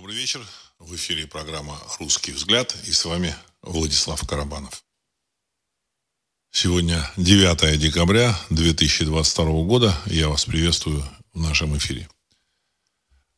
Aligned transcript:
Добрый 0.00 0.16
вечер. 0.16 0.40
В 0.78 0.96
эфире 0.96 1.26
программа 1.26 1.78
«Русский 1.98 2.32
взгляд» 2.32 2.74
и 2.86 2.90
с 2.90 3.04
вами 3.04 3.36
Владислав 3.60 4.26
Карабанов. 4.26 4.82
Сегодня 6.50 7.06
9 7.18 7.78
декабря 7.78 8.34
2022 8.48 9.44
года. 9.64 9.94
Я 10.06 10.30
вас 10.30 10.46
приветствую 10.46 11.04
в 11.34 11.38
нашем 11.38 11.76
эфире. 11.76 12.08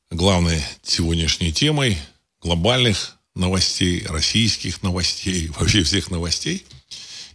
Главной 0.08 0.62
сегодняшней 0.84 1.52
темой 1.52 1.98
глобальных 2.40 3.18
новостей, 3.34 4.06
российских 4.06 4.84
новостей, 4.84 5.48
вообще 5.58 5.82
всех 5.82 6.12
новостей 6.12 6.64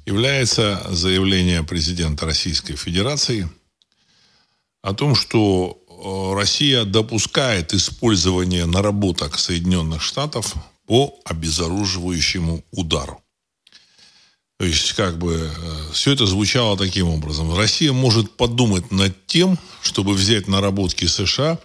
является 0.06 0.88
заявление 0.90 1.64
президента 1.64 2.26
Российской 2.26 2.78
Федерации 2.78 3.50
о 4.82 4.94
том, 4.94 5.16
что 5.16 5.84
Россия 6.00 6.84
допускает 6.86 7.74
использование 7.74 8.66
наработок 8.66 9.40
Соединенных 9.40 10.02
Штатов 10.02 10.54
по 10.86 11.20
обезоруживающему 11.26 12.64
удару. 12.72 13.22
То 14.60 14.66
есть, 14.66 14.94
как 14.94 15.20
бы, 15.20 15.52
э, 15.56 15.92
все 15.94 16.14
это 16.14 16.26
звучало 16.26 16.78
таким 16.78 17.10
образом. 17.10 17.56
Россия 17.56 17.94
может 17.94 18.36
подумать 18.38 18.92
над 18.92 19.28
тем, 19.28 19.60
чтобы 19.82 20.14
взять 20.14 20.48
наработки 20.48 21.06
США 21.06 21.60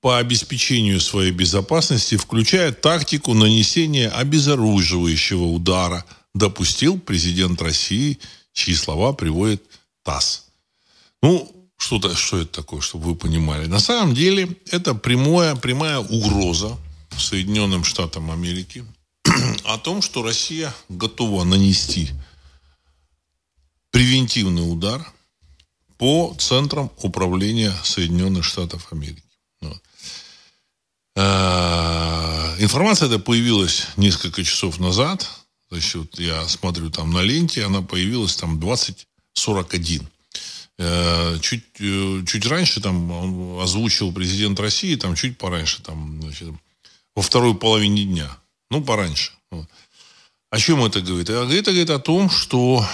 по 0.00 0.18
обеспечению 0.18 1.00
своей 1.00 1.30
безопасности, 1.30 2.16
включая 2.16 2.72
тактику 2.72 3.34
нанесения 3.34 4.08
обезоруживающего 4.08 5.44
удара, 5.44 6.04
допустил 6.34 6.98
президент 6.98 7.62
России, 7.62 8.18
чьи 8.52 8.74
слова 8.74 9.12
приводит 9.12 9.62
ТАСС. 10.02 10.46
Ну, 11.22 11.57
что, 11.78 12.14
что 12.14 12.38
это 12.38 12.52
такое, 12.52 12.80
чтобы 12.80 13.06
вы 13.06 13.14
понимали? 13.14 13.66
На 13.66 13.78
самом 13.78 14.14
деле 14.14 14.56
это 14.70 14.94
прямая, 14.94 15.54
прямая 15.56 15.98
угроза 16.00 16.76
Соединенным 17.16 17.84
Штатам 17.84 18.30
Америки 18.30 18.84
о 19.64 19.78
том, 19.78 20.02
что 20.02 20.22
Россия 20.22 20.74
готова 20.88 21.44
нанести 21.44 22.10
превентивный 23.90 24.70
удар 24.70 25.06
по 25.96 26.34
центрам 26.38 26.90
управления 27.02 27.72
Соединенных 27.84 28.44
Штатов 28.44 28.92
Америки. 28.92 29.24
Вот. 29.60 29.82
Э, 31.16 32.56
информация 32.58 33.08
эта 33.08 33.18
появилась 33.18 33.86
несколько 33.96 34.44
часов 34.44 34.78
назад. 34.78 35.28
Значит, 35.70 36.18
я 36.18 36.46
смотрю 36.48 36.90
там 36.90 37.12
на 37.12 37.22
ленте, 37.22 37.64
она 37.64 37.82
появилась 37.82 38.36
там 38.36 38.58
2041. 38.60 40.08
Э, 40.80 41.36
чуть, 41.40 41.64
э, 41.80 42.22
чуть 42.24 42.46
раньше 42.46 42.80
там 42.80 43.10
он 43.10 43.60
озвучил 43.60 44.12
президент 44.12 44.60
России, 44.60 44.94
там 44.94 45.16
чуть 45.16 45.36
пораньше, 45.36 45.82
там, 45.82 46.22
значит, 46.22 46.48
во 47.16 47.22
второй 47.22 47.56
половине 47.56 48.04
дня. 48.04 48.30
Ну, 48.70 48.80
пораньше. 48.80 49.32
О 50.50 50.58
чем 50.58 50.84
это 50.84 51.00
говорит? 51.00 51.30
Это 51.30 51.70
говорит 51.72 51.90
о 51.90 51.98
том, 51.98 52.30
что 52.30 52.86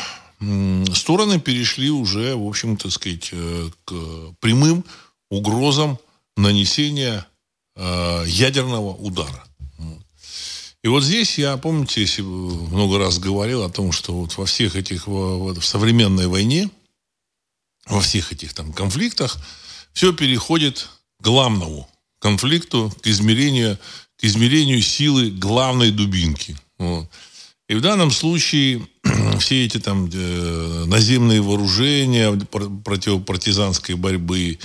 стороны 0.94 1.38
перешли 1.38 1.90
уже, 1.90 2.34
в 2.34 2.48
общем-то, 2.48 2.88
сказать, 2.88 3.28
э, 3.32 3.68
к 3.84 3.94
прямым 4.40 4.84
угрозам 5.30 5.98
нанесения 6.36 7.26
ядерного 7.76 8.94
удара. 8.94 9.44
И 10.84 10.88
вот 10.88 11.02
здесь 11.02 11.38
я, 11.38 11.56
помните, 11.56 12.22
много 12.22 12.98
раз 12.98 13.18
говорил 13.18 13.64
о 13.64 13.68
том, 13.68 13.90
что 13.90 14.12
вот 14.14 14.36
во 14.36 14.46
всех 14.46 14.76
этих, 14.76 15.08
в 15.08 15.60
современной 15.60 16.28
войне, 16.28 16.70
во 17.86 18.00
всех 18.00 18.32
этих 18.32 18.54
там 18.54 18.72
конфликтах, 18.72 19.38
все 19.92 20.12
переходит 20.12 20.88
к 21.20 21.24
главному 21.24 21.88
конфликту, 22.18 22.92
к 23.02 23.06
измерению, 23.06 23.78
к 24.16 24.24
измерению 24.24 24.80
силы 24.82 25.30
главной 25.30 25.90
дубинки. 25.90 26.56
Вот. 26.78 27.08
И 27.68 27.74
в 27.74 27.80
данном 27.80 28.10
случае 28.10 28.86
все 29.38 29.64
эти 29.64 29.78
там 29.78 30.08
э, 30.12 30.84
наземные 30.86 31.40
вооружения 31.40 32.32
противопартизанской 32.32 33.94
борьбы, 33.94 34.58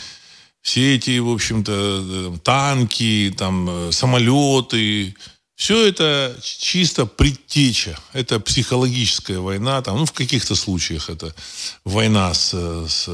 все 0.62 0.96
эти, 0.96 1.20
в 1.20 1.30
общем-то, 1.30 1.72
э, 1.74 2.38
танки, 2.44 3.34
там, 3.38 3.70
э, 3.70 3.92
самолеты, 3.92 5.16
все 5.60 5.88
это 5.88 6.38
чисто 6.42 7.06
предтеча. 7.06 8.00
Это 8.14 8.40
психологическая 8.40 9.40
война. 9.40 9.82
Там, 9.82 9.98
ну, 9.98 10.06
в 10.06 10.14
каких-то 10.14 10.56
случаях 10.56 11.10
это 11.10 11.36
война 11.84 12.34
с, 12.34 12.54
с 12.88 13.10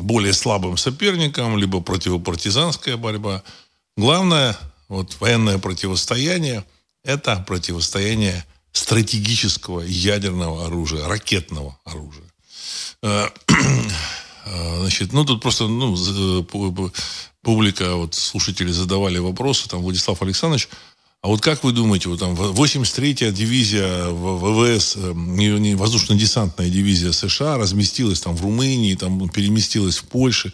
более 0.00 0.32
слабым 0.32 0.78
соперником, 0.78 1.58
либо 1.58 1.82
противопартизанская 1.82 2.96
борьба. 2.96 3.42
Главное, 3.94 4.56
вот 4.88 5.20
военное 5.20 5.58
противостояние, 5.58 6.64
это 7.04 7.44
противостояние 7.46 8.46
стратегического 8.72 9.82
ядерного 9.82 10.64
оружия, 10.64 11.06
ракетного 11.06 11.78
оружия. 11.84 12.24
Э, 13.02 13.28
э, 14.46 14.78
значит, 14.80 15.12
ну, 15.12 15.26
тут 15.26 15.42
просто, 15.42 15.68
ну, 15.68 15.94
публика, 17.42 17.96
вот, 17.96 18.14
слушатели 18.14 18.70
задавали 18.70 19.18
вопросы, 19.18 19.68
там, 19.68 19.82
Владислав 19.82 20.22
Александрович, 20.22 20.70
а 21.22 21.28
вот 21.28 21.40
как 21.40 21.64
вы 21.64 21.72
думаете, 21.72 22.08
вот 22.08 22.20
там 22.20 22.34
83-я 22.34 23.32
дивизия 23.32 24.08
ВВС, 24.10 24.96
э, 24.96 25.74
воздушно-десантная 25.74 26.70
дивизия 26.70 27.12
США 27.12 27.58
разместилась 27.58 28.20
там 28.20 28.36
в 28.36 28.42
Румынии, 28.42 28.94
там 28.94 29.28
переместилась 29.28 29.98
в 29.98 30.04
Польшу, 30.04 30.52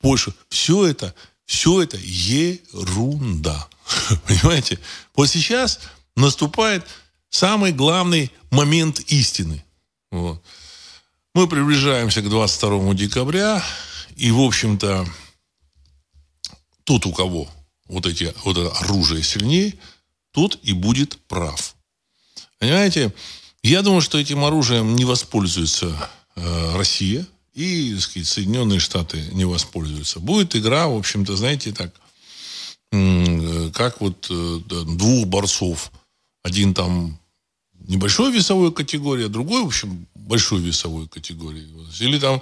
Польшу. 0.00 0.32
Все 0.48 0.86
это, 0.86 1.14
все 1.44 1.82
это 1.82 1.98
ерунда. 2.00 3.68
Понимаете? 4.26 4.78
Вот 5.14 5.28
сейчас 5.28 5.80
наступает 6.16 6.86
самый 7.28 7.72
главный 7.72 8.32
момент 8.50 9.00
истины. 9.08 9.62
Вот. 10.10 10.42
Мы 11.34 11.48
приближаемся 11.48 12.22
к 12.22 12.30
22 12.30 12.94
декабря, 12.94 13.62
и, 14.16 14.30
в 14.30 14.40
общем-то, 14.40 15.06
тот, 16.84 17.04
у 17.04 17.12
кого 17.12 17.48
вот, 17.88 18.06
эти, 18.06 18.32
вот 18.44 18.56
это 18.56 18.70
оружие 18.78 19.22
сильнее– 19.22 19.74
тот 20.32 20.58
и 20.62 20.72
будет 20.72 21.18
прав. 21.26 21.74
Понимаете? 22.58 23.12
Я 23.62 23.82
думаю, 23.82 24.00
что 24.00 24.18
этим 24.18 24.44
оружием 24.44 24.94
не 24.94 25.04
воспользуется 25.04 26.10
э, 26.36 26.76
Россия 26.76 27.26
и, 27.54 27.94
так 27.94 28.02
сказать, 28.02 28.28
Соединенные 28.28 28.78
Штаты 28.78 29.20
не 29.32 29.44
воспользуются. 29.44 30.20
Будет 30.20 30.54
игра, 30.54 30.86
в 30.86 30.96
общем-то, 30.96 31.34
знаете, 31.36 31.72
так, 31.72 31.92
как 33.74 34.00
вот 34.00 34.28
э, 34.30 34.60
двух 34.68 35.26
борцов. 35.26 35.90
Один 36.44 36.72
там 36.72 37.18
небольшой 37.80 38.32
весовой 38.32 38.72
категории, 38.72 39.26
а 39.26 39.28
другой, 39.28 39.62
в 39.64 39.66
общем, 39.66 40.06
большой 40.14 40.60
весовой 40.60 41.08
категории. 41.08 41.66
Или 41.98 42.20
там 42.20 42.40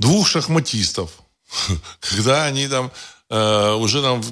двух 0.00 0.26
шахматистов, 0.26 1.22
когда 2.00 2.44
они 2.46 2.66
там 2.66 2.90
э, 3.30 3.74
уже 3.74 4.02
там 4.02 4.22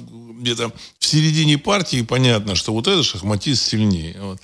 где-то 0.41 0.71
в 0.99 1.05
середине 1.05 1.57
партии 1.57 2.01
понятно, 2.01 2.55
что 2.55 2.73
вот 2.73 2.87
этот 2.87 3.05
шахматист 3.05 3.63
сильнее. 3.63 4.15
Вот. 4.19 4.39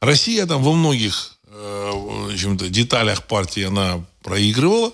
Россия 0.00 0.46
там 0.46 0.62
во 0.62 0.72
многих 0.72 1.36
э, 1.46 1.90
в 1.92 2.70
деталях 2.70 3.24
партии 3.24 3.64
она 3.64 4.04
проигрывала, 4.22 4.92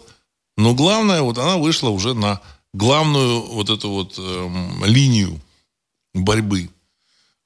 но 0.57 0.75
главное, 0.75 1.23
вот 1.23 1.39
она 1.39 1.57
вышла 1.57 1.89
уже 1.89 2.15
на 2.15 2.41
главную 2.73 3.41
вот 3.41 3.71
эту 3.71 3.91
вот 3.91 4.15
э, 4.19 4.51
линию 4.85 5.41
борьбы. 6.15 6.69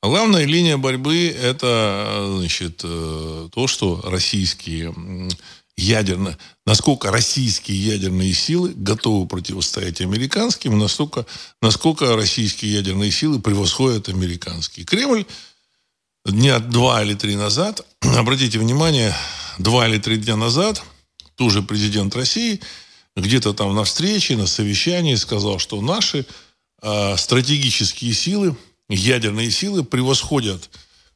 А 0.03 0.09
главная 0.09 0.45
линия 0.45 0.77
борьбы 0.77 1.29
это 1.29 2.35
значит, 2.39 2.83
э, 2.85 3.49
то, 3.51 3.67
что 3.67 4.03
российские 4.05 4.95
ядерно, 5.77 6.39
насколько 6.67 7.11
российские 7.11 7.79
ядерные 7.79 8.33
силы 8.33 8.73
готовы 8.77 9.27
противостоять 9.27 10.01
американским, 10.01 10.79
настолько, 10.79 11.27
насколько 11.61 12.15
российские 12.17 12.75
ядерные 12.75 13.11
силы 13.11 13.41
превосходят 13.41 14.09
американские. 14.09 14.87
Кремль 14.87 15.27
дня 16.25 16.59
два 16.61 17.03
или 17.03 17.15
три 17.15 17.37
назад, 17.37 17.85
обратите 18.01 18.59
внимание, 18.59 19.15
два 19.59 19.89
или 19.89 19.99
три 19.99 20.17
дня 20.17 20.37
назад, 20.37 20.83
тоже 21.35 21.63
президент 21.63 22.15
России, 22.15 22.61
где-то 23.17 23.53
там 23.53 23.75
на 23.75 23.85
встрече, 23.85 24.37
на 24.37 24.47
совещании 24.47 25.15
сказал, 25.17 25.59
что 25.59 25.81
наши 25.81 26.25
э, 26.83 27.17
стратегические 27.17 28.15
силы, 28.15 28.57
ядерные 28.89 29.51
силы 29.51 29.83
превосходят 29.83 30.71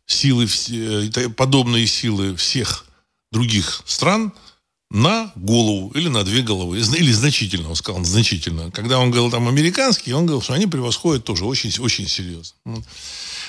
силы, 0.06 0.48
э, 0.70 1.28
подобные 1.30 1.86
силы 1.86 2.34
всех 2.34 2.86
других 3.30 3.82
стран– 3.86 4.32
на 4.90 5.32
голову 5.36 5.90
или 5.94 6.08
на 6.08 6.24
две 6.24 6.42
головы. 6.42 6.78
Или 6.96 7.12
значительно, 7.12 7.70
он 7.70 7.76
сказал, 7.76 8.04
значительно. 8.04 8.70
Когда 8.70 8.98
он 8.98 9.10
говорил 9.10 9.30
там 9.30 9.48
американские, 9.48 10.16
он 10.16 10.26
говорил, 10.26 10.42
что 10.42 10.54
они 10.54 10.66
превосходят 10.66 11.24
тоже 11.24 11.44
очень, 11.44 11.72
очень 11.80 12.08
серьезно. 12.08 12.56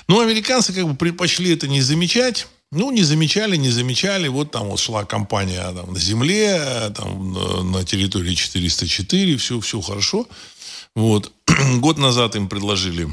Ну, 0.07 0.19
американцы 0.19 0.73
как 0.73 0.87
бы 0.87 0.95
предпочли 0.95 1.53
это 1.53 1.67
не 1.67 1.81
замечать. 1.81 2.47
Ну, 2.71 2.91
не 2.91 3.03
замечали, 3.03 3.55
не 3.55 3.69
замечали. 3.69 4.27
Вот 4.27 4.51
там 4.51 4.67
вот 4.67 4.79
шла 4.79 5.03
кампания 5.05 5.63
там, 5.71 5.93
на 5.93 5.99
земле, 5.99 6.91
там, 6.95 7.71
на 7.71 7.83
территории 7.83 8.35
404, 8.35 9.37
все, 9.37 9.59
все 9.59 9.81
хорошо. 9.81 10.27
Вот. 10.95 11.31
Год 11.77 11.97
назад 11.97 12.35
им 12.35 12.47
предложили 12.47 13.09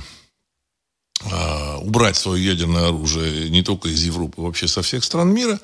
э, 1.24 1.76
убрать 1.76 2.16
свое 2.16 2.44
ядерное 2.44 2.88
оружие 2.88 3.48
не 3.48 3.62
только 3.62 3.88
из 3.88 4.02
Европы, 4.02 4.42
вообще 4.42 4.68
со 4.68 4.82
всех 4.82 5.04
стран 5.04 5.32
мира. 5.32 5.58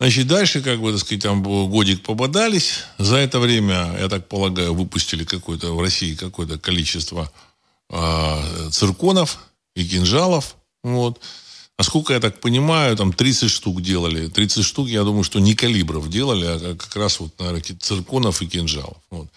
Значит, 0.00 0.28
дальше, 0.28 0.60
как 0.60 0.80
бы, 0.80 0.92
так 0.92 1.00
сказать, 1.00 1.22
там 1.22 1.42
годик 1.42 2.02
пободались. 2.02 2.84
За 2.98 3.16
это 3.16 3.40
время, 3.40 3.96
я 3.98 4.08
так 4.08 4.28
полагаю, 4.28 4.72
выпустили 4.72 5.24
какое-то 5.24 5.74
в 5.74 5.80
России 5.80 6.14
какое-то 6.14 6.58
количество 6.58 7.30
э, 7.90 8.68
цирконов 8.70 9.38
и 9.74 9.84
кинжалов. 9.84 10.56
Вот. 10.84 11.20
Насколько 11.78 12.12
я 12.12 12.20
так 12.20 12.40
понимаю, 12.40 12.96
там 12.96 13.12
30 13.12 13.50
штук 13.50 13.82
делали. 13.82 14.28
30 14.28 14.64
штук, 14.64 14.88
я 14.88 15.02
думаю, 15.02 15.24
что 15.24 15.40
не 15.40 15.54
калибров 15.54 16.08
делали, 16.08 16.44
а 16.44 16.76
как 16.76 16.94
раз 16.96 17.18
вот, 17.18 17.38
наверное, 17.38 17.62
цирконов 17.62 18.40
и 18.42 18.46
кинжалов. 18.46 18.98
Вот. 19.10 19.28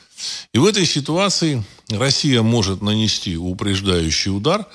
И 0.54 0.60
в 0.60 0.66
этой 0.66 0.86
ситуации 0.86 1.64
Россия 1.90 2.44
может 2.44 2.82
нанести 2.82 3.36
упреждающий 3.36 4.32
удар, 4.32 4.68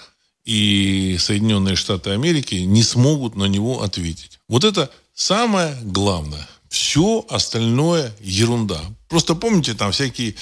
и 0.44 1.16
Соединенные 1.18 1.74
Штаты 1.74 2.10
Америки 2.10 2.54
не 2.54 2.82
смогут 2.82 3.36
на 3.36 3.44
него 3.44 3.82
ответить. 3.82 4.38
Вот 4.48 4.62
это 4.64 4.90
самое 5.16 5.76
главное. 5.82 6.46
Все 6.68 7.24
остальное 7.30 8.14
ерунда. 8.20 8.80
Просто 9.08 9.34
помните, 9.34 9.72
там 9.74 9.92
всякие 9.92 10.34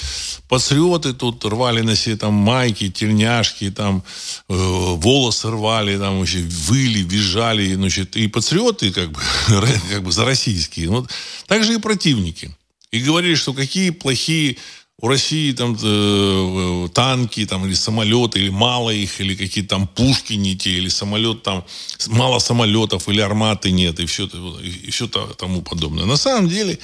патриоты 0.49 1.13
тут 1.13 1.45
рвали 1.45 1.83
на 1.83 1.95
себе 1.95 2.17
там 2.17 2.35
майки, 2.35 2.91
тельняшки, 2.91 3.71
там 3.71 4.03
э, 4.49 4.55
волосы 4.55 5.51
рвали, 5.51 5.99
там 5.99 6.19
вообще 6.19 6.41
выли, 6.41 7.01
визжали, 7.01 7.75
значит, 7.75 8.17
и 8.17 8.27
патриоты 8.27 8.91
как 8.91 9.13
бы, 9.13 9.21
как 9.91 10.03
бы 10.03 10.11
за 10.11 10.25
российские. 10.25 10.89
Вот. 10.89 11.11
Также 11.47 11.75
и 11.75 11.79
противники. 11.79 12.57
И 12.91 13.01
говорили, 13.01 13.35
что 13.35 13.53
какие 13.53 13.91
плохие 13.91 14.57
у 15.01 15.09
России 15.09 15.53
там 15.53 15.77
э, 15.83 16.89
танки 16.95 17.45
там, 17.47 17.67
или 17.67 17.75
самолеты, 17.75 18.39
или 18.39 18.49
мало 18.49 18.91
их, 18.91 19.21
или 19.21 19.35
какие-то 19.35 19.71
там 19.71 19.89
пушки 19.89 20.35
не 20.35 20.57
те, 20.57 20.71
или 20.71 20.89
самолет 20.89 21.43
там, 21.43 21.65
мало 22.09 22.39
самолетов, 22.39 23.09
или 23.09 23.21
арматы 23.21 23.73
нет, 23.73 23.99
и 23.99 24.07
все, 24.07 24.27
и 24.27 24.91
все 24.91 25.09
тому 25.09 25.63
подобное. 25.63 26.05
На 26.05 26.17
самом 26.17 26.49
деле, 26.49 26.79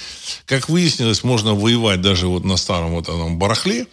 как 0.45 0.69
выяснилось, 0.69 1.23
можно 1.23 1.55
воевать 1.55 2.01
даже 2.01 2.27
вот 2.27 2.45
на 2.45 2.57
старом 2.57 2.93
вот 2.93 3.05
этом 3.05 3.39
барахле. 3.39 3.87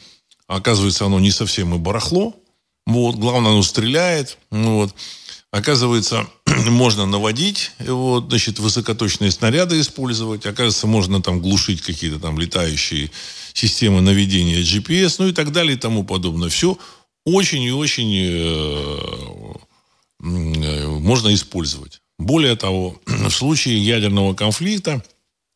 Оказывается, 0.48 1.06
оно 1.06 1.20
не 1.20 1.32
совсем 1.32 1.76
и 1.76 1.78
барахло. 1.78 2.34
Вот, 2.86 3.18
главное, 3.18 3.52
оно 3.52 3.62
стреляет. 3.62 4.38
Вот. 4.50 4.96
Оказывается, 5.52 6.28
можно 6.46 7.06
наводить, 7.06 7.72
вот, 7.80 8.30
значит, 8.30 8.60
высокоточные 8.60 9.32
снаряды 9.32 9.80
использовать. 9.80 10.46
Оказывается, 10.46 10.88
можно 10.88 11.22
там 11.22 11.40
глушить 11.42 11.82
какие-то 11.82 12.20
там 12.20 12.40
летающие 12.40 13.12
системы 13.58 14.02
наведения 14.02 14.62
GPS, 14.62 15.16
ну 15.18 15.30
и 15.30 15.34
так 15.34 15.52
далее 15.52 15.76
и 15.76 15.80
тому 15.80 16.04
подобное. 16.04 16.50
Все 16.50 16.78
очень 17.26 17.64
и 17.64 17.72
очень 17.72 18.14
э, 18.16 19.54
э, 20.20 20.88
можно 20.88 21.34
использовать. 21.34 22.02
Более 22.20 22.56
того, 22.56 23.02
в 23.06 23.32
случае 23.32 23.84
ядерного 23.84 24.36
конфликта, 24.36 25.04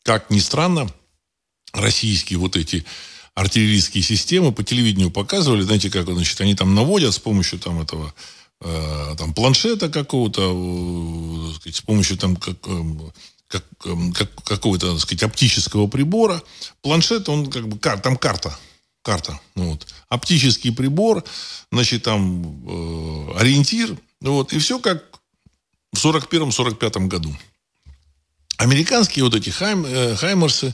как 0.04 0.32
ни 0.32 0.40
странно, 0.40 0.92
российские 1.74 2.40
вот 2.40 2.58
эти 2.58 2.86
артиллерийские 3.36 4.04
системы 4.04 4.52
по 4.52 4.64
телевидению 4.64 5.12
показывали, 5.12 5.62
знаете, 5.62 5.92
как 5.92 6.08
значит, 6.08 6.42
они 6.42 6.56
там 6.56 6.74
наводят 6.74 7.14
с 7.14 7.20
помощью 7.20 7.60
там 7.60 7.82
этого 7.82 8.16
э, 8.62 9.16
там 9.16 9.36
планшета 9.36 9.90
какого-то, 9.90 10.42
э, 11.66 11.72
с 11.72 11.82
помощью 11.82 12.18
там 12.18 12.36
как, 12.36 12.58
э, 12.66 12.84
как, 13.52 13.66
эм, 13.86 14.14
как, 14.14 14.34
какого-то, 14.44 14.94
так 14.94 15.02
сказать, 15.02 15.24
оптического 15.24 15.88
прибора. 15.88 16.42
Планшет, 16.82 17.30
он 17.30 17.52
как 17.52 17.68
бы, 17.68 17.78
там 17.78 18.18
карта, 18.18 18.58
карта, 19.04 19.40
ну 19.56 19.72
вот, 19.72 19.88
оптический 20.10 20.72
прибор, 20.72 21.24
значит, 21.72 22.04
там 22.04 22.44
э, 22.68 23.40
ориентир, 23.40 23.98
вот, 24.22 24.54
и 24.54 24.60
все 24.60 24.80
как 24.80 25.04
в 25.92 26.06
41-45 26.06 27.08
году. 27.08 27.36
Американские 28.58 29.26
вот 29.26 29.36
эти 29.36 29.50
хайм, 29.50 29.86
э, 29.86 30.16
хаймерсы, 30.16 30.74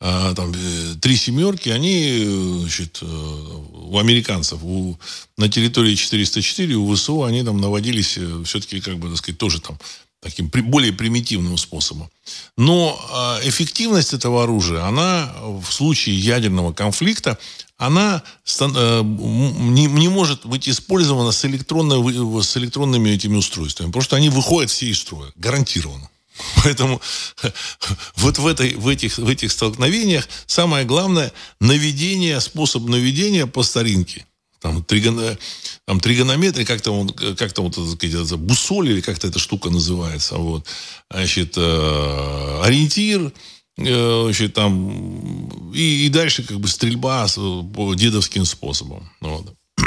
э, 0.00 0.34
там, 0.36 0.52
э, 0.54 0.94
три 1.00 1.16
семерки, 1.16 1.70
они, 1.70 2.24
значит, 2.60 2.98
э, 3.00 3.06
у 3.06 3.98
американцев, 3.98 4.62
у, 4.62 4.98
на 5.38 5.48
территории 5.48 5.94
404, 5.94 6.74
у 6.74 6.94
ВСУ, 6.94 7.22
они 7.22 7.42
там 7.42 7.60
наводились 7.60 8.18
э, 8.18 8.42
все-таки, 8.44 8.80
как 8.80 8.98
бы, 8.98 9.08
так 9.08 9.18
сказать, 9.18 9.38
тоже 9.38 9.60
там 9.60 9.78
таким 10.22 10.48
более 10.48 10.92
примитивным 10.92 11.58
способом. 11.58 12.08
Но 12.56 12.98
а, 13.10 13.40
эффективность 13.42 14.14
этого 14.14 14.44
оружия, 14.44 14.84
она 14.84 15.34
в 15.40 15.70
случае 15.70 16.16
ядерного 16.16 16.72
конфликта, 16.72 17.38
она 17.76 18.22
э, 18.60 19.02
не, 19.02 20.08
может 20.08 20.46
быть 20.46 20.68
использована 20.68 21.32
с, 21.32 21.44
электронной, 21.44 22.42
с 22.44 22.56
электронными 22.56 23.10
этими 23.10 23.34
устройствами, 23.34 23.88
потому 23.88 24.04
что 24.04 24.14
они 24.14 24.28
выходят 24.28 24.70
все 24.70 24.86
из 24.86 25.00
строя, 25.00 25.32
гарантированно. 25.34 26.08
Поэтому 26.62 27.00
вот 28.16 28.38
в, 28.38 28.46
этой, 28.46 28.74
в, 28.76 28.86
этих, 28.86 29.18
в 29.18 29.28
этих 29.28 29.50
столкновениях 29.50 30.28
самое 30.46 30.84
главное 30.84 31.32
наведение, 31.60 32.40
способ 32.40 32.84
наведения 32.84 33.48
по 33.48 33.64
старинке– 33.64 34.24
там, 34.62 34.82
тригон, 34.84 35.36
там 35.84 36.00
тригонометрия, 36.00 36.64
как 36.64 36.80
там, 36.80 37.08
как 37.08 37.52
там 37.52 37.66
вот, 37.68 37.74
сказать, 37.74 38.32
бусоль 38.38 38.90
или 38.90 39.00
как-то 39.00 39.26
эта 39.26 39.38
штука 39.38 39.70
называется. 39.70 40.36
Вот. 40.36 40.66
Значит, 41.10 41.54
э, 41.56 42.60
ориентир, 42.62 43.32
э, 43.78 44.48
там, 44.54 45.72
и, 45.74 46.06
и 46.06 46.08
дальше 46.08 46.44
как 46.44 46.60
бы 46.60 46.68
стрельба 46.68 47.26
по 47.74 47.94
дедовским 47.94 48.44
способам. 48.44 49.10
Вот. 49.20 49.54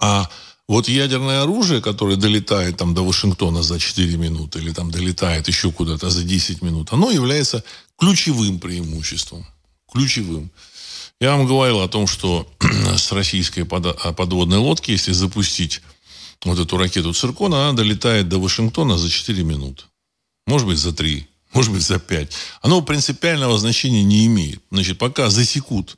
А 0.00 0.30
вот 0.68 0.86
ядерное 0.86 1.42
оружие, 1.42 1.82
которое 1.82 2.16
долетает 2.16 2.76
там 2.76 2.94
до 2.94 3.02
Вашингтона 3.02 3.64
за 3.64 3.80
4 3.80 4.16
минуты 4.16 4.60
или 4.60 4.72
там 4.72 4.92
долетает 4.92 5.48
еще 5.48 5.72
куда-то 5.72 6.08
за 6.10 6.22
10 6.22 6.62
минут, 6.62 6.92
оно 6.92 7.10
является 7.10 7.64
ключевым 7.98 8.60
преимуществом. 8.60 9.44
Ключевым. 9.90 10.52
Я 11.20 11.36
вам 11.36 11.46
говорил 11.46 11.80
о 11.80 11.88
том, 11.88 12.06
что 12.06 12.48
с 12.96 13.10
российской 13.10 13.64
подводной 13.64 14.58
лодки, 14.58 14.92
если 14.92 15.12
запустить 15.12 15.82
вот 16.44 16.58
эту 16.60 16.76
ракету 16.76 17.12
«Циркон», 17.12 17.54
она 17.54 17.72
долетает 17.72 18.28
до 18.28 18.38
Вашингтона 18.38 18.96
за 18.96 19.10
4 19.10 19.42
минуты. 19.42 19.82
Может 20.46 20.68
быть, 20.68 20.78
за 20.78 20.92
3, 20.92 21.26
может 21.52 21.72
быть, 21.72 21.82
за 21.82 21.98
5. 21.98 22.32
Оно 22.62 22.82
принципиального 22.82 23.58
значения 23.58 24.04
не 24.04 24.26
имеет. 24.26 24.62
Значит, 24.70 24.98
пока 24.98 25.28
засекут 25.28 25.96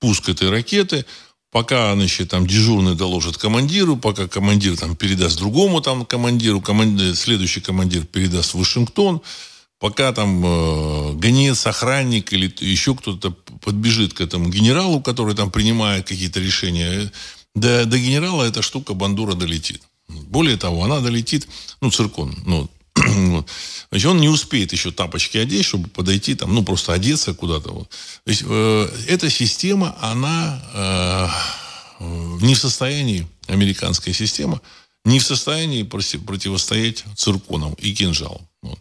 пуск 0.00 0.28
этой 0.28 0.50
ракеты, 0.50 1.06
пока, 1.50 1.94
значит, 1.94 2.28
там 2.28 2.46
дежурный 2.46 2.94
доложит 2.94 3.38
командиру, 3.38 3.96
пока 3.96 4.28
командир 4.28 4.76
там 4.76 4.96
передаст 4.96 5.38
другому 5.38 5.80
там 5.80 6.04
командиру, 6.04 6.60
командир, 6.60 7.16
следующий 7.16 7.62
командир 7.62 8.04
передаст 8.04 8.52
в 8.52 8.58
Вашингтон– 8.58 9.22
пока 9.78 10.12
там 10.12 10.44
э, 10.44 11.12
гонец, 11.14 11.66
охранник 11.66 12.32
или 12.32 12.52
еще 12.60 12.94
кто-то 12.94 13.30
подбежит 13.30 14.14
к 14.14 14.20
этому 14.20 14.48
генералу, 14.48 15.00
который 15.00 15.34
там 15.34 15.50
принимает 15.50 16.06
какие-то 16.06 16.40
решения, 16.40 17.10
до, 17.54 17.84
до 17.84 17.98
генерала 17.98 18.44
эта 18.44 18.62
штука 18.62 18.94
бандура 18.94 19.34
долетит. 19.34 19.82
Более 20.08 20.56
того, 20.56 20.84
она 20.84 21.00
долетит, 21.00 21.48
ну, 21.80 21.90
циркон, 21.90 22.34
ну, 22.46 22.70
вот. 22.96 23.48
Значит, 23.90 24.06
он 24.06 24.20
не 24.20 24.28
успеет 24.28 24.72
еще 24.72 24.90
тапочки 24.90 25.38
одеть, 25.38 25.64
чтобы 25.64 25.88
подойти 25.88 26.34
там, 26.34 26.54
ну, 26.54 26.64
просто 26.64 26.92
одеться 26.92 27.34
куда-то. 27.34 27.70
Вот. 27.70 27.88
То 28.24 28.30
есть, 28.30 28.42
э, 28.46 28.88
эта 29.06 29.30
система, 29.30 29.96
она 30.00 30.62
э, 30.74 32.04
не 32.40 32.54
в 32.54 32.58
состоянии, 32.58 33.26
американская 33.46 34.14
система, 34.14 34.60
не 35.04 35.20
в 35.20 35.24
состоянии 35.24 35.82
противостоять 35.84 37.04
цирконам 37.16 37.74
и 37.74 37.94
кинжалам. 37.94 38.46
Вот. 38.62 38.78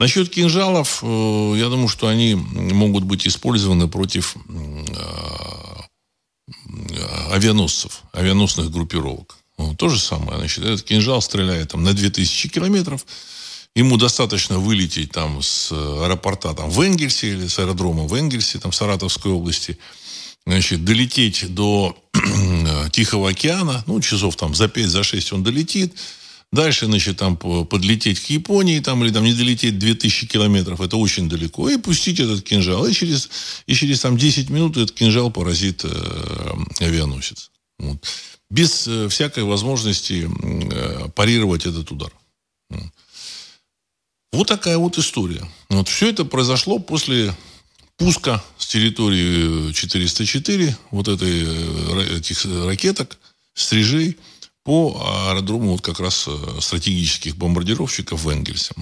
Насчет 0.00 0.28
кинжалов, 0.28 1.00
э, 1.02 1.54
я 1.56 1.68
думаю, 1.68 1.88
что 1.88 2.08
они 2.08 2.34
могут 2.34 3.04
быть 3.04 3.26
использованы 3.26 3.88
против 3.88 4.36
э, 4.48 4.84
авианосцев, 7.30 8.02
авианосных 8.12 8.70
группировок. 8.70 9.36
То 9.78 9.88
же 9.88 10.00
самое. 10.00 10.38
Значит, 10.38 10.64
этот 10.64 10.82
кинжал 10.82 11.22
стреляет 11.22 11.70
там, 11.70 11.84
на 11.84 11.92
2000 11.92 12.48
километров. 12.48 13.06
Ему 13.76 13.96
достаточно 13.96 14.58
вылететь 14.58 15.12
там 15.12 15.42
с 15.42 15.70
аэропорта 15.72 16.54
там, 16.54 16.70
в 16.70 16.80
Энгельсе 16.80 17.30
или 17.30 17.46
с 17.46 17.58
аэродрома 17.58 18.04
в 18.04 18.14
Энгельсе, 18.14 18.58
там, 18.58 18.72
Саратовской 18.72 19.32
области, 19.32 19.78
значит, 20.46 20.84
долететь 20.84 21.54
до 21.54 21.96
Тихого 22.92 23.30
океана, 23.30 23.82
ну, 23.86 24.00
часов 24.00 24.36
там 24.36 24.54
за 24.54 24.66
5-6 24.66 24.86
за 24.86 25.34
он 25.34 25.42
долетит, 25.42 25.94
Дальше, 26.54 26.86
значит, 26.86 27.16
там 27.16 27.36
подлететь 27.36 28.20
к 28.20 28.30
Японии, 28.30 28.78
там, 28.78 29.02
или 29.02 29.12
там 29.12 29.24
не 29.24 29.32
долететь 29.32 29.76
2000 29.76 30.28
километров, 30.28 30.80
это 30.80 30.96
очень 30.96 31.28
далеко, 31.28 31.68
и 31.68 31.78
пустить 31.78 32.20
этот 32.20 32.44
кинжал. 32.44 32.86
И 32.86 32.92
через, 32.92 33.28
и 33.66 33.74
через 33.74 34.00
там 34.00 34.16
10 34.16 34.50
минут 34.50 34.76
этот 34.76 34.92
кинжал 34.92 35.32
поразит 35.32 35.84
э, 35.84 35.88
авианосец. 36.78 37.50
Вот. 37.80 37.98
Без 38.50 38.86
э, 38.86 39.08
всякой 39.08 39.42
возможности 39.42 40.30
э, 40.30 41.08
парировать 41.16 41.66
этот 41.66 41.90
удар. 41.90 42.12
Вот 44.32 44.46
такая 44.46 44.78
вот 44.78 44.96
история. 44.96 45.44
Вот 45.70 45.88
все 45.88 46.10
это 46.10 46.24
произошло 46.24 46.78
после 46.78 47.34
пуска 47.96 48.44
с 48.58 48.68
территории 48.68 49.72
404 49.72 50.76
вот 50.92 51.08
этой, 51.08 51.42
э, 51.46 52.16
этих 52.18 52.44
ракеток, 52.44 53.18
стрижей, 53.54 54.18
по 54.64 55.28
аэродрому 55.28 55.72
вот 55.72 55.82
как 55.82 56.00
раз 56.00 56.24
э, 56.26 56.60
стратегических 56.60 57.36
бомбардировщиков 57.36 58.20
в 58.20 58.28
Энгельсе. 58.28 58.74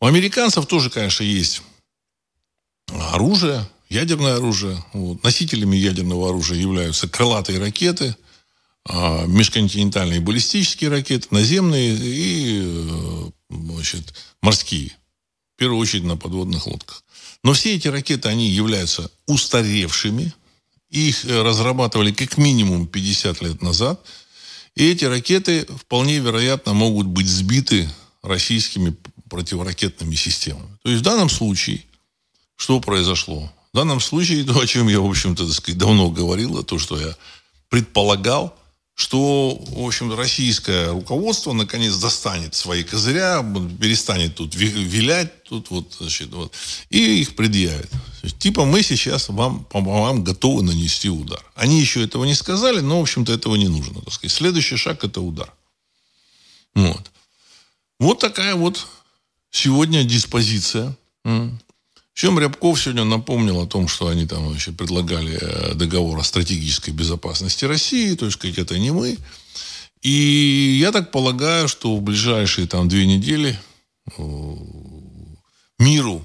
У 0.00 0.06
американцев 0.06 0.66
тоже, 0.66 0.90
конечно, 0.90 1.24
есть 1.24 1.62
оружие, 3.12 3.68
ядерное 3.88 4.36
оружие. 4.36 4.82
Вот. 4.92 5.22
Носителями 5.24 5.76
ядерного 5.76 6.28
оружия 6.28 6.58
являются 6.58 7.08
крылатые 7.08 7.58
ракеты, 7.58 8.14
а, 8.88 9.26
межконтинентальные 9.26 10.20
баллистические 10.20 10.90
ракеты, 10.90 11.28
наземные 11.30 11.94
и 11.94 12.62
э, 12.62 13.30
значит, 13.50 14.14
морские. 14.40 14.96
В 15.56 15.58
первую 15.58 15.80
очередь 15.80 16.04
на 16.04 16.16
подводных 16.16 16.66
лодках. 16.66 17.04
Но 17.42 17.52
все 17.52 17.74
эти 17.74 17.88
ракеты, 17.88 18.28
они 18.28 18.48
являются 18.48 19.10
устаревшими. 19.26 20.32
Их 20.88 21.24
э, 21.24 21.42
разрабатывали 21.42 22.12
как 22.12 22.38
минимум 22.38 22.86
50 22.86 23.42
лет 23.42 23.62
назад. 23.62 24.00
И 24.76 24.90
эти 24.90 25.04
ракеты 25.04 25.66
вполне 25.66 26.18
вероятно 26.18 26.72
могут 26.72 27.06
быть 27.06 27.26
сбиты 27.26 27.88
российскими 28.22 28.96
противоракетными 29.28 30.14
системами. 30.14 30.76
То 30.82 30.90
есть 30.90 31.02
в 31.02 31.04
данном 31.04 31.28
случае 31.28 31.84
что 32.56 32.80
произошло? 32.80 33.50
В 33.72 33.76
данном 33.76 34.00
случае 34.00 34.44
то, 34.44 34.58
о 34.58 34.66
чем 34.66 34.88
я, 34.88 35.00
в 35.00 35.08
общем-то, 35.08 35.46
так 35.46 35.54
сказать, 35.54 35.78
давно 35.78 36.10
говорил, 36.10 36.62
то, 36.62 36.78
что 36.78 37.00
я 37.00 37.16
предполагал, 37.68 38.54
что, 39.00 39.58
в 39.68 39.86
общем, 39.86 40.12
российское 40.12 40.90
руководство 40.90 41.54
наконец 41.54 41.96
достанет 41.96 42.54
свои 42.54 42.84
козыря, 42.84 43.42
перестанет 43.80 44.34
тут 44.34 44.54
вилять, 44.54 45.42
тут 45.44 45.70
вот, 45.70 45.96
значит, 45.98 46.30
вот, 46.34 46.54
и 46.90 47.22
их 47.22 47.34
предъявит. 47.34 47.90
Типа 48.38 48.66
мы 48.66 48.82
сейчас 48.82 49.30
вам, 49.30 49.66
вам 49.72 50.22
готовы 50.22 50.62
нанести 50.62 51.08
удар. 51.08 51.42
Они 51.54 51.80
еще 51.80 52.04
этого 52.04 52.26
не 52.26 52.34
сказали, 52.34 52.80
но, 52.80 52.98
в 52.98 53.02
общем-то, 53.02 53.32
этого 53.32 53.56
не 53.56 53.68
нужно. 53.68 54.02
Так 54.02 54.12
сказать. 54.12 54.32
Следующий 54.32 54.76
шаг– 54.76 55.02
это 55.04 55.22
удар. 55.22 55.50
Вот. 56.74 57.10
Вот 57.98 58.18
такая 58.18 58.54
вот 58.54 58.86
сегодня 59.50 60.04
диспозиция. 60.04 60.94
Чем 62.20 62.38
Рябков 62.38 62.78
сегодня 62.78 63.04
напомнил 63.04 63.62
о 63.62 63.66
том, 63.66 63.88
что 63.88 64.08
они 64.08 64.26
там 64.26 64.46
вообще 64.46 64.72
предлагали 64.72 65.38
э, 65.40 65.72
договор 65.72 66.18
о 66.18 66.22
стратегической 66.22 66.92
безопасности 66.92 67.64
России, 67.64 68.14
то 68.14 68.26
есть, 68.26 68.36
как 68.36 68.58
это 68.58 68.78
не 68.78 68.90
мы. 68.90 69.16
И 70.02 70.76
я 70.78 70.92
так 70.92 71.12
полагаю, 71.12 71.66
что 71.66 71.96
в 71.96 72.02
ближайшие 72.02 72.66
там 72.66 72.90
две 72.90 73.06
недели 73.06 73.58
миру 75.78 76.22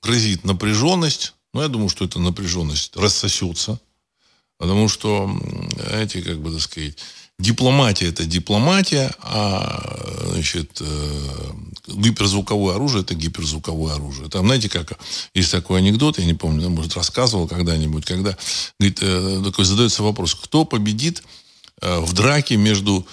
грозит 0.00 0.44
напряженность. 0.44 1.34
Но 1.52 1.62
я 1.62 1.66
думаю, 1.66 1.88
что 1.88 2.04
эта 2.04 2.20
напряженность 2.20 2.96
рассосется. 2.96 3.80
Потому 4.58 4.86
что, 4.86 5.28
эти, 5.90 6.22
как 6.22 6.40
бы 6.40 6.52
так 6.52 6.60
сказать, 6.60 6.98
дипломатия 7.42 8.08
это 8.08 8.24
дипломатия, 8.24 9.12
а 9.18 10.30
значит, 10.30 10.80
э, 10.80 11.52
гиперзвуковое 11.88 12.76
оружие 12.76 13.02
это 13.02 13.14
гиперзвуковое 13.14 13.94
оружие. 13.94 14.28
Там, 14.30 14.46
знаете, 14.46 14.68
как 14.68 14.98
есть 15.34 15.50
такой 15.50 15.78
анекдот, 15.78 16.18
я 16.18 16.24
не 16.24 16.34
помню, 16.34 16.70
может, 16.70 16.94
рассказывал 16.94 17.48
когда-нибудь, 17.48 18.04
когда 18.04 18.36
говорит, 18.78 18.98
э, 19.02 19.42
такой 19.44 19.64
задается 19.64 20.02
вопрос, 20.02 20.34
кто 20.34 20.64
победит 20.64 21.22
э, 21.80 22.00
в 22.00 22.12
драке 22.12 22.56
между 22.56 23.06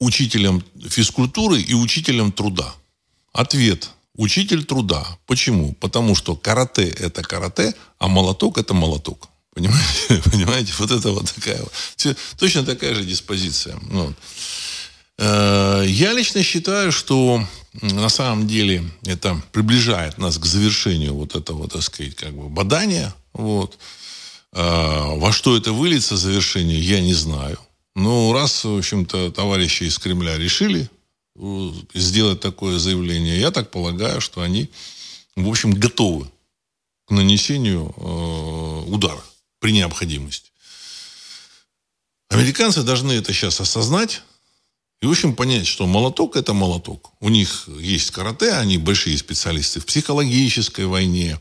учителем 0.00 0.64
физкультуры 0.88 1.60
и 1.60 1.74
учителем 1.74 2.32
труда? 2.32 2.72
Ответ 3.32 3.90
учитель 4.16 4.64
труда. 4.64 5.06
Почему? 5.26 5.72
Потому 5.74 6.14
что 6.14 6.36
карате 6.36 6.88
это 6.88 7.22
карате, 7.22 7.74
а 7.98 8.08
молоток 8.08 8.58
это 8.58 8.74
молоток. 8.74 9.28
Понимаете? 9.58 10.22
Понимаете? 10.30 10.72
Вот 10.78 10.90
это 10.92 11.10
вот 11.10 11.32
такая 11.34 11.60
вот. 11.60 12.16
Точно 12.38 12.64
такая 12.64 12.94
же 12.94 13.02
диспозиция. 13.02 13.76
Вот. 13.90 14.14
Э, 15.18 15.82
я 15.84 16.12
лично 16.12 16.44
считаю, 16.44 16.92
что 16.92 17.44
на 17.82 18.08
самом 18.08 18.46
деле 18.46 18.84
это 19.04 19.42
приближает 19.50 20.16
нас 20.16 20.38
к 20.38 20.44
завершению 20.44 21.14
вот 21.14 21.34
этого, 21.34 21.68
так 21.68 21.82
сказать, 21.82 22.14
как 22.14 22.34
бы 22.34 22.48
бадания. 22.48 23.12
Вот. 23.32 23.78
Э, 24.52 25.18
во 25.18 25.32
что 25.32 25.56
это 25.56 25.72
выльется 25.72 26.16
завершение, 26.16 26.78
я 26.78 27.00
не 27.00 27.14
знаю. 27.14 27.58
Но 27.96 28.32
раз, 28.32 28.62
в 28.62 28.78
общем-то, 28.78 29.32
товарищи 29.32 29.82
из 29.84 29.98
Кремля 29.98 30.38
решили 30.38 30.88
э, 31.34 31.70
сделать 31.94 32.38
такое 32.38 32.78
заявление, 32.78 33.40
я 33.40 33.50
так 33.50 33.72
полагаю, 33.72 34.20
что 34.20 34.40
они, 34.40 34.70
в 35.34 35.48
общем, 35.48 35.72
готовы 35.72 36.30
к 37.08 37.10
нанесению 37.10 37.92
удара 38.86 39.22
при 39.58 39.72
необходимости. 39.72 40.50
Американцы 42.30 42.82
должны 42.82 43.12
это 43.12 43.32
сейчас 43.32 43.60
осознать 43.60 44.22
и, 45.00 45.06
в 45.06 45.10
общем, 45.10 45.34
понять, 45.34 45.66
что 45.66 45.86
молоток– 45.86 46.36
это 46.36 46.52
молоток. 46.52 47.12
У 47.20 47.28
них 47.28 47.68
есть 47.78 48.10
карате, 48.10 48.52
они 48.52 48.78
большие 48.78 49.16
специалисты 49.16 49.80
в 49.80 49.86
психологической 49.86 50.86
войне, 50.86 51.38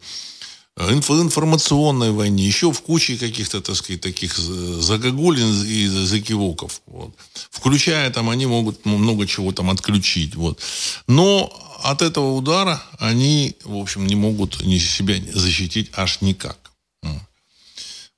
э, 0.76 0.94
информационной 0.94 2.12
войне, 2.12 2.46
еще 2.46 2.72
в 2.72 2.82
куче 2.82 3.18
каких-то, 3.18 3.60
так 3.62 3.76
сказать, 3.76 4.02
таких 4.02 4.38
загогулин 4.38 5.64
и 5.66 5.88
закивоков. 5.88 6.82
Вот. 6.86 7.16
Включая 7.50 8.12
там, 8.12 8.30
они 8.30 8.46
могут 8.46 8.86
много 8.86 9.26
чего 9.26 9.52
там 9.52 9.72
отключить. 9.72 10.36
Вот. 10.36 10.62
Но 11.08 11.52
от 11.82 12.04
этого 12.04 12.34
удара 12.34 12.84
они, 13.00 13.56
в 13.64 13.78
общем, 13.78 14.06
не 14.06 14.16
могут 14.16 14.62
ни 14.64 14.78
себя 14.78 15.16
защитить 15.34 15.90
аж 15.96 16.22
никак. 16.22 16.67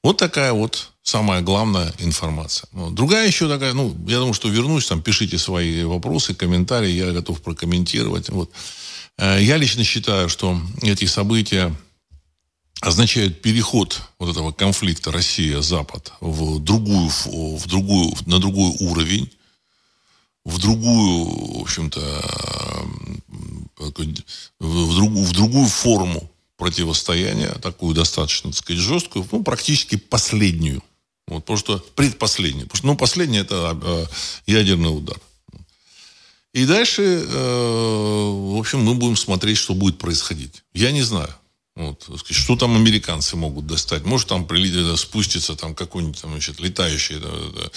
Вот 0.03 0.17
такая 0.17 0.53
вот 0.53 0.91
самая 1.03 1.41
главная 1.41 1.93
информация. 1.99 2.69
Другая 2.91 3.27
еще 3.27 3.49
такая, 3.49 3.73
ну, 3.73 3.95
я 4.07 4.17
думаю, 4.17 4.33
что 4.33 4.47
вернусь, 4.47 4.87
там, 4.87 5.01
пишите 5.01 5.37
свои 5.37 5.83
вопросы, 5.83 6.33
комментарии, 6.33 6.91
я 6.91 7.11
готов 7.11 7.41
прокомментировать. 7.41 8.29
Вот. 8.29 8.51
Э, 9.17 9.39
я 9.41 9.57
лично 9.57 9.83
считаю, 9.83 10.29
что 10.29 10.59
эти 10.81 11.05
события 11.05 11.75
означают 12.81 13.41
переход 13.41 14.01
вот 14.19 14.29
этого 14.29 14.53
конфликта 14.53 15.11
Россия-Запад 15.11 16.13
в 16.21 16.59
другую, 16.59 17.09
в 17.09 17.67
другую, 17.67 18.13
на 18.25 18.39
другой 18.39 18.75
уровень, 18.79 19.29
в 20.45 20.59
другую, 20.59 21.57
в 21.59 21.61
общем-то, 21.61 21.99
в 23.77 23.91
другую, 24.95 25.25
в 25.25 25.31
другую 25.33 25.67
форму 25.67 26.31
противостояния, 26.59 27.55
такую 27.61 27.95
достаточно, 27.95 28.51
так 28.51 28.59
сказать, 28.59 28.81
жесткую, 28.81 29.27
ну, 29.31 29.43
практически 29.43 29.95
последнюю. 29.95 30.83
Вот, 31.27 31.39
потому 31.39 31.57
что 31.57 31.79
предпоследнюю. 31.95 32.67
Потому 32.67 32.77
что, 32.77 32.87
ну, 32.87 32.97
последний 32.97 33.37
это 33.37 33.79
э, 33.81 34.05
ядерный 34.45 34.95
удар. 34.95 35.17
И 36.53 36.65
дальше, 36.65 37.01
э, 37.01 38.53
в 38.53 38.59
общем, 38.59 38.81
мы 38.81 38.93
будем 38.95 39.15
смотреть, 39.15 39.57
что 39.57 39.73
будет 39.73 39.97
происходить. 39.97 40.63
Я 40.73 40.91
не 40.91 41.01
знаю. 41.01 41.33
Вот, 41.75 42.09
что 42.29 42.57
там 42.57 42.75
американцы 42.75 43.37
могут 43.37 43.65
достать? 43.65 44.03
Может, 44.03 44.27
там 44.27 44.45
прилетит, 44.45 44.99
спустится 44.99 45.55
там 45.55 45.73
какой-нибудь 45.73 46.19
там, 46.21 46.31
значит, 46.31 46.59
летающий 46.59 47.19
да, 47.19 47.29
да, 47.29 47.69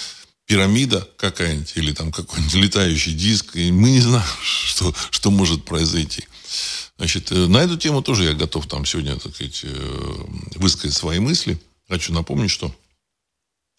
пирамида 0.45 1.07
какая-нибудь, 1.15 1.71
или 1.75 1.93
там 1.93 2.11
какой-нибудь 2.11 2.55
летающий 2.55 3.13
диск. 3.13 3.55
И 3.55 3.71
мы 3.71 3.91
не 3.91 4.01
знаем, 4.01 4.27
что, 4.43 4.93
что 5.09 5.31
может 5.31 5.63
произойти. 5.63 6.25
Значит, 6.97 7.31
э, 7.31 7.47
на 7.47 7.57
эту 7.57 7.77
тему 7.77 8.01
тоже 8.01 8.25
я 8.25 8.33
готов 8.33 8.67
там 8.67 8.85
сегодня, 8.85 9.17
так 9.17 9.33
сказать, 9.33 9.61
э, 9.63 10.25
высказать 10.55 10.95
свои 10.95 11.19
мысли. 11.19 11.59
Хочу 11.89 12.13
напомнить, 12.13 12.51
что 12.51 12.73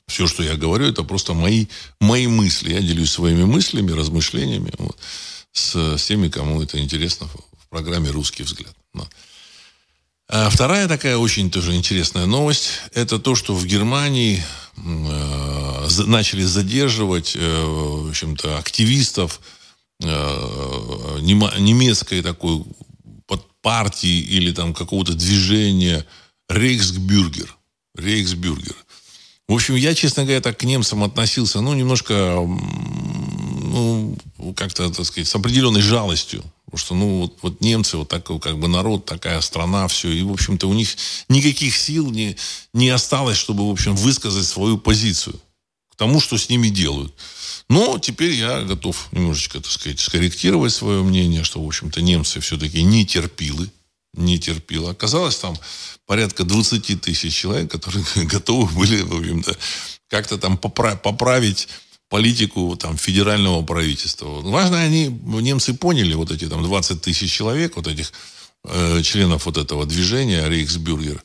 все, 0.06 0.26
что 0.26 0.42
я 0.42 0.56
говорю, 0.56 0.86
это 0.86 1.02
просто 1.02 1.32
мои, 1.34 1.66
мои 2.00 2.26
мысли. 2.26 2.72
Я 2.72 2.80
делюсь 2.80 3.10
своими 3.10 3.44
мыслями, 3.44 3.92
размышлениями 3.92 4.72
вот, 4.78 4.98
с, 5.52 5.96
с 5.96 6.04
теми, 6.06 6.28
кому 6.28 6.62
это 6.62 6.78
интересно 6.78 7.28
в 7.28 7.68
программе 7.68 8.10
«Русский 8.10 8.42
взгляд». 8.42 8.74
А 10.28 10.48
вторая 10.48 10.88
такая 10.88 11.18
очень 11.18 11.50
тоже 11.50 11.74
интересная 11.74 12.24
новость, 12.24 12.80
это 12.94 13.18
то, 13.18 13.34
что 13.34 13.54
в 13.54 13.66
Германии 13.66 14.42
э, 14.76 15.88
начали 16.06 16.42
задерживать, 16.42 17.36
э, 17.36 17.64
в 17.64 18.08
общем-то, 18.08 18.58
активистов 18.58 19.40
э, 20.02 20.06
немецкой 21.20 22.22
такой 22.22 22.64
партии 23.36 24.20
или 24.20 24.52
там 24.52 24.74
какого-то 24.74 25.14
движения 25.14 26.06
Рейхсбюргер. 26.48 27.56
Рейхсбюргер. 27.96 28.76
В 29.46 29.52
общем, 29.54 29.74
я, 29.76 29.94
честно 29.94 30.24
говоря, 30.24 30.40
так 30.40 30.58
к 30.58 30.64
немцам 30.64 31.04
относился, 31.04 31.60
ну, 31.60 31.74
немножко, 31.74 32.36
ну, 33.74 34.16
как-то, 34.56 34.90
так 34.90 35.04
сказать, 35.04 35.28
с 35.28 35.34
определенной 35.34 35.82
жалостью. 35.82 36.42
Потому 36.64 36.78
что, 36.78 36.94
ну, 36.94 37.20
вот, 37.20 37.38
вот 37.42 37.60
немцы, 37.60 37.98
вот 37.98 38.08
такой, 38.08 38.40
как 38.40 38.58
бы, 38.58 38.68
народ, 38.68 39.04
такая 39.04 39.40
страна, 39.42 39.86
все. 39.86 40.10
И, 40.10 40.22
в 40.22 40.32
общем-то, 40.32 40.66
у 40.68 40.72
них 40.72 40.96
никаких 41.28 41.76
сил 41.76 42.10
не, 42.10 42.36
не 42.72 42.88
осталось, 42.88 43.36
чтобы, 43.36 43.68
в 43.68 43.70
общем, 43.70 43.94
высказать 43.94 44.46
свою 44.46 44.78
позицию 44.78 45.38
к 45.90 45.96
тому, 45.96 46.20
что 46.20 46.38
с 46.38 46.48
ними 46.48 46.68
делают. 46.68 47.14
Но 47.68 47.98
теперь 47.98 48.32
я 48.32 48.62
готов 48.62 49.08
немножечко, 49.12 49.60
так 49.60 49.70
сказать, 49.70 50.00
скорректировать 50.00 50.72
свое 50.72 51.02
мнение, 51.02 51.44
что, 51.44 51.62
в 51.62 51.66
общем-то, 51.66 52.02
немцы 52.02 52.40
все-таки 52.40 52.82
не 52.82 53.06
терпилы, 53.06 53.70
не 54.12 54.38
терпило. 54.38 54.90
Оказалось, 54.90 55.36
там 55.36 55.56
порядка 56.06 56.44
20 56.44 57.00
тысяч 57.00 57.34
человек, 57.34 57.70
которые 57.70 58.04
готовы 58.26 58.72
были, 58.74 59.02
в 59.02 59.14
общем-то, 59.16 59.56
как-то 60.08 60.38
там 60.38 60.58
поправить 60.58 61.68
политику 62.08 62.76
там, 62.76 62.96
федерального 62.96 63.62
правительства. 63.62 64.40
Важно, 64.42 64.80
они, 64.80 65.08
немцы 65.08 65.74
поняли, 65.74 66.14
вот 66.14 66.30
эти 66.30 66.46
там 66.46 66.62
20 66.62 67.00
тысяч 67.00 67.32
человек, 67.32 67.76
вот 67.76 67.88
этих 67.88 68.12
э, 68.64 69.02
членов 69.02 69.46
вот 69.46 69.56
этого 69.56 69.86
движения 69.86 70.46
Рейхсбюргер, 70.46 71.22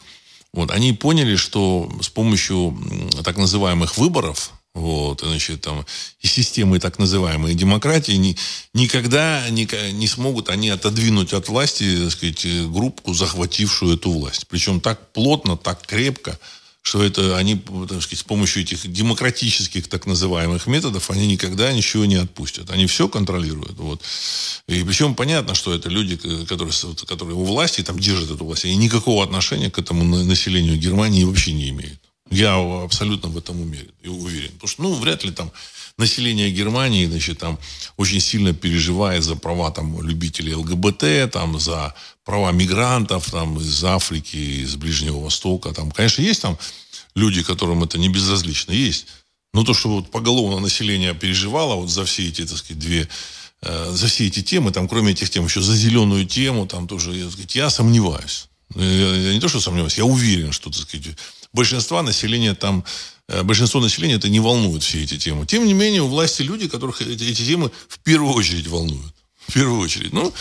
вот, 0.51 0.71
они 0.71 0.93
поняли, 0.93 1.35
что 1.35 1.91
с 2.01 2.09
помощью 2.09 2.75
так 3.23 3.37
называемых 3.37 3.97
выборов, 3.97 4.51
вот, 4.79 5.21
значит, 5.21 5.61
там, 5.61 5.85
и 6.21 6.27
системы 6.27 6.79
так 6.79 6.99
называемой 6.99 7.53
демократии 7.53 8.13
ни, 8.13 8.35
никогда 8.73 9.49
не, 9.49 9.67
не 9.91 10.07
смогут 10.07 10.49
они 10.49 10.69
отодвинуть 10.69 11.33
от 11.33 11.49
власти, 11.49 12.03
так 12.03 12.11
сказать, 12.11 12.45
группу, 12.71 13.13
захватившую 13.13 13.95
эту 13.95 14.11
власть. 14.11 14.47
Причем 14.47 14.81
так 14.81 15.11
плотно, 15.13 15.57
так 15.57 15.85
крепко, 15.85 16.39
что 16.81 17.03
это 17.03 17.37
они, 17.37 17.55
так 17.55 18.01
сказать, 18.01 18.19
с 18.19 18.23
помощью 18.23 18.63
этих 18.63 18.91
демократических 18.91 19.87
так 19.87 20.05
называемых 20.05 20.65
методов, 20.65 21.11
они 21.11 21.27
никогда 21.27 21.71
ничего 21.73 22.05
не 22.05 22.15
отпустят. 22.15 22.71
Они 22.71 22.87
все 22.87 23.07
контролируют. 23.07 23.77
Вот. 23.77 24.01
И 24.67 24.83
причем 24.83 25.13
понятно, 25.13 25.55
что 25.55 25.73
это 25.73 25.89
люди, 25.89 26.15
которые, 26.45 26.73
которые 27.05 27.35
у 27.35 27.43
власти, 27.43 27.83
там 27.83 27.99
держат 27.99 28.31
эту 28.31 28.45
власть, 28.45 28.65
они 28.65 28.75
никакого 28.77 29.23
отношения 29.23 29.69
к 29.69 29.77
этому 29.77 30.03
населению 30.23 30.77
Германии 30.77 31.23
вообще 31.25 31.51
не 31.51 31.69
имеют. 31.69 31.99
Я 32.31 32.55
абсолютно 32.83 33.29
в 33.29 33.37
этом 33.37 33.61
уверен. 33.61 34.51
Потому 34.53 34.67
что, 34.67 34.81
ну, 34.83 34.93
вряд 34.95 35.23
ли 35.23 35.31
там 35.31 35.51
население 35.97 36.51
Германии, 36.51 37.05
значит, 37.05 37.39
там 37.39 37.59
очень 37.97 38.19
сильно 38.21 38.53
переживает 38.53 39.23
за 39.23 39.35
права 39.35 39.71
там 39.71 40.01
любителей 40.01 40.53
ЛГБТ, 40.53 41.31
там 41.31 41.59
за 41.59 41.93
права 42.23 42.51
мигрантов, 42.51 43.29
там 43.29 43.59
из 43.59 43.83
Африки, 43.83 44.37
из 44.37 44.75
Ближнего 44.75 45.19
Востока, 45.19 45.73
там, 45.73 45.91
конечно, 45.91 46.21
есть 46.21 46.41
там 46.41 46.57
люди, 47.15 47.43
которым 47.43 47.83
это 47.83 47.97
не 47.97 48.09
безразлично, 48.09 48.71
есть. 48.71 49.07
Но 49.53 49.63
то, 49.63 49.73
что 49.73 49.89
вот 49.89 50.11
поголовно 50.11 50.59
население 50.59 51.13
переживало 51.13 51.75
вот 51.75 51.89
за 51.89 52.05
все 52.05 52.27
эти, 52.27 52.45
так 52.45 52.57
сказать, 52.57 52.79
две 52.79 53.09
э, 53.61 53.91
за 53.91 54.07
все 54.07 54.27
эти 54.27 54.41
темы, 54.41 54.71
там, 54.71 54.87
кроме 54.87 55.11
этих 55.11 55.29
тем, 55.29 55.45
еще 55.45 55.61
за 55.61 55.75
зеленую 55.75 56.25
тему, 56.25 56.67
там 56.67 56.87
тоже, 56.87 57.13
я, 57.13 57.23
так 57.25 57.33
сказать, 57.33 57.55
я 57.55 57.69
сомневаюсь. 57.69 58.47
Я, 58.75 59.15
я 59.15 59.33
не 59.33 59.39
то, 59.39 59.49
что 59.49 59.59
сомневаюсь, 59.59 59.97
я 59.97 60.05
уверен, 60.05 60.51
что, 60.51 60.69
так 60.69 60.81
сказать, 60.81 61.17
большинства 61.53 62.01
населения 62.01 62.53
там, 62.53 62.83
э, 63.27 63.43
большинство 63.43 63.81
населения 63.81 64.15
это 64.15 64.29
не 64.29 64.39
волнует 64.39 64.83
все 64.83 65.03
эти 65.03 65.17
темы. 65.17 65.45
Тем 65.45 65.65
не 65.65 65.73
менее, 65.73 66.01
у 66.01 66.07
власти 66.07 66.41
люди, 66.41 66.67
которых 66.67 67.01
эти, 67.01 67.23
эти 67.23 67.45
темы 67.45 67.71
в 67.87 67.99
первую 67.99 68.33
очередь 68.33 68.67
волнуют. 68.67 69.13
В 69.47 69.53
первую 69.53 69.79
очередь. 69.79 70.13
Ну, 70.13 70.33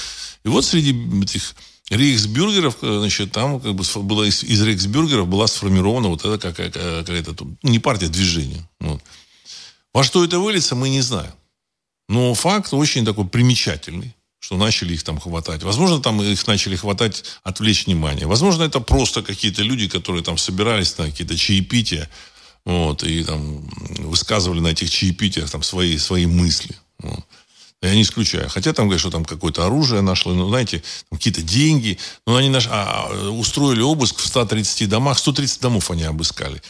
и 0.45 0.49
вот 0.49 0.65
среди 0.65 0.95
этих 1.23 1.55
рейхсбюргеров, 1.91 2.79
э, 2.83 2.99
значит, 2.99 3.33
там 3.33 3.61
как 3.61 3.75
бы 3.75 3.85
была 4.03 4.27
из, 4.27 4.43
из 4.43 4.63
рейхсбюргеров 4.63 5.27
была 5.27 5.47
сформирована 5.47 6.09
вот 6.09 6.25
эта 6.25 6.39
какая-то, 6.39 7.05
какая-то 7.07 7.35
не 7.63 7.79
партия, 7.79 8.07
а 8.07 8.11
движение. 8.11 8.69
Вот. 8.81 9.03
Во 9.95 10.05
что 10.05 10.25
это 10.25 10.39
выльется, 10.39 10.75
мы 10.75 10.91
не 10.91 11.01
знаем. 11.01 11.33
Но 12.09 12.35
факт 12.35 12.73
очень 12.73 13.05
такой 13.05 13.27
примечательный 13.27 14.15
что 14.41 14.57
начали 14.57 14.95
их 14.95 15.03
там 15.03 15.19
хватать. 15.19 15.63
Возможно, 15.63 16.01
там 16.01 16.23
их 16.23 16.47
начали 16.47 16.77
хватать, 16.77 17.25
отвлечь 17.43 17.87
внимание. 17.87 18.27
Возможно, 18.27 18.63
это 18.63 18.81
просто 18.81 19.23
какие-то 19.23 19.63
люди, 19.63 19.89
которые 19.89 20.23
там 20.23 20.39
собирались 20.39 20.97
на 20.99 21.07
какие-то 21.07 21.37
чаепития, 21.37 22.09
вот, 22.65 23.03
и 23.03 23.25
там 23.25 23.69
высказывали 23.99 24.61
на 24.61 24.69
этих 24.69 24.91
чаепитиях 24.91 25.51
там 25.51 25.63
свои, 25.63 25.97
свои 25.99 26.27
мысли. 26.27 26.77
Вот. 26.99 27.25
Я 27.81 27.95
не 27.95 28.03
исключаю. 28.03 28.49
Хотя 28.49 28.73
там 28.73 28.87
говорят, 28.87 29.01
что 29.01 29.11
там 29.11 29.25
какое-то 29.25 29.65
оружие 29.65 30.01
нашло, 30.01 30.35
ну, 30.35 30.49
знаете, 30.49 30.83
какие-то 31.13 31.43
деньги. 31.43 31.99
Но 32.27 32.37
они 32.37 32.49
наш... 32.49 32.67
а, 32.69 33.31
устроили 33.31 33.81
обыск 33.81 34.19
в 34.19 34.27
130 34.27 34.89
домах. 34.89 35.19
130 35.19 35.61
домов 35.61 35.91
они 35.91 36.03
обыскали. 36.03 36.61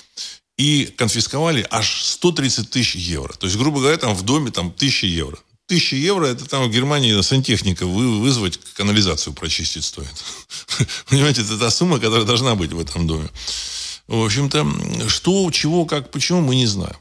И 0.59 0.93
конфисковали 0.99 1.67
аж 1.71 2.03
130 2.05 2.69
тысяч 2.69 2.97
евро. 2.97 3.33
То 3.33 3.47
есть, 3.47 3.57
грубо 3.57 3.81
говоря, 3.81 3.97
там 3.97 4.15
в 4.15 4.23
доме 4.23 4.51
там 4.51 4.71
тысяча 4.71 5.07
евро. 5.07 5.39
Тысяча 5.69 5.97
евро, 5.97 6.25
это 6.25 6.47
там 6.47 6.67
в 6.67 6.73
Германии 6.73 7.21
сантехника 7.21 7.87
вы, 7.87 8.21
вызвать, 8.21 8.59
канализацию 8.75 9.35
прочистить 9.35 9.85
стоит. 9.85 10.09
Понимаете, 11.11 11.43
это 11.43 11.59
та 11.59 11.71
сумма, 11.71 12.01
которая 12.01 12.25
должна 12.25 12.55
быть 12.55 12.73
в 12.73 12.81
этом 12.81 13.07
доме. 13.07 13.29
В 14.07 14.25
общем-то, 14.25 14.67
что, 15.09 15.51
чего, 15.51 15.85
как, 15.85 16.11
почему, 16.11 16.41
мы 16.41 16.57
не 16.57 16.65
знаем. 16.67 16.97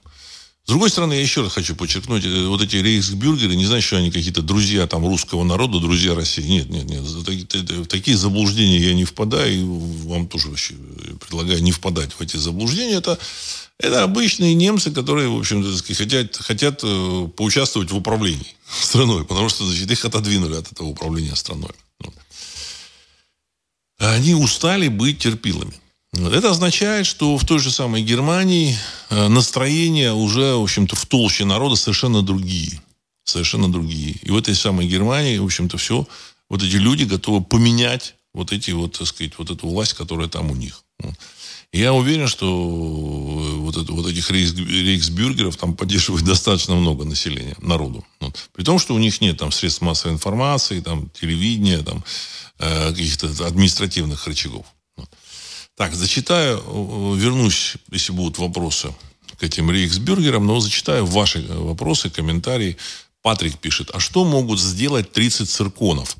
С 0.66 0.70
другой 0.70 0.90
стороны, 0.90 1.14
я 1.14 1.22
еще 1.22 1.44
раз 1.44 1.54
хочу 1.54 1.78
подчеркнуть, 1.78 2.26
э, 2.26 2.48
вот 2.48 2.62
эти 2.62 2.76
рейхсбюргеры, 2.76 3.56
не 3.56 3.66
значит, 3.66 3.88
что 3.88 3.96
они 3.96 4.12
какие-то 4.12 4.42
друзья 4.42 4.86
там 4.86 5.08
русского 5.08 5.46
народа, 5.46 5.80
друзья 5.80 6.14
России. 6.14 6.42
Нет, 6.42 6.70
нет, 6.70 6.90
нет. 6.90 7.04
В 7.04 7.86
такие 7.86 8.18
заблуждения 8.18 8.80
я 8.80 8.94
не 8.94 9.06
впадаю, 9.06 9.50
и 9.50 9.64
вам 9.64 10.28
тоже 10.28 10.50
вообще 10.50 10.74
предлагаю 11.26 11.64
не 11.64 11.72
впадать 11.72 12.12
в 12.12 12.20
эти 12.20 12.36
заблуждения. 12.36 12.96
Это 12.96 13.18
это 13.80 14.04
обычные 14.04 14.56
немцы, 14.56 14.92
которые, 14.92 15.30
в 15.30 15.38
общем-то, 15.38 15.94
хотят, 15.94 16.36
хотят 16.38 16.82
э, 16.84 17.28
поучаствовать 17.36 17.92
в 17.92 17.96
управлении 17.96 18.56
страной, 18.68 19.24
потому 19.24 19.50
что 19.50 19.66
значит, 19.66 19.90
их 19.92 20.04
отодвинули 20.04 20.56
от 20.56 20.72
этого 20.72 20.88
управления 20.88 21.36
страной. 21.36 21.72
Они 24.00 24.34
устали 24.36 24.88
быть 24.88 25.20
терпилами. 25.20 25.74
Это 26.14 26.52
означает, 26.52 27.06
что 27.06 27.38
в 27.38 27.46
той 27.46 27.60
же 27.60 27.72
самой 27.72 28.02
Германии 28.02 28.76
э, 29.10 29.28
настроения 29.28 30.14
уже, 30.14 30.56
в 30.56 30.64
общем-то, 30.64 30.96
в 30.96 31.06
толще 31.06 31.46
народа 31.46 31.76
совершенно 31.76 32.22
другие. 32.22 32.82
Совершенно 33.24 33.72
другие. 33.72 34.14
И 34.24 34.32
в 34.32 34.38
этой 34.38 34.56
самой 34.56 34.88
Германии, 34.88 35.38
в 35.38 35.46
общем-то, 35.46 35.78
все, 35.78 36.08
вот 36.50 36.64
эти 36.64 36.78
люди 36.78 37.04
готовы 37.04 37.44
поменять 37.44 38.16
вот 38.34 38.52
эти 38.52 38.72
вот, 38.72 38.98
так 38.98 39.08
сказать, 39.08 39.34
вот 39.38 39.50
эту 39.50 39.68
власть, 39.68 39.94
которая 39.94 40.28
там 40.28 40.50
у 40.50 40.56
них. 40.56 40.84
Я 41.74 41.94
уверен, 41.94 42.28
что 42.28 42.46
э, 42.48 43.56
вот, 43.58 43.78
это, 43.78 43.92
вот 43.92 44.08
этих 44.08 44.32
рейхс, 44.32 44.54
рейхсбюргеров 44.54 45.58
там 45.58 45.76
поддерживает 45.76 46.26
достаточно 46.26 46.76
много 46.76 47.06
населения, 47.06 47.56
народу. 47.62 48.06
Вот. 48.20 48.50
При 48.54 48.64
том, 48.64 48.80
что 48.80 48.96
у 48.96 49.00
них 49.00 49.22
нет 49.22 49.38
там 49.38 49.52
средств 49.52 49.82
массовой 49.82 50.14
информации, 50.14 50.80
там 50.80 51.10
телевидения, 51.10 51.80
там 51.80 52.04
э, 52.60 52.90
каких-то 52.92 53.28
административных 53.46 54.26
рычагов. 54.28 54.66
Вот. 54.96 55.10
Так, 55.76 55.94
зачитаю, 55.94 56.58
вернусь, 57.16 57.76
если 57.92 58.12
будут 58.12 58.40
вопросы 58.40 58.94
к 59.38 59.44
этим 59.44 59.70
рейхсбюргерам, 59.70 60.46
но 60.46 60.60
зачитаю 60.60 61.06
ваши 61.06 61.46
вопросы, 61.48 62.10
комментарии. 62.10 62.78
Патрик 63.22 63.60
пишет, 63.60 63.92
а 63.94 64.00
что 64.00 64.24
могут 64.24 64.60
сделать 64.60 65.12
30 65.12 65.50
цирконов? 65.50 66.16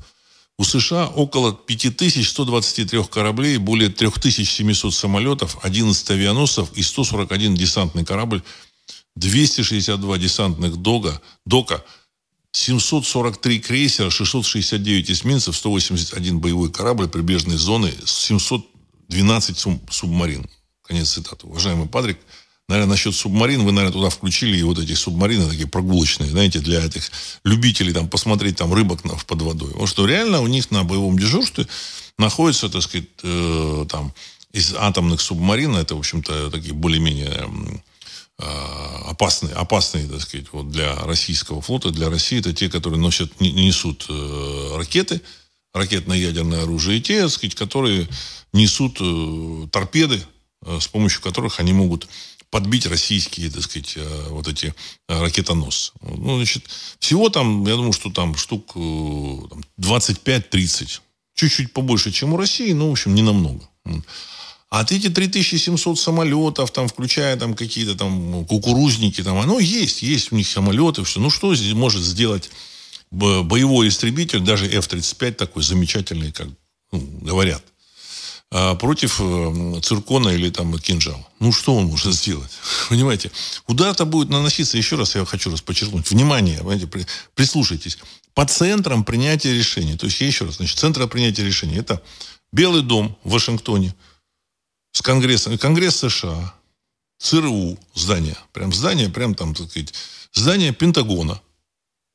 У 0.58 0.64
США 0.64 1.06
около 1.06 1.52
5123 1.52 3.04
кораблей, 3.04 3.58
более 3.58 3.90
3700 3.90 4.92
самолетов, 4.92 5.56
11 5.62 6.10
авианосцев 6.10 6.72
и 6.72 6.82
141 6.82 7.54
десантный 7.54 8.04
корабль, 8.04 8.42
262 9.14 10.18
десантных 10.18 10.76
дога, 10.76 11.22
дока, 11.46 11.84
743 12.50 13.60
крейсера, 13.60 14.10
669 14.10 15.10
эсминцев, 15.12 15.56
181 15.56 16.40
боевой 16.40 16.72
корабль 16.72 17.08
прибрежной 17.08 17.56
зоны, 17.56 17.92
712 18.04 19.58
субмарин. 19.90 20.44
Конец 20.82 21.10
цитаты. 21.10 21.46
Уважаемый 21.46 21.86
Патрик, 21.86 22.18
Наверное, 22.68 22.90
насчет 22.90 23.14
субмарин, 23.14 23.64
вы, 23.64 23.72
наверное, 23.72 23.94
туда 23.94 24.10
включили 24.10 24.58
и 24.58 24.62
вот 24.62 24.78
эти 24.78 24.92
субмарины 24.92 25.48
такие 25.48 25.66
прогулочные, 25.66 26.28
знаете, 26.28 26.58
для 26.58 26.84
этих 26.84 27.10
любителей 27.42 27.94
там 27.94 28.08
посмотреть 28.08 28.56
там 28.56 28.74
рыбок 28.74 29.04
на, 29.04 29.14
под 29.14 29.40
водой. 29.40 29.68
Потому 29.68 29.86
что 29.86 30.06
реально 30.06 30.42
у 30.42 30.46
них 30.46 30.70
на 30.70 30.84
боевом 30.84 31.18
дежурстве 31.18 31.66
находится, 32.18 32.68
так 32.68 32.82
сказать, 32.82 33.08
э, 33.22 33.86
там 33.88 34.12
из 34.52 34.74
атомных 34.74 35.22
субмарин, 35.22 35.76
это, 35.76 35.94
в 35.94 36.00
общем-то, 36.00 36.50
такие 36.50 36.74
более-менее 36.74 37.48
э, 38.38 38.44
опасные, 39.06 39.54
опасные, 39.54 40.06
так 40.06 40.20
сказать, 40.20 40.46
вот 40.52 40.70
для 40.70 40.94
российского 41.06 41.62
флота, 41.62 41.90
для 41.90 42.10
России, 42.10 42.40
это 42.40 42.52
те, 42.52 42.68
которые 42.68 43.00
носят, 43.00 43.40
несут 43.40 44.04
э, 44.10 44.74
ракеты, 44.76 45.22
ракетно-ядерное 45.72 46.64
оружие, 46.64 46.98
и 46.98 47.00
те, 47.00 47.22
так 47.22 47.30
сказать, 47.30 47.54
которые 47.54 48.08
несут 48.52 48.98
э, 49.00 49.68
торпеды, 49.70 50.22
э, 50.66 50.78
с 50.80 50.88
помощью 50.88 51.22
которых 51.22 51.60
они 51.60 51.72
могут 51.72 52.08
подбить 52.50 52.86
российские, 52.86 53.50
так 53.50 53.62
сказать, 53.62 53.94
э, 53.96 54.26
вот 54.30 54.48
эти 54.48 54.74
э, 55.08 55.20
ракетоносцы. 55.20 55.92
Ну, 56.00 56.36
значит, 56.36 56.64
всего 56.98 57.28
там, 57.28 57.66
я 57.66 57.76
думаю, 57.76 57.92
что 57.92 58.10
там 58.10 58.36
штук 58.36 58.76
25-30. 58.76 60.82
Э, 60.82 60.86
Чуть-чуть 61.34 61.72
побольше, 61.72 62.10
чем 62.10 62.32
у 62.32 62.36
России, 62.36 62.72
но, 62.72 62.88
в 62.88 62.92
общем, 62.92 63.14
не 63.14 63.22
намного. 63.22 63.68
А 64.70 64.82
эти 64.82 65.08
3700 65.08 65.98
самолетов, 65.98 66.72
там, 66.72 66.88
включая 66.88 67.36
там 67.36 67.54
какие-то 67.54 67.94
там 67.94 68.44
кукурузники, 68.44 69.22
там, 69.22 69.38
оно 69.38 69.60
есть, 69.60 70.02
есть 70.02 70.32
у 70.32 70.36
них 70.36 70.48
самолеты, 70.48 71.04
все. 71.04 71.20
Ну, 71.20 71.30
что 71.30 71.54
здесь 71.54 71.74
может 71.74 72.02
сделать 72.02 72.50
боевой 73.10 73.88
истребитель, 73.88 74.40
даже 74.40 74.66
F-35 74.66 75.32
такой 75.32 75.62
замечательный, 75.62 76.32
как 76.32 76.48
ну, 76.92 77.00
говорят– 77.22 77.62
против 78.50 79.20
э, 79.20 79.80
циркона 79.82 80.30
или 80.30 80.50
там 80.50 80.78
кинжала. 80.78 81.26
Ну, 81.38 81.52
что 81.52 81.74
он 81.74 81.86
может 81.86 82.14
сделать? 82.14 82.50
Понимаете? 82.88 83.30
Удар-то 83.66 84.06
будет 84.06 84.30
наноситься, 84.30 84.78
еще 84.78 84.96
раз 84.96 85.14
я 85.14 85.24
хочу 85.24 85.50
раз 85.50 85.60
подчеркнуть, 85.60 86.10
внимание, 86.10 86.58
понимаете, 86.58 86.88
прислушайтесь, 87.34 87.98
по 88.34 88.46
центрам 88.46 89.04
принятия 89.04 89.52
решений. 89.52 89.98
То 89.98 90.06
есть, 90.06 90.20
еще 90.20 90.46
раз, 90.46 90.56
значит, 90.56 90.78
центры 90.78 91.06
принятия 91.08 91.44
решений. 91.44 91.76
Это 91.76 92.02
Белый 92.52 92.82
дом 92.82 93.18
в 93.24 93.32
Вашингтоне, 93.32 93.94
с 94.92 95.02
Конгрессом, 95.02 95.58
Конгресс 95.58 95.96
США, 95.96 96.54
ЦРУ 97.18 97.78
здание, 97.94 98.36
прям 98.52 98.72
здание, 98.72 99.10
прям 99.10 99.34
там, 99.34 99.54
так 99.54 99.68
сказать, 99.70 99.92
здание 100.32 100.72
Пентагона, 100.72 101.40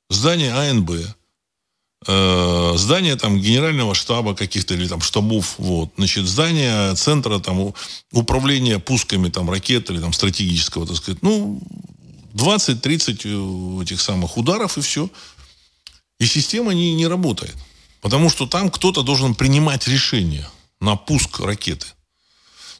здание 0.10 0.54
АНБ, 0.54 0.92
э, 2.08 2.74
здание 2.76 3.16
там 3.16 3.40
генерального 3.40 3.96
штаба 3.96 4.36
каких-то 4.36 4.74
или 4.74 4.88
там 4.88 5.02
штабов, 5.02 5.56
вот, 5.58 5.92
значит, 5.98 6.26
здание 6.28 6.96
центра 6.96 7.40
там 7.40 7.74
управления 8.12 8.80
пусками 8.80 9.30
там 9.30 9.50
ракет 9.50 9.90
или 9.90 10.00
там 10.00 10.14
стратегического, 10.14 10.88
так 10.88 10.98
сказать, 10.98 11.22
ну, 11.22 11.62
20-30 12.34 13.80
э, 13.80 13.84
этих 13.84 14.02
самых 14.02 14.38
ударов 14.38 14.78
и 14.78 14.82
все. 14.82 15.10
И 16.20 16.26
система 16.26 16.74
не, 16.74 16.94
не 16.96 17.08
работает. 17.08 17.56
Потому 18.02 18.30
что 18.30 18.46
там 18.48 18.70
кто-то 18.70 19.02
должен 19.04 19.36
принимать 19.36 19.88
решение 19.88 20.48
на 20.80 20.96
пуск 20.96 21.40
ракеты. 21.40 21.88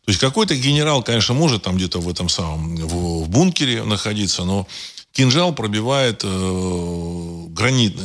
То 0.06 0.10
есть 0.10 0.20
какой-то 0.20 0.56
генерал, 0.56 1.02
конечно, 1.02 1.34
может 1.34 1.64
там 1.64 1.78
где-то 1.78 2.00
в 2.00 2.10
этом 2.10 2.28
самом, 2.28 2.76
в, 2.76 3.24
в 3.24 3.30
бункере 3.30 3.84
находиться, 3.84 4.44
но 4.44 4.68
кинжал 5.14 5.56
пробивает 5.56 6.22
э, 6.24 7.46
гранит, 7.50 7.96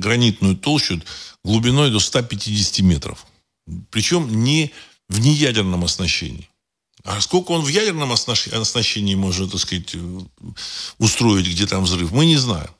гранитную 0.00 0.56
толщу 0.56 1.00
глубиной 1.44 1.90
до 1.90 2.00
150 2.00 2.80
метров. 2.80 3.26
Причем 3.90 4.42
не 4.42 4.72
в 5.08 5.20
неядерном 5.20 5.84
оснащении. 5.84 6.48
А 7.04 7.20
сколько 7.20 7.52
он 7.52 7.62
в 7.62 7.68
ядерном 7.68 8.10
оснащении 8.10 9.14
может, 9.14 9.52
так 9.52 9.60
сказать, 9.60 9.94
э, 9.94 10.20
устроить, 10.98 11.46
где 11.46 11.66
там 11.66 11.84
взрыв, 11.84 12.10
мы 12.10 12.26
не 12.26 12.36
знаем. 12.36 12.70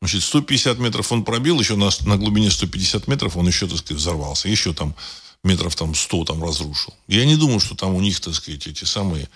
Значит, 0.00 0.22
150 0.22 0.78
метров 0.78 1.12
он 1.12 1.24
пробил, 1.24 1.60
еще 1.60 1.76
на, 1.76 1.90
на 2.06 2.16
глубине 2.16 2.50
150 2.50 3.06
метров 3.06 3.36
он 3.36 3.46
еще, 3.46 3.68
так 3.68 3.78
сказать, 3.78 4.00
взорвался. 4.00 4.48
Еще 4.48 4.72
там 4.72 4.96
метров 5.44 5.76
там 5.76 5.94
100 5.94 6.24
там 6.24 6.42
разрушил. 6.42 6.94
Я 7.06 7.26
не 7.26 7.36
думаю, 7.36 7.60
что 7.60 7.74
там 7.74 7.94
у 7.94 8.00
них, 8.00 8.18
так 8.20 8.34
сказать, 8.34 8.66
эти 8.66 8.84
самые 8.84 9.28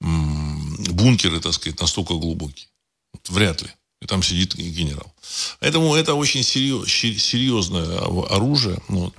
бункеры, 0.00 1.40
так 1.40 1.52
сказать, 1.52 1.80
настолько 1.80 2.14
глубокие. 2.14 2.68
Вряд 3.28 3.62
ли. 3.62 3.68
И 4.02 4.06
там 4.06 4.22
сидит 4.22 4.54
генерал. 4.54 5.12
Поэтому 5.60 5.94
это 5.94 6.14
очень 6.14 6.42
серьезное 6.42 7.98
оружие. 8.30 8.78
Вот. 8.88 9.14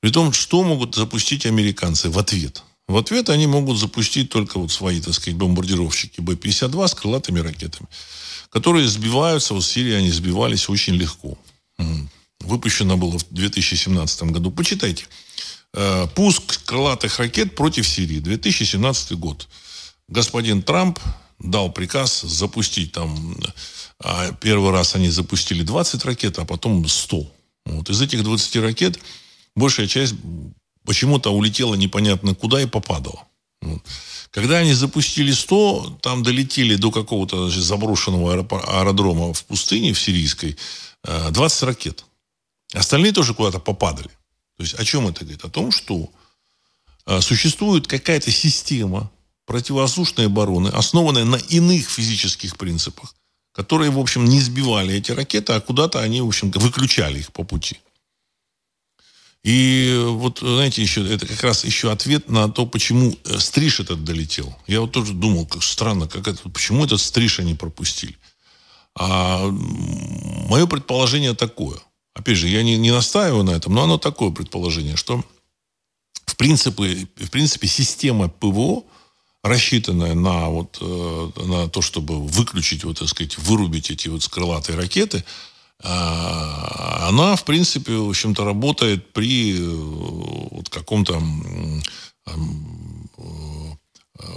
При 0.00 0.10
том, 0.10 0.32
что 0.32 0.62
могут 0.62 0.94
запустить 0.94 1.46
американцы 1.46 2.10
в 2.10 2.18
ответ. 2.18 2.62
В 2.86 2.96
ответ 2.96 3.30
они 3.30 3.46
могут 3.46 3.78
запустить 3.78 4.30
только 4.30 4.58
вот 4.58 4.70
свои, 4.70 5.00
так 5.00 5.14
сказать, 5.14 5.36
бомбардировщики 5.36 6.20
Б-52 6.20 6.88
с 6.88 6.94
крылатыми 6.94 7.40
ракетами 7.40 7.88
которые 8.56 8.88
сбиваются, 8.88 9.52
вот 9.52 9.64
в 9.64 9.66
Сирии 9.66 9.92
они 9.92 10.10
сбивались 10.10 10.70
очень 10.70 10.94
легко. 10.94 11.36
Выпущено 12.40 12.96
было 12.96 13.18
в 13.18 13.26
2017 13.30 14.22
году. 14.24 14.50
Почитайте. 14.50 15.04
Э, 15.74 16.06
пуск 16.14 16.64
крылатых 16.64 17.18
ракет 17.18 17.54
против 17.54 17.86
Сирии. 17.86 18.18
2017 18.18 19.12
год. 19.12 19.48
Господин 20.08 20.62
Трамп 20.62 20.98
дал 21.38 21.70
приказ 21.72 22.22
запустить 22.22 22.92
там... 22.92 23.36
А, 23.98 24.32
первый 24.32 24.72
раз 24.72 24.94
они 24.94 25.08
запустили 25.08 25.62
20 25.62 26.04
ракет, 26.04 26.38
а 26.38 26.44
потом 26.44 26.86
100. 26.86 27.32
Вот. 27.66 27.90
Из 27.90 28.00
этих 28.00 28.22
20 28.22 28.56
ракет 28.56 28.98
большая 29.54 29.86
часть 29.86 30.14
почему-то 30.84 31.30
улетела 31.30 31.74
непонятно 31.74 32.34
куда 32.34 32.60
и 32.60 32.66
попадала. 32.66 33.26
Вот. 33.62 33.82
Когда 34.30 34.58
они 34.58 34.74
запустили 34.74 35.32
100, 35.32 36.00
там 36.02 36.22
долетели 36.22 36.76
до 36.76 36.90
какого-то 36.90 37.48
заброшенного 37.48 38.34
аэродрома 38.34 39.32
в 39.32 39.44
пустыне, 39.44 39.94
в 39.94 40.00
сирийской, 40.00 40.56
20 41.02 41.62
э, 41.62 41.66
ракет. 41.66 42.04
Остальные 42.74 43.12
тоже 43.12 43.32
куда-то 43.32 43.60
попадали. 43.60 44.10
То 44.56 44.62
есть 44.62 44.74
о 44.74 44.84
чем 44.84 45.08
это 45.08 45.20
говорит? 45.20 45.44
О 45.44 45.48
том, 45.48 45.72
что 45.72 46.10
э, 47.06 47.20
существует 47.20 47.86
какая-то 47.86 48.30
система 48.30 49.10
противовоздушной 49.46 50.26
обороны, 50.26 50.68
основанная 50.68 51.24
на 51.24 51.36
иных 51.36 51.88
физических 51.88 52.56
принципах, 52.56 53.14
которые, 53.52 53.90
в 53.90 53.98
общем, 53.98 54.24
не 54.24 54.40
сбивали 54.40 54.94
эти 54.94 55.12
ракеты, 55.12 55.52
а 55.52 55.60
куда-то 55.60 56.00
они, 56.00 56.20
в 56.20 56.26
общем 56.26 56.50
выключали 56.50 57.20
их 57.20 57.32
по 57.32 57.44
пути. 57.44 57.78
И 59.44 60.04
вот, 60.08 60.40
знаете, 60.40 60.82
еще, 60.82 61.08
это 61.08 61.24
как 61.24 61.40
раз 61.44 61.64
еще 61.64 61.92
ответ 61.92 62.28
на 62.28 62.48
то, 62.48 62.66
почему 62.66 63.16
э, 63.24 63.38
стриж 63.38 63.78
этот 63.78 64.02
долетел. 64.02 64.56
Я 64.66 64.80
вот 64.80 64.90
тоже 64.90 65.12
думал, 65.12 65.46
как 65.46 65.62
странно, 65.62 66.08
как 66.08 66.26
это, 66.26 66.48
почему 66.50 66.84
этот 66.84 67.00
стриж 67.00 67.38
они 67.38 67.54
пропустили. 67.54 68.18
А 68.98 69.46
мое 69.48 70.66
предположение 70.66 71.34
такое. 71.34 71.78
Опять 72.12 72.38
же, 72.38 72.48
я 72.48 72.64
не, 72.64 72.76
не 72.76 72.90
настаиваю 72.90 73.44
на 73.44 73.50
этом, 73.50 73.72
но 73.72 73.84
оно 73.84 73.98
такое 73.98 74.30
предположение, 74.30 74.96
что 74.96 75.24
в 76.24 76.36
принципе, 76.36 77.06
в 77.16 77.30
принципе 77.30 77.68
система 77.68 78.28
ПВО, 78.28 78.82
рассчитанная 79.48 80.14
на, 80.14 80.48
вот, 80.48 80.78
э, 80.80 81.30
на 81.44 81.68
то, 81.68 81.82
чтобы 81.82 82.26
выключить, 82.26 82.84
вот, 82.84 82.98
так 82.98 83.08
сказать, 83.08 83.38
вырубить 83.38 83.90
эти 83.90 84.08
вот 84.08 84.26
крылатые 84.28 84.76
ракеты– 84.78 85.24
а, 85.82 87.08
она, 87.08 87.36
в 87.36 87.44
принципе, 87.44 87.92
в 87.92 88.08
общем-то, 88.08 88.44
работает 88.44 89.12
при 89.12 89.58
э, 89.58 89.62
вот 89.62 90.68
каком-то 90.68 91.22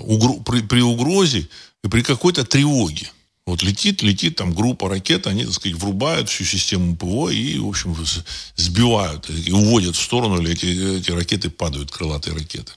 угро, 0.01 0.33
при, 0.45 0.61
при 0.61 0.81
угрозе 0.81 1.47
и 1.83 1.87
при 1.87 2.01
какой-то 2.01 2.43
тревоге. 2.43 3.09
Вот 3.45 3.63
летит, 3.63 4.03
летит 4.03 4.35
там 4.35 4.53
группа 4.53 4.89
ракет, 4.89 5.25
они, 5.25 5.45
так 5.45 5.53
сказать, 5.53 5.77
врубают 5.77 6.29
всю 6.29 6.43
систему 6.43 6.95
ПВО 6.95 7.29
и, 7.29 7.57
в 7.57 7.67
общем, 7.67 7.95
сбивают, 8.55 9.27
и 9.29 9.51
уводят 9.51 9.95
в 9.95 10.01
сторону, 10.01 10.39
или 10.39 10.51
эти, 10.51 10.99
эти 10.99 11.09
ракеты 11.09 11.49
падают, 11.49 11.89
крылатые 11.89 12.35
ракеты. 12.35 12.73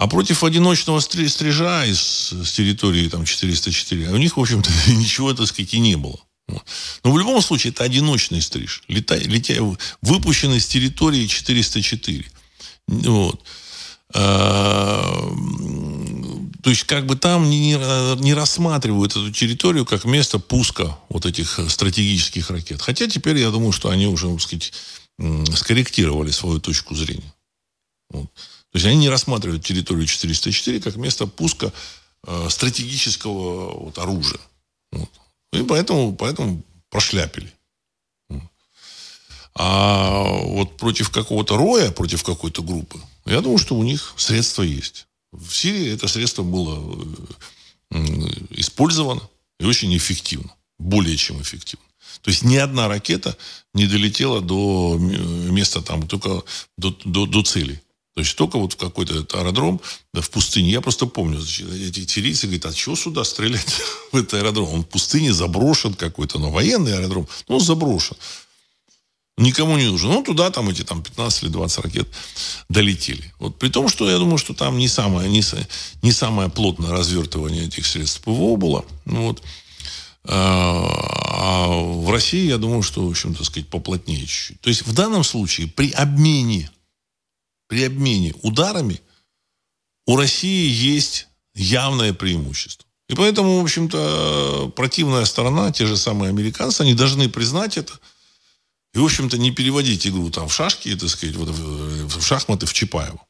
А 0.00 0.06
против 0.06 0.44
одиночного 0.44 0.98
стрижа 1.00 1.84
из, 1.84 2.32
с 2.32 2.52
территории 2.52 3.06
там 3.10 3.26
404, 3.26 4.08
у 4.08 4.16
них, 4.16 4.38
в 4.38 4.40
общем-то, 4.40 4.70
ничего, 4.92 5.34
так 5.34 5.46
сказать, 5.46 5.74
и 5.74 5.78
не 5.78 5.96
было. 5.96 6.18
Но 6.48 7.12
в 7.12 7.18
любом 7.18 7.42
случае 7.42 7.72
это 7.72 7.84
одиночный 7.84 8.40
стриж, 8.40 8.82
лета, 8.88 9.16
летя, 9.16 9.62
выпущенный 10.00 10.58
с 10.58 10.66
территории 10.66 11.26
404. 11.26 12.24
Вот. 12.88 13.42
А, 14.14 15.30
то 16.62 16.70
есть 16.70 16.84
как 16.84 17.04
бы 17.04 17.16
там 17.16 17.50
не, 17.50 17.74
не 18.22 18.32
рассматривают 18.32 19.12
эту 19.12 19.30
территорию 19.30 19.84
как 19.84 20.06
место 20.06 20.38
пуска 20.38 20.98
вот 21.10 21.26
этих 21.26 21.60
стратегических 21.68 22.48
ракет. 22.48 22.80
Хотя 22.80 23.06
теперь 23.06 23.36
я 23.36 23.50
думаю, 23.50 23.72
что 23.72 23.90
они 23.90 24.06
уже, 24.06 24.30
так 24.30 24.40
сказать, 24.40 24.72
скорректировали 25.54 26.30
свою 26.30 26.58
точку 26.58 26.94
зрения. 26.94 27.34
Вот. 28.08 28.30
То 28.72 28.76
есть 28.76 28.86
они 28.86 28.96
не 28.98 29.08
рассматривают 29.08 29.64
территорию 29.64 30.06
404 30.06 30.80
как 30.80 30.96
место 30.96 31.26
пуска 31.26 31.72
э, 32.26 32.48
стратегического 32.48 33.78
вот, 33.78 33.98
оружия. 33.98 34.40
Вот. 34.92 35.10
И 35.52 35.62
поэтому, 35.62 36.14
поэтому 36.14 36.62
прошляпили. 36.88 37.52
А 39.54 40.22
вот 40.44 40.76
против 40.76 41.10
какого-то 41.10 41.56
роя, 41.56 41.90
против 41.90 42.22
какой-то 42.22 42.62
группы, 42.62 43.00
я 43.26 43.40
думаю, 43.40 43.58
что 43.58 43.74
у 43.74 43.82
них 43.82 44.14
средства 44.16 44.62
есть. 44.62 45.06
В 45.32 45.52
Сирии 45.52 45.92
это 45.92 46.08
средство 46.08 46.42
было 46.42 47.06
э, 47.90 47.98
использовано 48.50 49.22
и 49.58 49.64
очень 49.64 49.96
эффективно. 49.96 50.54
Более 50.78 51.16
чем 51.16 51.42
эффективно. 51.42 51.84
То 52.22 52.30
есть 52.30 52.42
ни 52.42 52.56
одна 52.56 52.88
ракета 52.88 53.36
не 53.74 53.86
долетела 53.86 54.40
до 54.40 54.96
места 54.98 55.82
там, 55.82 56.06
только 56.06 56.42
до, 56.76 56.96
до, 57.04 57.26
до 57.26 57.42
цели. 57.42 57.82
То 58.14 58.20
есть 58.22 58.36
только 58.36 58.58
вот 58.58 58.72
в 58.72 58.76
какой-то 58.76 59.24
аэродром, 59.38 59.80
да, 60.12 60.20
в 60.20 60.30
пустыне. 60.30 60.70
Я 60.70 60.80
просто 60.80 61.06
помню, 61.06 61.40
значит, 61.40 61.72
эти 61.72 62.06
сирийцы 62.06 62.46
говорят, 62.46 62.66
а 62.66 62.74
чего 62.74 62.96
сюда 62.96 63.22
стрелять 63.24 63.80
в 64.12 64.16
этот 64.16 64.34
аэродром? 64.34 64.68
Он 64.68 64.82
в 64.82 64.88
пустыне 64.88 65.32
заброшен 65.32 65.94
какой-то, 65.94 66.38
но 66.38 66.50
военный 66.50 66.96
аэродром, 66.96 67.28
ну, 67.48 67.60
заброшен. 67.60 68.16
Никому 69.38 69.78
не 69.78 69.86
нужен. 69.86 70.10
Ну, 70.10 70.22
туда 70.22 70.50
там 70.50 70.68
эти 70.68 70.82
там 70.82 71.02
15 71.02 71.44
или 71.44 71.50
20 71.50 71.78
ракет 71.78 72.08
долетели. 72.68 73.32
Вот 73.38 73.58
при 73.58 73.68
том, 73.68 73.88
что 73.88 74.10
я 74.10 74.18
думаю, 74.18 74.36
что 74.36 74.52
там 74.54 74.76
не 74.76 74.88
самое, 74.88 75.30
не, 75.30 75.42
не 76.02 76.12
самое 76.12 76.50
плотное 76.50 76.90
развертывание 76.90 77.66
этих 77.66 77.86
средств 77.86 78.20
ПВО 78.20 78.56
было. 78.56 78.84
Ну, 79.06 79.28
вот. 79.28 79.42
А, 80.24 80.84
а 81.22 81.68
в 81.68 82.10
России, 82.10 82.48
я 82.48 82.58
думаю, 82.58 82.82
что, 82.82 83.06
в 83.06 83.10
общем-то, 83.10 83.42
сказать, 83.44 83.68
поплотнее 83.68 84.26
чуть-чуть. 84.26 84.60
То 84.60 84.68
есть 84.68 84.86
в 84.86 84.92
данном 84.92 85.24
случае 85.24 85.68
при 85.68 85.90
обмене 85.92 86.68
при 87.70 87.84
обмене 87.84 88.34
ударами 88.42 89.00
у 90.04 90.16
России 90.16 90.68
есть 90.68 91.28
явное 91.54 92.12
преимущество. 92.12 92.84
И 93.08 93.14
поэтому, 93.14 93.60
в 93.60 93.62
общем-то, 93.62 94.72
противная 94.74 95.24
сторона, 95.24 95.70
те 95.70 95.86
же 95.86 95.96
самые 95.96 96.30
американцы, 96.30 96.80
они 96.80 96.94
должны 96.94 97.28
признать 97.28 97.78
это. 97.78 97.92
И, 98.92 98.98
в 98.98 99.04
общем-то, 99.04 99.38
не 99.38 99.52
переводить 99.52 100.04
игру 100.04 100.30
там 100.30 100.48
в 100.48 100.52
шашки, 100.52 100.96
так 100.96 101.08
сказать, 101.08 101.36
вот 101.36 101.48
в 101.48 102.20
шахматы 102.20 102.66
в 102.66 102.72
Чапаева. 102.72 103.20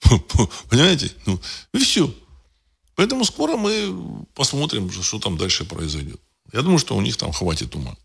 Понимаете? 0.68 1.12
Ну, 1.26 1.40
и 1.72 1.78
все. 1.78 2.12
Поэтому 2.96 3.24
скоро 3.24 3.56
мы 3.56 4.26
посмотрим, 4.34 4.90
что 4.90 5.20
там 5.20 5.38
дальше 5.38 5.64
произойдет. 5.64 6.20
Я 6.52 6.62
думаю, 6.62 6.80
что 6.80 6.96
у 6.96 7.00
них 7.00 7.16
там 7.16 7.30
хватит 7.30 7.76
ума. 7.76 7.96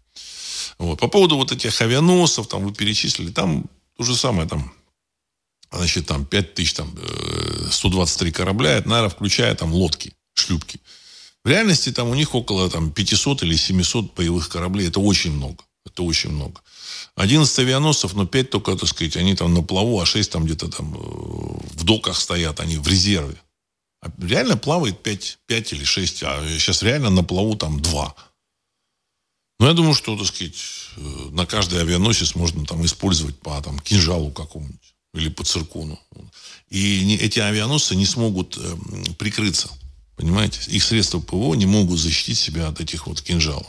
Вот. 0.77 0.99
По 0.99 1.07
поводу 1.07 1.35
вот 1.35 1.51
этих 1.51 1.81
авианосов, 1.81 2.47
там 2.47 2.63
вы 2.63 2.75
перечислили, 2.75 3.31
там 3.31 3.65
то 3.97 4.03
же 4.03 4.15
самое, 4.15 4.47
там 4.47 4.71
значит, 5.71 6.07
там 6.07 6.25
5 6.25 6.53
тысяч, 6.53 6.73
там, 6.73 6.95
123 7.71 8.29
э, 8.29 8.33
корабля, 8.33 8.71
это, 8.71 8.89
наверное, 8.89 9.09
включая 9.09 9.55
там 9.55 9.73
лодки, 9.73 10.13
шлюпки. 10.33 10.79
В 11.43 11.49
реальности 11.49 11.91
там 11.91 12.09
у 12.09 12.15
них 12.15 12.35
около 12.35 12.69
там, 12.69 12.91
500 12.91 13.43
или 13.43 13.55
700 13.55 14.13
боевых 14.15 14.49
кораблей. 14.49 14.87
Это 14.87 14.99
очень 14.99 15.31
много. 15.31 15.63
Это 15.85 16.03
очень 16.03 16.31
много. 16.31 16.61
11 17.15 17.59
авианосцев, 17.59 18.13
но 18.13 18.25
5 18.25 18.49
только, 18.49 18.75
так 18.75 18.89
сказать, 18.89 19.15
они 19.17 19.35
там 19.35 19.53
на 19.53 19.61
плаву, 19.61 19.99
а 20.01 20.05
6 20.05 20.31
там 20.31 20.45
где-то 20.45 20.69
там 20.69 20.93
э, 20.93 20.97
в 20.97 21.83
доках 21.83 22.19
стоят, 22.19 22.59
они 22.59 22.77
в 22.77 22.87
резерве. 22.87 23.41
А 24.01 24.11
реально 24.21 24.57
плавает 24.57 25.01
5, 25.01 25.39
5 25.47 25.73
или 25.73 25.83
6, 25.83 26.23
а 26.23 26.45
сейчас 26.59 26.83
реально 26.83 27.09
на 27.09 27.23
плаву 27.23 27.55
там 27.55 27.81
2. 27.81 28.15
Ну, 29.59 29.67
я 29.67 29.73
думаю, 29.73 29.95
что, 29.95 30.17
так 30.17 30.27
сказать, 30.27 30.57
э, 30.97 31.29
на 31.31 31.45
каждый 31.45 31.79
авианосец 31.81 32.35
можно 32.35 32.65
там 32.65 32.85
использовать 32.85 33.39
по 33.39 33.61
там, 33.61 33.79
кинжалу 33.79 34.31
какому-нибудь 34.31 34.96
или 35.17 35.29
по 35.29 35.43
циркону. 35.43 35.99
И 36.69 37.15
эти 37.17 37.39
авианосцы 37.39 37.95
не 37.95 38.05
смогут 38.05 38.57
э, 38.57 39.13
прикрыться. 39.17 39.69
Понимаете? 40.15 40.59
Их 40.67 40.83
средства 40.83 41.19
ПВО 41.19 41.53
не 41.53 41.65
могут 41.65 41.99
защитить 41.99 42.37
себя 42.37 42.67
от 42.67 42.81
этих 42.81 43.07
вот 43.07 43.21
кинжалов. 43.21 43.67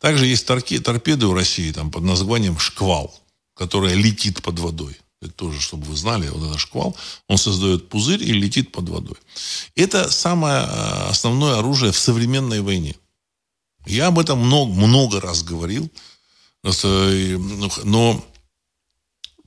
Также 0.00 0.26
есть 0.26 0.46
торки, 0.46 0.78
торпеды 0.80 1.26
у 1.26 1.34
России 1.34 1.72
там, 1.72 1.90
под 1.90 2.02
названием 2.02 2.58
«Шквал», 2.58 3.14
которая 3.54 3.94
летит 3.94 4.42
под 4.42 4.58
водой. 4.58 4.96
Это 5.22 5.32
тоже, 5.32 5.60
чтобы 5.60 5.84
вы 5.86 5.96
знали, 5.96 6.28
вот 6.28 6.46
этот 6.46 6.60
шквал, 6.60 6.94
он 7.28 7.38
создает 7.38 7.88
пузырь 7.88 8.22
и 8.22 8.32
летит 8.32 8.72
под 8.72 8.88
водой. 8.88 9.16
Это 9.74 10.10
самое 10.10 10.64
э, 10.64 11.08
основное 11.08 11.58
оружие 11.58 11.92
в 11.92 11.98
современной 11.98 12.60
войне. 12.60 12.94
Я 13.86 14.08
об 14.08 14.18
этом 14.18 14.38
много, 14.38 14.72
много 14.72 15.20
раз 15.20 15.42
говорил, 15.42 15.90
но 16.62 18.24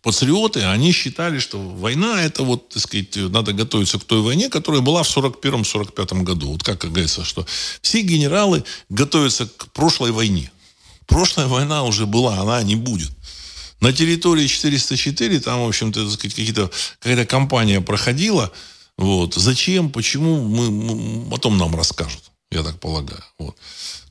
патриоты, 0.08 0.64
они 0.64 0.94
считали, 0.94 1.38
что 1.40 1.60
война, 1.60 2.22
это 2.22 2.44
вот, 2.44 2.70
так 2.70 2.82
сказать, 2.82 3.18
надо 3.18 3.52
готовиться 3.52 4.00
к 4.00 4.06
той 4.06 4.22
войне, 4.22 4.48
которая 4.48 4.80
была 4.80 5.04
в 5.04 5.18
41-45 5.18 6.24
году. 6.24 6.52
Вот 6.54 6.64
как 6.64 6.78
говорится, 6.78 7.26
что 7.26 7.46
все 7.82 8.02
генералы 8.04 8.64
готовятся 8.88 9.48
к 9.48 9.68
прошлой 9.74 10.12
войне. 10.12 10.50
Прошлая 11.08 11.48
война 11.48 11.84
уже 11.84 12.06
была, 12.06 12.40
она 12.40 12.64
не 12.64 12.78
будет. 12.78 13.12
На 13.82 13.92
территории 13.92 14.48
404 14.48 15.42
там, 15.42 15.66
в 15.66 15.68
общем-то, 15.68 16.08
какие-то, 16.18 16.72
какая-то 17.00 17.26
кампания 17.26 17.82
проходила. 17.82 18.54
Вот. 18.98 19.34
Зачем, 19.34 19.90
почему, 19.90 20.42
мы, 20.42 20.72
мы, 20.72 21.30
потом 21.30 21.58
нам 21.58 21.76
расскажут, 21.76 22.32
я 22.50 22.64
так 22.64 22.80
полагаю. 22.80 23.24
Вот. 23.40 23.58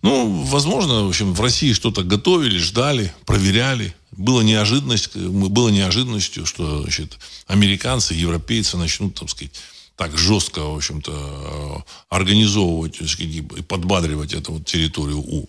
Ну, 0.03 0.43
возможно, 0.45 1.05
в 1.05 1.09
общем, 1.09 1.33
в 1.33 1.41
России 1.41 1.73
что-то 1.73 2.03
готовили, 2.03 2.59
ждали, 2.59 3.15
проверяли. 3.25 3.95
Было, 4.17 4.41
неожиданность, 4.41 5.17
было 5.17 5.69
неожиданностью, 5.69 6.47
что 6.47 6.83
значит, 6.83 7.19
американцы, 7.47 8.15
европейцы 8.15 8.77
начнут, 8.77 9.15
так 9.15 9.31
сказать, 9.31 9.53
так 9.97 10.17
жестко, 10.17 10.61
в 10.61 10.77
общем-то, 10.77 11.85
организовывать 12.09 13.01
и 13.01 13.43
подбадривать 13.63 14.35
эту 14.35 14.53
вот 14.53 14.67
территорию 14.67 15.19
У. 15.19 15.49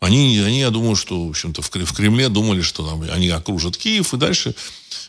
Они, 0.00 0.38
они, 0.38 0.60
я 0.60 0.70
думаю, 0.70 0.94
что, 0.94 1.26
в 1.26 1.30
общем-то, 1.30 1.60
в 1.60 1.70
Кремле 1.70 2.28
думали, 2.28 2.60
что 2.60 2.86
там, 2.86 3.02
они 3.10 3.28
окружат 3.30 3.76
Киев, 3.76 4.14
и 4.14 4.16
дальше 4.16 4.54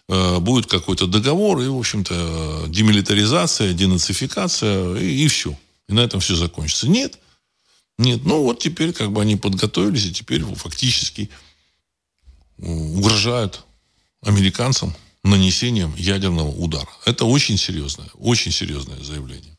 э, 0.07 0.39
будет 0.39 0.65
какой-то 0.65 1.05
договор, 1.05 1.61
и, 1.61 1.67
в 1.67 1.77
общем-то, 1.77 2.65
демилитаризация, 2.69 3.73
денацификация, 3.73 4.95
и, 4.95 5.25
и 5.25 5.27
все. 5.27 5.55
И 5.87 5.93
на 5.93 5.99
этом 5.99 6.19
все 6.19 6.35
закончится. 6.35 6.87
Нет. 6.87 7.19
Нет, 7.99 8.21
ну 8.23 8.43
вот 8.43 8.59
теперь 8.59 8.93
как 8.93 9.11
бы 9.11 9.21
они 9.21 9.35
подготовились, 9.35 10.05
и 10.05 10.13
теперь 10.13 10.43
фактически 10.43 11.29
угрожают 12.61 13.65
американцам 14.23 14.95
нанесением 15.23 15.93
ядерного 15.95 16.49
удара. 16.49 16.89
Это 17.05 17.25
очень 17.25 17.57
серьезное, 17.57 18.09
очень 18.15 18.51
серьезное 18.51 19.01
заявление. 19.03 19.57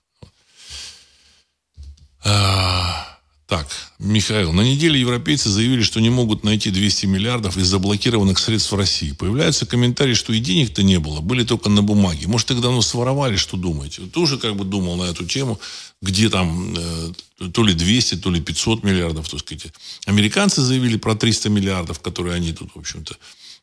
Так, 3.50 3.66
Михаил, 3.98 4.52
на 4.52 4.60
неделе 4.60 5.00
европейцы 5.00 5.48
заявили, 5.48 5.82
что 5.82 5.98
не 5.98 6.08
могут 6.08 6.44
найти 6.44 6.70
200 6.70 7.06
миллиардов 7.06 7.56
из 7.56 7.66
заблокированных 7.66 8.38
средств 8.38 8.70
в 8.70 8.76
России. 8.76 9.10
Появляются 9.10 9.66
комментарии, 9.66 10.14
что 10.14 10.32
и 10.32 10.38
денег-то 10.38 10.84
не 10.84 11.00
было, 11.00 11.20
были 11.20 11.42
только 11.42 11.68
на 11.68 11.82
бумаге. 11.82 12.28
Может, 12.28 12.52
их 12.52 12.60
давно 12.60 12.80
своровали, 12.80 13.34
что 13.34 13.56
думаете? 13.56 14.02
Тоже 14.02 14.38
как 14.38 14.54
бы 14.54 14.64
думал 14.64 14.94
на 14.94 15.10
эту 15.10 15.26
тему, 15.26 15.58
где 16.00 16.30
там 16.30 16.76
э, 16.78 17.48
то 17.52 17.64
ли 17.64 17.74
200, 17.74 18.18
то 18.18 18.30
ли 18.30 18.40
500 18.40 18.84
миллиардов, 18.84 19.28
так 19.28 19.40
сказать. 19.40 19.72
Американцы 20.06 20.62
заявили 20.62 20.96
про 20.96 21.16
300 21.16 21.48
миллиардов, 21.48 21.98
которые 21.98 22.36
они 22.36 22.52
тут, 22.52 22.70
в 22.76 22.78
общем-то, 22.78 23.16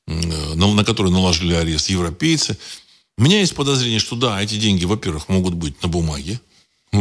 э, 0.08 0.54
на, 0.56 0.74
на 0.74 0.84
которые 0.84 1.14
наложили 1.14 1.54
арест. 1.54 1.90
Европейцы. 1.90 2.58
У 3.18 3.24
меня 3.24 3.40
есть 3.40 3.56
подозрение, 3.56 4.00
что 4.00 4.18
да, 4.18 4.44
эти 4.44 4.58
деньги, 4.58 4.84
во-первых, 4.84 5.30
могут 5.30 5.54
быть 5.54 5.82
на 5.82 5.88
бумаге, 5.88 6.42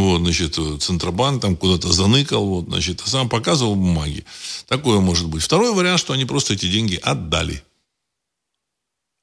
вот, 0.01 0.21
значит, 0.21 0.59
Центробанк 0.81 1.43
там 1.43 1.57
куда-то 1.57 1.93
заныкал, 1.93 2.47
вот, 2.47 2.67
значит, 2.67 3.03
а 3.05 3.09
сам 3.09 3.29
показывал 3.29 3.75
бумаги. 3.75 4.25
Такое 4.67 5.01
может 5.01 5.29
быть. 5.29 5.43
Второй 5.43 5.73
вариант, 5.75 6.01
что 6.01 6.13
они 6.13 6.25
просто 6.25 6.55
эти 6.55 6.71
деньги 6.71 6.97
отдали. 6.97 7.63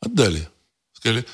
Отдали. 0.01 0.47
Сказали, 0.93 1.25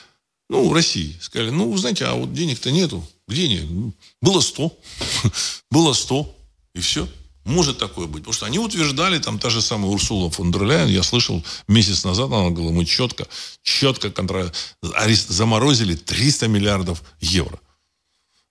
ну, 0.49 0.73
России. 0.73 1.17
Сказали, 1.21 1.51
ну, 1.51 1.75
знаете, 1.77 2.05
а 2.05 2.13
вот 2.13 2.33
денег-то 2.33 2.71
нету. 2.71 3.07
Где 3.27 3.45
они? 3.45 3.93
Было 4.21 4.41
100. 4.41 4.77
Было 5.71 5.93
100. 5.93 6.35
И 6.75 6.79
все. 6.79 7.07
Может 7.45 7.77
такое 7.77 8.07
быть. 8.07 8.21
Потому 8.21 8.33
что 8.33 8.45
они 8.45 8.59
утверждали, 8.59 9.19
там 9.19 9.39
та 9.39 9.49
же 9.49 9.61
самая 9.61 9.91
Урсула 9.91 10.29
фон 10.29 10.51
дер 10.51 10.63
Ляйен, 10.63 10.87
я 10.89 11.03
слышал 11.03 11.43
месяц 11.67 12.03
назад, 12.03 12.27
она 12.31 12.49
говорила, 12.49 12.71
мы 12.71 12.85
четко, 12.85 13.27
четко 13.63 14.11
контр... 14.11 14.51
заморозили 14.81 15.95
300 15.95 16.47
миллиардов 16.47 17.01
евро. 17.21 17.59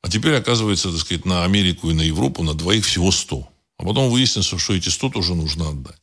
А 0.03 0.09
теперь, 0.09 0.35
оказывается, 0.35 0.91
так 0.91 1.01
сказать, 1.01 1.25
на 1.25 1.45
Америку 1.45 1.91
и 1.91 1.95
на 1.95 2.03
Европу 2.03 2.43
на 2.43 2.55
двоих 2.55 2.85
всего 2.85 3.11
100. 3.11 3.49
А 3.79 3.85
потом 3.85 4.11
выяснится, 4.11 4.59
что 4.59 4.75
эти 4.75 4.89
100 4.89 5.11
тоже 5.11 5.35
нужно 5.35 5.71
отдать. 5.71 6.01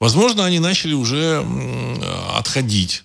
Возможно, 0.00 0.44
они 0.44 0.58
начали 0.58 0.94
уже 0.94 1.46
отходить. 2.34 3.04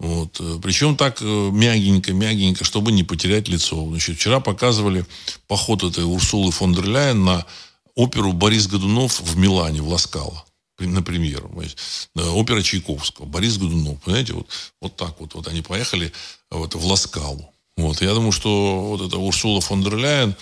Вот. 0.00 0.40
Причем 0.62 0.96
так 0.96 1.22
э, 1.22 1.24
мягенько, 1.24 2.12
мягенько, 2.12 2.64
чтобы 2.64 2.92
не 2.92 3.04
потерять 3.04 3.48
лицо. 3.48 3.86
Значит, 3.88 4.16
вчера 4.16 4.40
показывали 4.40 5.06
поход 5.46 5.84
этой 5.84 6.04
Урсулы 6.04 6.50
фон 6.50 6.74
дер 6.74 6.86
Ляйен 6.86 7.24
на 7.24 7.46
оперу 7.94 8.32
«Борис 8.32 8.66
Годунов» 8.66 9.20
в 9.20 9.36
Милане, 9.38 9.80
в 9.82 9.88
Ласкало 9.88 10.44
на 10.78 11.02
премьеру. 11.02 11.50
Э, 12.16 12.28
опера 12.30 12.60
Чайковского. 12.62 13.26
Борис 13.26 13.56
Годунов. 13.56 14.02
Понимаете, 14.02 14.32
вот, 14.34 14.48
вот 14.80 14.96
так 14.96 15.20
вот, 15.20 15.34
вот 15.34 15.48
они 15.48 15.62
поехали 15.62 16.12
вот, 16.50 16.74
в 16.74 16.84
Ласкалу. 16.84 17.53
Вот, 17.76 18.00
я 18.02 18.14
думаю, 18.14 18.32
что 18.32 18.80
вот 18.80 19.00
эта 19.00 19.18
Урсула 19.18 19.60
фон 19.60 19.82
дер 19.82 19.96
Ляйен, 19.96 20.36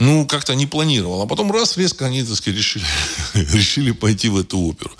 ну, 0.00 0.26
как-то 0.26 0.54
не 0.54 0.66
планировал. 0.66 1.20
А 1.22 1.26
потом 1.26 1.52
раз, 1.52 1.76
резко 1.76 2.06
они, 2.06 2.24
так 2.24 2.34
сказать, 2.34 2.58
решили, 2.58 2.84
решили 3.34 3.90
пойти 3.92 4.28
в 4.28 4.38
эту 4.38 4.58
оперу. 4.58 4.90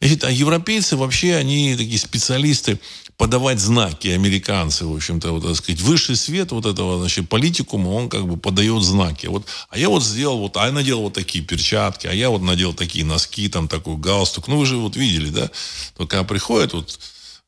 Значит, 0.00 0.24
а 0.24 0.30
европейцы 0.30 0.96
вообще, 0.96 1.34
они 1.34 1.74
такие 1.76 1.98
специалисты 1.98 2.78
подавать 3.16 3.58
знаки, 3.58 4.08
американцы, 4.08 4.86
в 4.86 4.94
общем-то, 4.94 5.32
вот, 5.32 5.42
так 5.42 5.56
сказать, 5.56 5.80
высший 5.80 6.16
свет 6.16 6.52
вот 6.52 6.66
этого, 6.66 6.98
значит, 6.98 7.28
политикума, 7.28 7.88
он 7.88 8.08
как 8.08 8.28
бы 8.28 8.36
подает 8.36 8.82
знаки. 8.82 9.26
Вот, 9.26 9.46
а 9.68 9.78
я 9.78 9.88
вот 9.88 10.04
сделал 10.04 10.38
вот, 10.38 10.56
а 10.56 10.66
я 10.66 10.72
надел 10.72 11.00
вот 11.00 11.14
такие 11.14 11.42
перчатки, 11.42 12.06
а 12.06 12.12
я 12.12 12.30
вот 12.30 12.42
надел 12.42 12.72
такие 12.72 13.04
носки, 13.04 13.48
там 13.48 13.68
такой 13.68 13.96
галстук. 13.96 14.48
Ну, 14.48 14.58
вы 14.58 14.66
же 14.66 14.76
вот 14.76 14.96
видели, 14.96 15.30
да? 15.30 15.50
Только 15.96 16.22
приходит 16.24 16.74
вот 16.74 16.98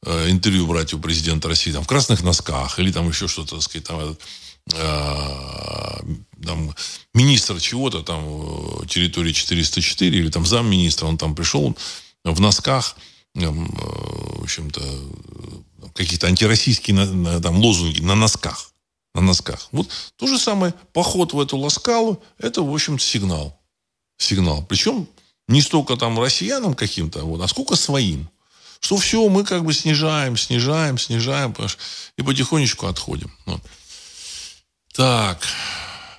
интервью 0.04 0.66
брать 0.66 0.94
у 0.94 0.98
президента 0.98 1.48
России 1.48 1.72
там, 1.72 1.82
в 1.82 1.86
красных 1.86 2.22
носках 2.22 2.78
или 2.78 2.92
там 2.92 3.08
еще 3.08 3.28
что-то, 3.28 3.56
так 3.56 3.62
сказать, 3.62 3.86
там, 3.86 4.16
э, 4.74 5.98
там, 6.44 6.74
министр 7.14 7.60
чего-то 7.60 8.02
там 8.02 8.24
э, 8.82 8.86
территории 8.86 9.32
404 9.32 10.18
или 10.18 10.30
там 10.30 10.46
замминистра, 10.46 11.06
он 11.06 11.18
там 11.18 11.34
пришел 11.34 11.76
в 12.24 12.40
носках, 12.40 12.96
там, 13.34 13.66
в 13.74 14.42
общем-то, 14.42 14.80
какие-то 15.94 16.28
антироссийские 16.28 17.40
там, 17.40 17.58
лозунги 17.58 18.00
на 18.00 18.14
носках. 18.14 18.72
На 19.14 19.22
носках. 19.22 19.68
Вот 19.72 19.88
то 20.16 20.26
же 20.26 20.38
самое, 20.38 20.74
поход 20.92 21.32
в 21.32 21.40
эту 21.40 21.56
ласкалу, 21.56 22.22
это, 22.38 22.62
в 22.62 22.72
общем-то, 22.72 23.02
сигнал. 23.02 23.58
Сигнал. 24.16 24.64
Причем 24.68 25.08
не 25.48 25.62
столько 25.62 25.96
там 25.96 26.20
россиянам 26.20 26.74
каким-то, 26.74 27.24
вот, 27.24 27.40
а 27.40 27.48
сколько 27.48 27.74
своим 27.74 28.28
что 28.80 28.96
все, 28.96 29.28
мы 29.28 29.44
как 29.44 29.64
бы 29.64 29.72
снижаем, 29.72 30.36
снижаем, 30.36 30.98
снижаем, 30.98 31.54
и 32.16 32.22
потихонечку 32.22 32.86
отходим. 32.86 33.32
Вот. 33.46 33.62
Так, 34.94 35.46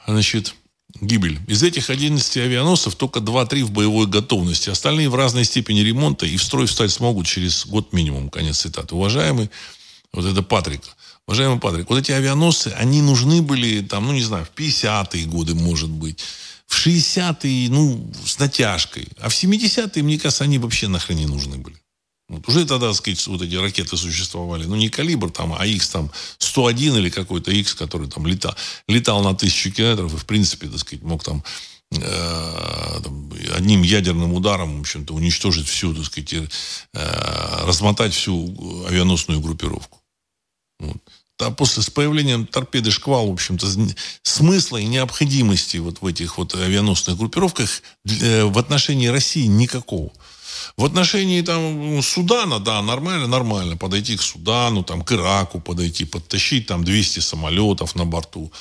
значит, 0.07 0.55
гибель. 1.01 1.39
Из 1.47 1.63
этих 1.63 1.89
11 1.89 2.37
авианосцев 2.37 2.95
только 2.95 3.19
2-3 3.19 3.63
в 3.63 3.71
боевой 3.71 4.07
готовности. 4.07 4.69
Остальные 4.69 5.09
в 5.09 5.15
разной 5.15 5.45
степени 5.45 5.81
ремонта 5.81 6.25
и 6.25 6.37
в 6.37 6.43
строй 6.43 6.65
встать 6.65 6.91
смогут 6.91 7.27
через 7.27 7.65
год 7.65 7.93
минимум. 7.93 8.29
Конец 8.29 8.59
цитаты. 8.59 8.95
Уважаемый, 8.95 9.49
вот 10.11 10.25
это 10.25 10.41
Патрик. 10.43 10.81
Уважаемый 11.27 11.59
Патрик, 11.59 11.89
вот 11.89 11.99
эти 11.99 12.11
авианосцы, 12.11 12.73
они 12.77 13.01
нужны 13.01 13.41
были, 13.41 13.81
там, 13.81 14.07
ну, 14.07 14.13
не 14.13 14.23
знаю, 14.23 14.45
в 14.45 14.59
50-е 14.59 15.25
годы, 15.25 15.53
может 15.53 15.89
быть. 15.89 16.23
В 16.65 16.75
60-е, 16.75 17.69
ну, 17.69 18.11
с 18.25 18.39
натяжкой. 18.39 19.07
А 19.19 19.29
в 19.29 19.33
70-е, 19.33 20.03
мне 20.03 20.17
кажется, 20.17 20.43
они 20.43 20.57
вообще 20.57 20.87
нахрен 20.87 21.17
не 21.17 21.27
нужны 21.27 21.57
были. 21.57 21.78
Вот 22.29 22.47
уже 22.47 22.65
тогда, 22.65 22.87
так 22.87 22.95
сказать, 22.95 23.25
вот 23.27 23.41
эти 23.41 23.55
ракеты 23.55 23.97
существовали. 23.97 24.65
Ну, 24.65 24.75
не 24.75 24.89
калибр 24.89 25.31
там, 25.31 25.55
а 25.57 25.65
X 25.65 25.89
там 25.89 26.11
101 26.37 26.97
или 26.97 27.09
какой-то 27.09 27.51
X, 27.51 27.73
который 27.73 28.07
там 28.07 28.27
летал, 28.27 28.55
летал 28.87 29.23
на 29.23 29.33
тысячу 29.33 29.71
километров 29.71 30.13
и, 30.13 30.17
в 30.17 30.25
принципе, 30.25 30.67
так 30.67 30.79
сказать, 30.79 31.03
мог 31.03 31.23
там, 31.23 31.43
э, 31.91 33.01
одним 33.55 33.81
ядерным 33.81 34.33
ударом, 34.33 34.77
в 34.77 34.81
общем-то, 34.81 35.15
уничтожить 35.15 35.67
всю, 35.67 35.95
так 35.95 36.05
сказать, 36.05 36.33
э, 36.93 37.65
размотать 37.65 38.13
всю 38.13 38.85
авианосную 38.87 39.41
группировку. 39.41 39.99
Вот. 40.79 40.97
А 41.39 41.49
после 41.49 41.81
с 41.81 41.89
появлением 41.89 42.45
торпеды 42.45 42.91
«Шквал», 42.91 43.29
в 43.29 43.33
общем-то, 43.33 43.65
смысла 44.21 44.77
и 44.77 44.85
необходимости 44.85 45.77
вот 45.77 46.01
в 46.01 46.05
этих 46.05 46.37
вот 46.37 46.53
авианосных 46.53 47.17
группировках 47.17 47.81
э, 48.05 48.43
в 48.43 48.57
отношении 48.59 49.07
России 49.07 49.47
никакого. 49.47 50.11
В 50.77 50.85
отношении 50.85 51.41
там 51.41 52.01
Судана, 52.01 52.59
да, 52.59 52.81
нормально, 52.81 53.27
нормально. 53.27 53.77
Подойти 53.77 54.17
к 54.17 54.21
Судану, 54.21 54.83
там, 54.83 55.03
к 55.03 55.11
Ираку 55.11 55.59
подойти, 55.59 56.05
подтащить 56.05 56.67
там 56.67 56.83
200 56.83 57.19
самолетов 57.19 57.95
на 57.95 58.05
борту. 58.05 58.51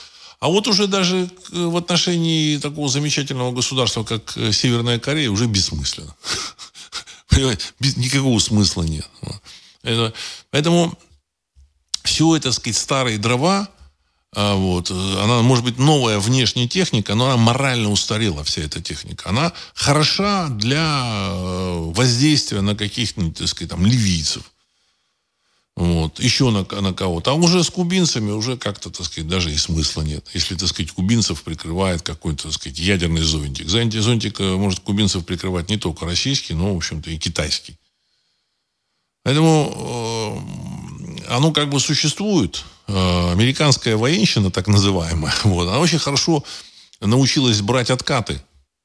А 0.40 0.48
вот 0.48 0.68
уже 0.68 0.86
даже 0.86 1.28
в 1.50 1.76
отношении 1.76 2.58
такого 2.58 2.88
замечательного 2.88 3.52
государства, 3.52 4.04
как 4.04 4.36
э, 4.36 4.52
Северная 4.52 4.98
Корея, 4.98 5.30
уже 5.30 5.46
бессмысленно. 5.46 6.14
Никакого 7.96 8.38
смысла 8.38 8.84
нет. 8.84 9.08
Поэтому 10.50 10.96
все 12.04 12.36
это, 12.36 12.52
сказать, 12.52 12.76
старые 12.76 13.18
дрова, 13.18 13.68
а, 14.34 14.54
вот. 14.54 14.90
Она, 14.90 15.42
может 15.42 15.64
быть, 15.64 15.78
новая 15.78 16.18
внешняя 16.18 16.68
техника, 16.68 17.14
но 17.14 17.26
она 17.26 17.36
морально 17.36 17.90
устарела, 17.90 18.44
вся 18.44 18.62
эта 18.62 18.82
техника. 18.82 19.30
Она 19.30 19.52
хороша 19.74 20.48
для 20.48 21.30
э, 21.32 21.92
воздействия 21.94 22.60
на 22.60 22.76
каких-нибудь, 22.76 23.38
так 23.38 23.48
сказать, 23.48 23.70
там, 23.70 23.86
ливийцев. 23.86 24.42
Вот. 25.76 26.20
Еще 26.20 26.50
на, 26.50 26.66
на 26.80 26.92
кого-то. 26.92 27.30
А 27.30 27.34
уже 27.34 27.64
с 27.64 27.70
кубинцами 27.70 28.30
уже 28.30 28.58
как-то, 28.58 28.90
так 28.90 29.06
сказать, 29.06 29.28
даже 29.28 29.52
и 29.52 29.56
смысла 29.56 30.02
нет. 30.02 30.26
Если, 30.34 30.56
так 30.56 30.68
сказать, 30.68 30.90
кубинцев 30.92 31.42
прикрывает 31.42 32.02
какой-то, 32.02 32.44
так 32.44 32.52
сказать, 32.52 32.78
ядерный 32.78 33.22
зонтик. 33.22 33.68
Зонтик 33.68 34.40
э, 34.40 34.56
может 34.56 34.80
кубинцев 34.80 35.24
прикрывать 35.24 35.70
не 35.70 35.78
только 35.78 36.04
российский, 36.04 36.52
но, 36.52 36.74
в 36.74 36.76
общем-то, 36.76 37.10
и 37.10 37.16
китайский. 37.16 37.76
Поэтому 39.22 40.42
э, 41.26 41.34
оно 41.34 41.50
как 41.52 41.70
бы 41.70 41.80
существует. 41.80 42.64
Э, 42.88 43.32
американская 43.32 43.96
военщина, 43.96 44.50
так 44.50 44.66
называемая, 44.66 45.34
вот, 45.44 45.68
она 45.68 45.78
очень 45.78 45.98
хорошо 45.98 46.42
научилась 47.00 47.60
брать 47.60 47.90
откаты 47.90 48.40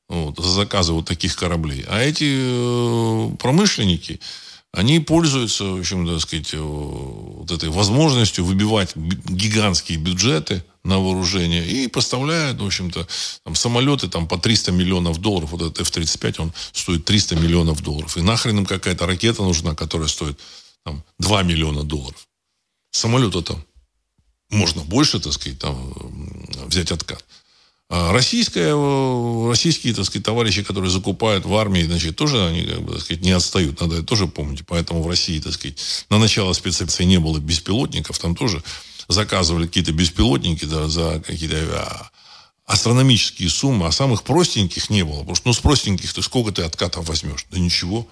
вот, 0.10 0.38
за 0.38 0.50
заказы 0.50 0.92
вот 0.92 1.08
таких 1.08 1.36
кораблей. 1.38 1.86
А 1.88 2.02
эти 2.02 2.26
э, 2.28 3.36
промышленники, 3.38 4.20
они 4.74 5.00
пользуются, 5.00 5.63
в 5.63 5.80
общем, 5.80 6.06
так 6.06 6.20
сказать, 6.20 6.54
вот 6.54 7.50
этой 7.52 7.70
возможностью 7.70 8.44
выбивать 8.44 8.94
гигантские 8.96 10.00
бюджеты 10.00 10.66
на 10.84 11.00
вооружение 11.00 11.66
и 11.66 11.88
поставляют, 11.88 12.60
в 12.60 12.66
общем-то, 12.66 13.08
там, 13.46 13.56
самолеты 13.56 14.10
там, 14.10 14.28
по 14.28 14.38
300 14.38 14.74
миллионов 14.74 15.20
долларов. 15.20 15.52
Вот 15.52 15.62
этот 15.62 15.80
F-35, 15.80 16.42
он 16.42 16.54
стоит 16.74 17.06
300 17.06 17.36
миллионов 17.36 17.82
долларов. 17.82 18.18
И 18.18 18.22
нахрен 18.22 18.58
им 18.58 18.66
какая-то 18.66 19.06
ракета 19.06 19.44
нужна, 19.44 19.76
которая 19.76 20.10
стоит 20.10 20.39
там, 20.84 21.04
2 21.20 21.44
миллиона 21.44 21.84
долларов. 21.84 22.28
Самолета 22.92 23.42
там 23.44 23.63
можно 24.54 24.84
больше, 24.84 25.20
так 25.20 25.34
сказать, 25.34 25.60
там, 25.60 25.94
взять 26.68 26.92
откат. 26.92 27.24
А 27.89 28.12
российская, 28.12 28.74
российские, 29.48 29.94
так 29.94 30.06
сказать, 30.06 30.26
товарищи, 30.26 30.63
которые 30.63 30.89
закупают 30.89 31.46
в 31.46 31.56
армии, 31.56 31.84
значит, 31.84 32.16
тоже 32.16 32.44
они, 32.44 32.63
как 32.63 32.82
бы, 32.82 32.94
так 32.94 33.02
сказать, 33.02 33.24
не 33.24 33.32
отстают. 33.32 33.82
Надо 33.82 33.98
это 33.98 34.04
тоже 34.04 34.26
помнить. 34.26 34.66
Поэтому 34.66 35.04
в 35.04 35.08
России, 35.08 35.39
так 35.39 35.54
сказать, 35.54 35.78
на 36.10 36.18
начало 36.18 36.54
спецоперации 36.54 37.04
не 37.04 37.20
было 37.20 37.38
беспилотников. 37.38 38.18
Там 38.18 38.36
тоже 38.36 38.63
заказывали 39.08 39.68
какие-то 39.68 39.92
беспилотники 39.92 40.66
да, 40.66 40.88
за 40.88 41.22
какие-то 41.26 41.58
а, 41.72 42.10
астрономические 42.66 43.50
суммы, 43.50 43.86
а 43.86 43.92
самых 43.92 44.24
простеньких 44.24 44.89
не 44.89 45.04
было. 45.04 45.20
Потому 45.20 45.36
что, 45.36 45.48
ну, 45.50 45.54
с 45.54 45.60
простеньких 45.60 46.12
ты 46.13 46.22
сколько 46.24 46.52
ты 46.52 46.63
откатов 46.63 47.08
возьмешь? 47.08 47.46
Да 47.52 47.60
ничего. 47.60 48.08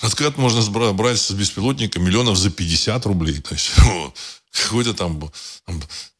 Откат 0.00 0.36
можно 0.36 0.92
брать 0.92 1.20
с 1.20 1.30
беспилотника 1.30 1.98
миллионов 1.98 2.36
за 2.36 2.50
50 2.50 3.06
рублей. 3.06 3.40
То 3.40 3.54
есть, 3.54 3.70
вот, 3.78 4.14
какой-то 4.52 4.94
там 4.94 5.30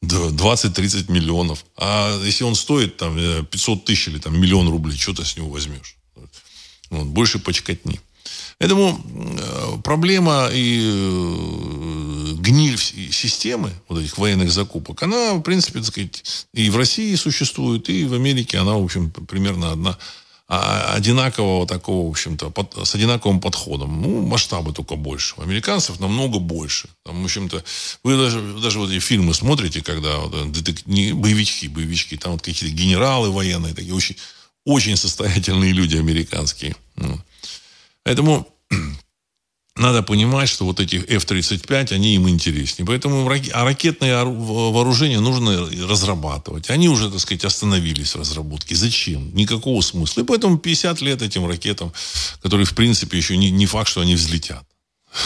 20-30 0.02 1.12
миллионов. 1.12 1.64
А 1.76 2.18
если 2.24 2.44
он 2.44 2.54
стоит 2.54 2.96
там 2.96 3.16
500 3.46 3.84
тысяч 3.84 4.08
или 4.08 4.18
там 4.18 4.38
миллион 4.40 4.68
рублей, 4.68 4.96
что 4.96 5.12
ты 5.12 5.24
с 5.24 5.36
него 5.36 5.50
возьмешь? 5.50 5.96
Вот, 6.90 7.06
больше 7.06 7.38
почкотни. 7.38 8.00
Поэтому 8.58 8.98
э, 9.38 9.78
проблема 9.84 10.48
и 10.50 10.80
э, 10.82 12.34
гниль 12.38 12.78
системы 12.78 13.70
вот 13.88 14.00
этих 14.00 14.16
военных 14.16 14.50
закупок, 14.50 15.02
она, 15.02 15.34
в 15.34 15.42
принципе, 15.42 15.80
так 15.80 15.88
сказать, 15.88 16.46
и 16.54 16.70
в 16.70 16.76
России 16.76 17.14
существует, 17.16 17.90
и 17.90 18.06
в 18.06 18.14
Америке 18.14 18.58
она, 18.58 18.74
в 18.74 18.84
общем, 18.84 19.10
примерно 19.10 19.72
одна 19.72 19.98
одинакового 20.48 21.66
такого, 21.66 22.06
в 22.06 22.10
общем-то, 22.10 22.50
под, 22.50 22.86
с 22.86 22.94
одинаковым 22.94 23.40
подходом. 23.40 24.00
Ну, 24.00 24.22
масштабы 24.22 24.72
только 24.72 24.94
больше. 24.94 25.34
У 25.38 25.42
американцев 25.42 25.98
намного 25.98 26.38
больше. 26.38 26.88
Там, 27.04 27.20
в 27.22 27.24
общем-то, 27.24 27.64
вы 28.04 28.16
даже, 28.16 28.40
даже 28.60 28.78
вот 28.78 28.90
эти 28.90 29.00
фильмы 29.00 29.34
смотрите, 29.34 29.82
когда 29.82 30.18
вот, 30.18 30.34
э, 30.34 30.48
детек, 30.50 30.86
не, 30.86 31.12
боевички, 31.12 31.66
боевички, 31.66 32.16
там 32.16 32.32
вот 32.32 32.42
какие-то 32.42 32.74
генералы 32.74 33.30
военные, 33.32 33.74
такие 33.74 33.94
очень, 33.94 34.16
очень 34.64 34.96
состоятельные 34.96 35.72
люди 35.72 35.96
американские. 35.96 36.76
Ну. 36.94 37.20
Поэтому 38.04 38.48
надо 39.76 40.02
понимать, 40.02 40.48
что 40.48 40.64
вот 40.64 40.80
эти 40.80 40.96
F-35, 40.96 41.92
они 41.92 42.14
им 42.14 42.28
интереснее. 42.28 42.86
Поэтому 42.86 43.28
а 43.28 43.64
ракетные 43.64 44.24
вооружения 44.24 45.20
нужно 45.20 45.68
разрабатывать. 45.86 46.70
Они 46.70 46.88
уже, 46.88 47.10
так 47.10 47.20
сказать, 47.20 47.44
остановились 47.44 48.14
в 48.14 48.18
разработке. 48.18 48.74
Зачем? 48.74 49.34
Никакого 49.34 49.82
смысла. 49.82 50.22
И 50.22 50.24
поэтому 50.24 50.58
50 50.58 51.00
лет 51.02 51.20
этим 51.22 51.46
ракетам, 51.46 51.92
которые, 52.42 52.64
в 52.64 52.74
принципе, 52.74 53.18
еще 53.18 53.36
не, 53.36 53.50
не 53.50 53.66
факт, 53.66 53.88
что 53.88 54.00
они 54.00 54.14
взлетят. 54.14 54.64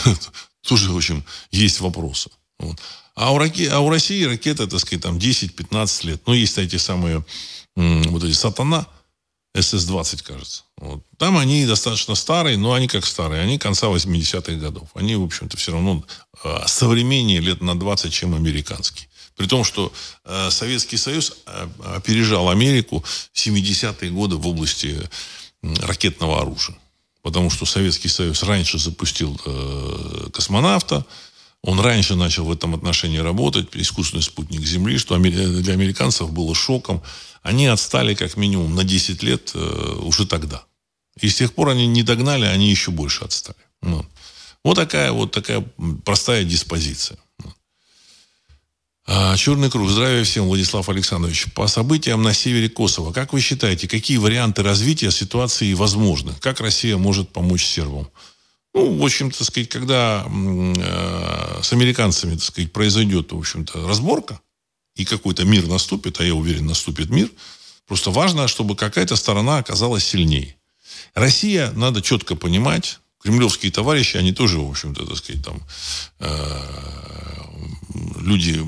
Тоже, 0.66 0.90
в 0.90 0.96
общем, 0.96 1.24
есть 1.52 1.80
вопросы. 1.80 2.30
Вот. 2.58 2.76
А, 3.14 3.32
у 3.32 3.38
раке... 3.38 3.70
а 3.70 3.80
у 3.80 3.88
России 3.88 4.24
ракеты, 4.24 4.66
так 4.66 4.80
сказать, 4.80 5.02
там 5.02 5.16
10-15 5.16 6.06
лет. 6.06 6.22
Ну, 6.26 6.34
есть 6.34 6.58
эти 6.58 6.76
самые 6.76 7.24
вот 7.76 8.24
эти 8.24 8.32
«Сатана», 8.32 8.86
СС-20, 9.54 10.22
кажется. 10.22 10.62
Вот. 10.76 11.02
Там 11.18 11.36
они 11.36 11.66
достаточно 11.66 12.14
старые, 12.14 12.56
но 12.56 12.72
они 12.72 12.86
как 12.86 13.04
старые. 13.04 13.42
Они 13.42 13.58
конца 13.58 13.88
80-х 13.88 14.52
годов. 14.54 14.88
Они, 14.94 15.16
в 15.16 15.24
общем-то, 15.24 15.56
все 15.56 15.72
равно 15.72 16.04
э, 16.44 16.58
современнее 16.66 17.40
лет 17.40 17.60
на 17.60 17.78
20, 17.78 18.12
чем 18.12 18.34
американские. 18.34 19.08
При 19.36 19.46
том, 19.46 19.64
что 19.64 19.92
э, 20.24 20.50
Советский 20.50 20.96
Союз 20.96 21.32
э, 21.46 21.68
опережал 21.96 22.48
Америку 22.48 23.04
в 23.32 23.36
70-е 23.36 24.10
годы 24.10 24.36
в 24.36 24.46
области 24.46 24.98
ракетного 25.62 26.40
оружия. 26.40 26.76
Потому 27.22 27.50
что 27.50 27.66
Советский 27.66 28.08
Союз 28.08 28.42
раньше 28.42 28.78
запустил 28.78 29.38
э, 29.44 30.28
космонавта, 30.32 31.04
он 31.62 31.78
раньше 31.80 32.14
начал 32.14 32.44
в 32.44 32.52
этом 32.52 32.74
отношении 32.74 33.18
работать, 33.18 33.68
искусственный 33.74 34.22
спутник 34.22 34.62
Земли, 34.62 34.98
что 34.98 35.18
для 35.18 35.72
американцев 35.74 36.32
было 36.32 36.54
шоком. 36.54 37.02
Они 37.42 37.66
отстали 37.66 38.14
как 38.14 38.36
минимум 38.36 38.74
на 38.74 38.84
10 38.84 39.22
лет 39.22 39.52
э, 39.54 39.98
уже 40.00 40.26
тогда. 40.26 40.64
И 41.20 41.28
с 41.28 41.36
тех 41.36 41.52
пор 41.52 41.70
они 41.70 41.86
не 41.86 42.02
догнали, 42.02 42.46
они 42.46 42.70
еще 42.70 42.90
больше 42.90 43.24
отстали. 43.24 43.58
Ну. 43.82 44.06
Вот 44.64 44.74
такая 44.74 45.12
вот 45.12 45.32
такая 45.32 45.64
простая 46.04 46.44
диспозиция. 46.44 47.18
А, 49.06 49.36
Черный 49.36 49.70
круг. 49.70 49.90
Здравия 49.90 50.22
всем, 50.22 50.46
Владислав 50.46 50.88
Александрович. 50.88 51.52
По 51.54 51.66
событиям 51.66 52.22
на 52.22 52.32
севере 52.32 52.68
Косово, 52.68 53.12
как 53.12 53.32
вы 53.32 53.40
считаете, 53.40 53.88
какие 53.88 54.18
варианты 54.18 54.62
развития 54.62 55.10
ситуации 55.10 55.74
возможны? 55.74 56.32
Как 56.40 56.60
Россия 56.60 56.96
может 56.96 57.30
помочь 57.30 57.64
сербам? 57.64 58.08
Ну, 58.72 58.98
в 58.98 59.04
общем, 59.04 59.30
так 59.30 59.42
сказать, 59.42 59.68
когда 59.68 60.24
э, 60.26 61.60
с 61.62 61.72
американцами, 61.72 62.34
так 62.34 62.44
сказать, 62.44 62.72
произойдет, 62.72 63.32
в 63.32 63.38
общем-то, 63.38 63.86
разборка, 63.86 64.40
и 64.94 65.04
какой-то 65.04 65.44
мир 65.44 65.66
наступит, 65.66 66.20
а 66.20 66.24
я 66.24 66.34
уверен, 66.34 66.66
наступит 66.66 67.10
мир, 67.10 67.30
просто 67.86 68.10
важно, 68.10 68.48
чтобы 68.48 68.76
какая-то 68.76 69.16
сторона 69.16 69.58
оказалась 69.58 70.04
сильнее. 70.04 70.56
Россия, 71.14 71.72
надо 71.72 72.00
четко 72.02 72.36
понимать, 72.36 73.00
кремлевские 73.22 73.72
товарищи, 73.72 74.16
они 74.16 74.32
тоже, 74.32 74.58
в 74.58 74.70
общем-то, 74.70 75.04
так 75.04 75.16
сказать, 75.16 75.44
там, 75.44 75.60
э, 76.20 77.00
люди 78.20 78.64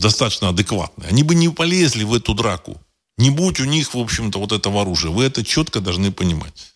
достаточно 0.00 0.50
адекватные. 0.50 1.08
Они 1.08 1.22
бы 1.22 1.34
не 1.34 1.48
полезли 1.48 2.04
в 2.04 2.14
эту 2.14 2.34
драку. 2.34 2.80
Не 3.18 3.30
будь 3.30 3.60
у 3.60 3.64
них, 3.64 3.94
в 3.94 3.98
общем-то, 3.98 4.38
вот 4.38 4.52
этого 4.52 4.82
оружия. 4.82 5.10
Вы 5.10 5.24
это 5.24 5.42
четко 5.42 5.80
должны 5.80 6.12
понимать. 6.12 6.74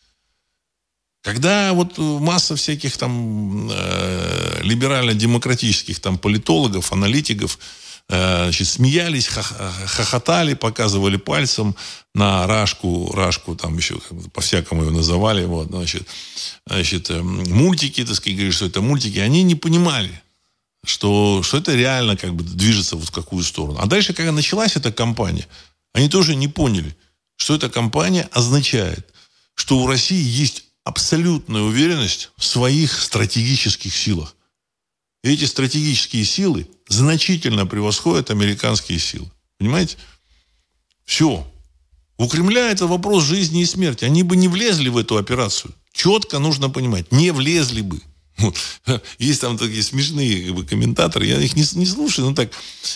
Когда 1.23 1.75
вот 1.75 1.99
масса 1.99 2.57
всяких 2.57 2.97
там 2.97 3.69
э, 3.71 4.61
либерально-демократических 4.63 6.01
там 6.01 6.17
политологов, 6.17 6.93
аналитиков 6.93 7.59
э, 8.09 8.45
значит, 8.45 8.69
смеялись, 8.69 9.27
хохотали, 9.27 10.55
показывали 10.55 11.19
пальцем 11.19 11.77
на 12.15 12.47
Рашку, 12.47 13.13
Рашку 13.15 13.55
там 13.55 13.77
еще 13.77 14.01
по-всякому 14.33 14.85
ее 14.85 14.91
называли, 14.91 15.45
вот, 15.45 15.69
значит, 15.69 16.09
значит, 16.67 17.11
э, 17.11 17.21
мультики, 17.21 18.03
так 18.03 18.15
сказать, 18.15 18.37
говорили, 18.37 18.55
что 18.55 18.67
это 18.67 18.81
мультики, 18.81 19.19
они 19.19 19.43
не 19.43 19.55
понимали, 19.55 20.23
что, 20.87 21.43
что 21.43 21.59
это 21.59 21.75
реально 21.75 22.17
как 22.17 22.35
бы 22.35 22.45
движется 22.45 22.97
вот 22.97 23.07
в 23.07 23.13
какую 23.13 23.45
сторону. 23.45 23.79
А 23.79 23.85
дальше, 23.85 24.15
когда 24.15 24.33
началась 24.33 24.75
эта 24.75 24.91
кампания, 24.91 25.47
они 25.93 26.09
тоже 26.09 26.35
не 26.35 26.49
поняли, 26.49 26.97
что 27.37 27.55
эта 27.55 27.69
кампания 27.69 28.27
означает, 28.33 29.07
что 29.55 29.79
у 29.81 29.87
России 29.87 30.23
есть 30.23 30.65
абсолютная 30.91 31.63
уверенность 31.63 32.31
в 32.37 32.45
своих 32.45 33.01
стратегических 33.01 33.95
силах. 33.95 34.35
И 35.23 35.33
эти 35.33 35.45
стратегические 35.45 36.25
силы 36.25 36.67
значительно 36.89 37.65
превосходят 37.65 38.31
американские 38.31 38.99
силы. 38.99 39.31
Понимаете? 39.59 39.97
Все. 41.05 41.47
У 42.17 42.29
Кремля 42.29 42.71
это 42.71 42.87
вопрос 42.87 43.25
жизни 43.25 43.63
и 43.63 43.67
смерти. 43.67 44.05
Они 44.05 44.23
бы 44.23 44.37
не 44.37 44.49
влезли 44.49 44.89
в 44.89 44.97
эту 44.97 45.17
операцию. 45.17 45.73
Четко 45.93 46.39
нужно 46.39 46.69
понимать, 46.69 47.13
не 47.13 47.31
влезли 47.31 47.83
бы. 47.83 48.01
Есть 49.19 49.43
там 49.43 49.59
такие 49.59 49.83
смешные 49.83 50.47
как 50.47 50.55
бы, 50.55 50.65
комментаторы, 50.65 51.27
я 51.27 51.39
их 51.39 51.55
не, 51.55 51.65
не 51.75 51.87
слушаю, 51.87 52.29
но 52.29 52.35
так 52.35 52.51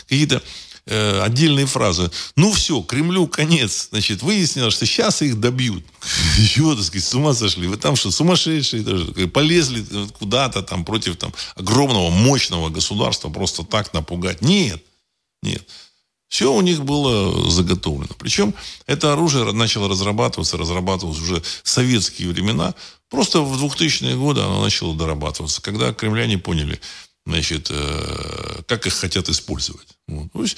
какие-то 0.09 0.42
э, 0.87 1.20
отдельные 1.20 1.66
фразы. 1.66 2.11
Ну 2.37 2.53
все, 2.53 2.80
Кремлю 2.82 3.26
конец. 3.26 3.89
Значит, 3.91 4.22
выяснилось, 4.22 4.74
что 4.74 4.87
сейчас 4.87 5.22
их 5.22 5.41
добьют. 5.41 5.85
Чего, 6.49 6.74
так 6.74 6.85
сказать, 6.85 7.07
с 7.07 7.14
ума 7.14 7.35
сошли? 7.35 7.66
Вы 7.66 7.76
там 7.76 7.97
что, 7.97 8.11
сумасшедшие 8.11 8.82
даже? 8.82 9.07
Полезли 9.28 9.85
куда-то 10.18 10.62
там 10.62 10.85
против 10.85 11.16
там, 11.16 11.32
огромного, 11.57 12.11
мощного 12.11 12.68
государства 12.70 13.28
просто 13.28 13.64
так 13.64 13.93
напугать? 13.95 14.43
Нет, 14.43 14.82
нет. 15.43 15.66
Все 16.35 16.53
у 16.53 16.61
них 16.62 16.85
было 16.85 17.49
заготовлено. 17.49 18.12
Причем 18.18 18.55
это 18.87 19.12
оружие 19.12 19.53
начало 19.53 19.89
разрабатываться, 19.89 20.57
разрабатывалось 20.57 21.20
уже 21.20 21.41
в 21.62 21.68
советские 21.68 22.28
времена. 22.28 22.74
Просто 23.09 23.41
в 23.41 23.64
2000-е 23.64 24.16
годы 24.16 24.41
оно 24.41 24.61
начало 24.61 24.97
дорабатываться, 24.97 25.62
когда 25.62 25.95
кремляне 25.95 26.37
поняли, 26.37 26.80
значит, 27.27 27.68
э, 27.70 28.62
как 28.66 28.87
их 28.87 28.95
хотят 28.95 29.29
использовать. 29.29 29.89
Вот, 30.07 30.57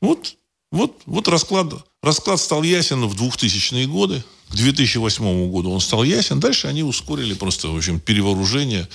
вот, 0.00 0.36
вот, 0.72 1.02
вот 1.06 1.28
расклад, 1.28 1.72
расклад 2.02 2.40
стал 2.40 2.62
ясен 2.62 3.06
в 3.06 3.14
2000-е 3.14 3.86
годы. 3.86 4.22
К 4.50 4.54
2008 4.54 5.50
году 5.50 5.70
он 5.70 5.80
стал 5.80 6.04
ясен. 6.04 6.40
Дальше 6.40 6.68
они 6.68 6.82
ускорили 6.82 7.34
просто, 7.34 7.68
в 7.68 7.76
общем, 7.76 8.00
перевооружение 8.00 8.88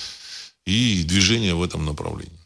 и 0.64 1.02
движение 1.02 1.54
в 1.54 1.62
этом 1.62 1.84
направлении. 1.84 2.38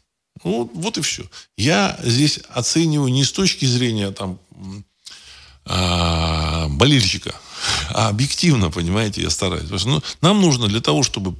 Ну, 0.43 0.69
вот 0.73 0.97
и 0.97 1.01
все. 1.01 1.23
Я 1.57 1.99
здесь 2.03 2.39
оцениваю 2.49 3.11
не 3.11 3.23
с 3.23 3.31
точки 3.31 3.65
зрения 3.65 4.11
там, 4.11 4.39
а, 5.65 6.67
болельщика, 6.69 7.35
а 7.89 8.09
объективно, 8.09 8.69
понимаете, 8.69 9.21
я 9.21 9.29
стараюсь. 9.29 9.69
Потому 9.69 9.95
ну, 9.95 10.03
нам 10.21 10.41
нужно 10.41 10.67
для 10.67 10.81
того, 10.81 11.03
чтобы 11.03 11.35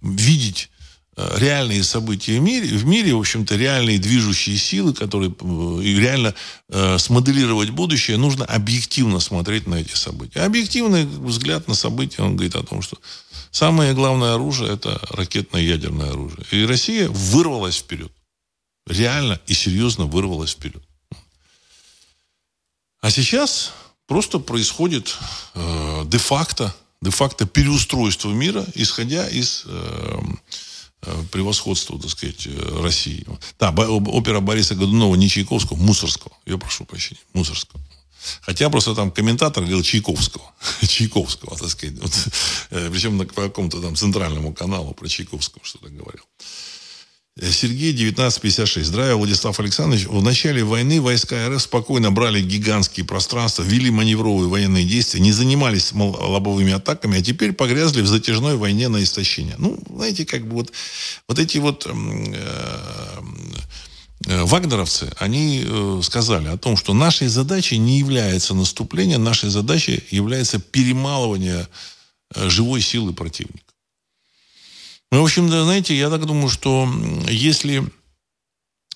видеть 0.00 0.70
реальные 1.16 1.84
события 1.84 2.38
в 2.38 2.42
мире, 2.42 2.68
в 2.68 2.84
мире, 2.86 3.14
в 3.14 3.20
общем-то, 3.20 3.56
реальные 3.56 3.98
движущие 3.98 4.56
силы, 4.56 4.94
которые 4.94 5.30
э, 5.30 5.82
и 5.82 5.94
реально 5.94 6.34
э, 6.68 6.98
смоделировать 6.98 7.70
будущее, 7.70 8.16
нужно 8.16 8.44
объективно 8.44 9.20
смотреть 9.20 9.66
на 9.66 9.76
эти 9.76 9.94
события. 9.94 10.40
Объективный 10.40 11.04
взгляд 11.04 11.68
на 11.68 11.74
события, 11.74 12.22
он 12.22 12.36
говорит 12.36 12.56
о 12.56 12.62
том, 12.62 12.82
что 12.82 12.98
самое 13.50 13.92
главное 13.92 14.34
оружие– 14.34 14.72
это 14.74 15.00
ракетное 15.10 15.62
ядерное 15.62 16.10
оружие. 16.10 16.46
И 16.50 16.64
Россия 16.64 17.08
вырвалась 17.08 17.76
вперед 17.76 18.12
реально 18.86 19.40
и 19.46 19.54
серьезно 19.54 20.06
вырвалась 20.06 20.52
вперед. 20.52 20.82
А 23.00 23.10
сейчас 23.10 23.72
просто 24.06 24.38
происходит 24.38 25.16
э, 25.54 26.02
де-факто, 26.06 26.74
де-факто 27.00 27.46
переустройство 27.46 28.30
мира, 28.30 28.64
исходя 28.74 29.28
из 29.28 29.64
э, 29.66 30.18
э, 31.02 31.24
превосходства, 31.30 31.98
так 32.00 32.10
сказать, 32.10 32.48
России. 32.80 33.26
Да, 33.58 33.70
опера 33.70 34.40
Бориса 34.40 34.74
Годунова 34.74 35.14
не 35.16 35.28
Чайковского, 35.28 35.76
Мусорского. 35.76 36.32
Я 36.46 36.58
прошу 36.58 36.84
прощения, 36.84 37.20
Мусорского. 37.32 37.80
Хотя 38.40 38.70
просто 38.70 38.94
там 38.94 39.10
комментатор 39.10 39.62
говорил 39.62 39.82
Чайковского. 39.82 40.44
Чайковского, 40.86 41.56
так 41.56 41.68
сказать. 41.68 41.98
Вот, 42.00 42.28
э, 42.70 42.90
причем 42.90 43.16
на 43.16 43.26
каком-то 43.26 43.80
там 43.80 43.96
центральному 43.96 44.52
каналу 44.52 44.94
про 44.94 45.08
Чайковского 45.08 45.64
что-то 45.64 45.88
говорил. 45.88 46.24
Сергей, 47.40 47.92
1956. 47.92 48.86
Здравия, 48.86 49.14
Владислав 49.14 49.58
Александрович. 49.58 50.06
В 50.06 50.22
начале 50.22 50.62
войны 50.62 51.00
войска 51.00 51.48
РФ 51.48 51.62
спокойно 51.62 52.10
брали 52.10 52.42
гигантские 52.42 53.06
пространства, 53.06 53.62
вели 53.62 53.90
маневровые 53.90 54.50
военные 54.50 54.84
действия, 54.84 55.20
не 55.20 55.32
занимались 55.32 55.92
лобовыми 55.94 56.74
атаками, 56.74 57.18
а 57.18 57.22
теперь 57.22 57.54
погрязли 57.54 58.02
в 58.02 58.06
затяжной 58.06 58.56
войне 58.56 58.88
на 58.88 59.02
истощение. 59.02 59.54
Ну, 59.56 59.78
знаете, 59.88 60.26
как 60.26 60.46
бы 60.46 60.56
вот, 60.56 60.72
вот 61.26 61.38
эти 61.38 61.56
вот 61.56 61.86
э, 61.86 62.42
э, 64.26 64.44
вагнеровцы, 64.44 65.10
они 65.16 65.64
э, 65.64 66.00
сказали 66.02 66.48
о 66.48 66.58
том, 66.58 66.76
что 66.76 66.92
нашей 66.92 67.28
задачей 67.28 67.78
не 67.78 67.98
является 67.98 68.52
наступление, 68.52 69.16
нашей 69.16 69.48
задачей 69.48 70.04
является 70.10 70.58
перемалывание 70.58 71.66
э, 72.34 72.50
живой 72.50 72.82
силы 72.82 73.14
противника. 73.14 73.71
Ну, 75.12 75.20
в 75.20 75.24
общем, 75.24 75.50
да, 75.50 75.62
знаете, 75.62 75.94
я 75.94 76.08
так 76.08 76.24
думаю, 76.24 76.48
что 76.48 76.88
если 77.28 77.84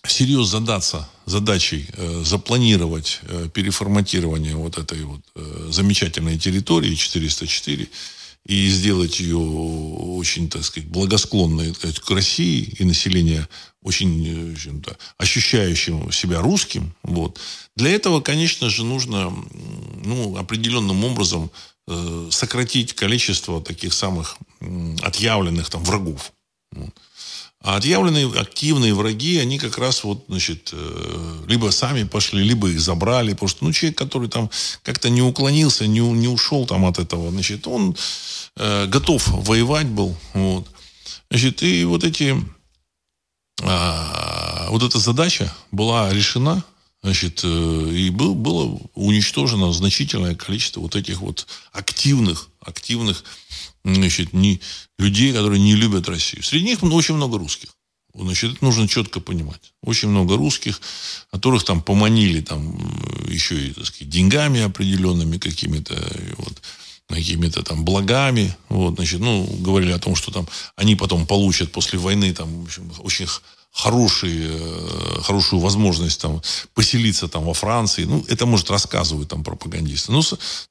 всерьез 0.03 0.47
задаться 0.47 1.11
задачей 1.27 1.91
э, 1.93 2.23
запланировать 2.25 3.21
э, 3.25 3.51
переформатирование 3.53 4.57
вот 4.57 4.79
этой 4.79 5.03
вот 5.03 5.21
э, 5.35 5.69
замечательной 5.71 6.39
территории 6.39 6.95
404 6.95 7.91
и 8.47 8.69
сделать 8.69 9.21
ее 9.21 9.37
очень, 9.37 10.49
так 10.49 10.65
сказать, 10.65 10.89
благосклонной 10.89 11.69
так 11.69 11.77
сказать, 11.77 12.01
к 12.01 12.11
России 12.11 12.63
и 12.79 12.85
население 12.85 13.47
очень 13.83 14.55
-то, 14.55 14.97
ощущающим 15.19 16.11
себя 16.13 16.41
русским, 16.41 16.95
вот. 17.03 17.39
Для 17.77 17.91
этого, 17.91 18.23
конечно 18.23 18.71
же, 18.71 18.85
нужно 18.85 19.35
ну, 20.03 20.39
определенным 20.39 21.05
образом 21.05 21.51
Э, 21.51 21.76
сократить 22.31 22.95
количество 22.95 23.63
таких 23.63 23.93
самых 23.93 24.37
отъявленных 25.03 25.71
там 25.71 25.85
врагов. 25.85 26.33
А 27.67 27.77
отъявленные 27.77 28.31
активные 28.39 28.95
враги, 28.95 29.39
они 29.39 29.59
как 29.59 29.79
раз 29.79 30.05
вот, 30.05 30.25
значит, 30.29 30.71
э, 30.73 31.45
либо 31.49 31.71
сами 31.71 32.05
пошли, 32.05 32.45
либо 32.45 32.69
их 32.69 32.81
забрали. 32.81 33.33
Потому 33.33 33.49
что, 33.49 33.65
ну, 33.65 33.73
человек, 33.73 33.99
который 33.99 34.29
там 34.29 34.51
как-то 34.85 35.11
не 35.11 35.21
уклонился, 35.21 35.87
не, 35.89 35.99
не 35.99 36.29
ушел 36.29 36.65
там 36.67 36.85
от 36.85 37.01
этого, 37.01 37.31
значит, 37.33 37.67
он 37.67 37.97
э, 38.57 38.87
готов 38.87 39.27
воевать 39.27 39.89
был. 39.89 40.17
Вот. 40.35 40.69
Значит, 41.29 41.63
и 41.65 41.85
вот 41.85 42.05
эти, 42.05 42.37
э, 43.63 44.69
вот 44.69 44.83
эта 44.85 45.01
задача 45.01 45.53
была 45.73 46.13
решена 46.13 46.63
Значит, 47.07 47.43
э, 47.45 47.91
и 47.95 48.11
был, 48.11 48.35
было 48.35 48.81
уничтожено 48.95 49.73
значительное 49.73 50.35
количество 50.35 50.81
вот 50.81 50.97
этих 50.97 51.21
вот 51.21 51.47
активных, 51.71 52.49
активных 52.59 53.23
значит, 53.85 54.33
не, 54.33 54.61
людей, 54.99 55.33
которые 55.33 55.61
не 55.61 55.77
любят 55.77 56.09
Россию. 56.09 56.43
Среди 56.43 56.65
них 56.65 56.83
очень 56.83 57.15
много 57.15 57.39
русских. 57.39 57.69
Значит, 58.13 58.55
это 58.55 58.65
нужно 58.65 58.89
четко 58.89 59.21
понимать. 59.21 59.73
Очень 59.85 60.09
много 60.09 60.37
русских, 60.37 60.81
которых 61.31 61.63
там 61.63 61.81
поманили 61.81 62.41
там 62.41 62.77
еще 63.29 63.69
и, 63.69 63.71
так 63.71 63.87
сказать, 63.87 64.09
деньгами 64.09 64.63
определенными 64.63 65.39
какими-то, 65.39 65.95
вот, 66.39 66.61
какими-то 67.07 67.63
там 67.63 67.85
благами. 67.85 68.57
Вот, 68.69 68.97
значит, 68.97 69.21
ну, 69.21 69.45
говорили 69.61 69.93
о 69.93 70.01
том, 70.01 70.17
что 70.17 70.33
там 70.33 70.49
они 70.75 70.97
потом 70.97 71.25
получат 71.25 71.71
после 71.71 72.01
войны 72.01 72.35
там, 72.35 72.63
в 72.63 72.65
общем, 72.65 72.93
очень 72.99 73.29
хороший, 73.77 74.39
э, 74.43 75.21
хорошую 75.23 75.61
возможность 75.61 76.21
там, 76.21 76.41
поселиться 76.75 77.29
там, 77.29 77.45
во 77.45 77.53
Франции. 77.53 78.05
Ну, 78.05 78.25
это, 78.29 78.47
может, 78.47 78.71
рассказывают 78.71 79.29
там 79.29 79.45
пропагандисты. 79.45 80.13
Ну, 80.13 80.23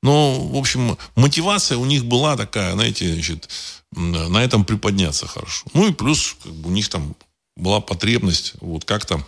но, 0.02 0.40
в 0.48 0.56
общем, 0.58 0.98
мотивация 1.16 1.78
у 1.78 1.86
них 1.86 2.06
была 2.06 2.36
такая, 2.36 2.74
знаете, 2.74 3.14
значит, 3.14 3.50
на 3.96 4.44
этом 4.44 4.66
приподняться 4.66 5.28
хорошо. 5.28 5.68
Ну 5.74 5.88
и 5.88 5.94
плюс 5.94 6.36
как 6.44 6.52
бы, 6.54 6.70
у 6.70 6.72
них 6.72 6.90
там 6.90 7.16
была 7.56 7.80
потребность 7.80 8.54
вот 8.60 8.84
как-то 8.84 9.26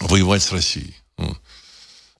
воевать 0.00 0.42
с 0.42 0.52
Россией. 0.52 0.94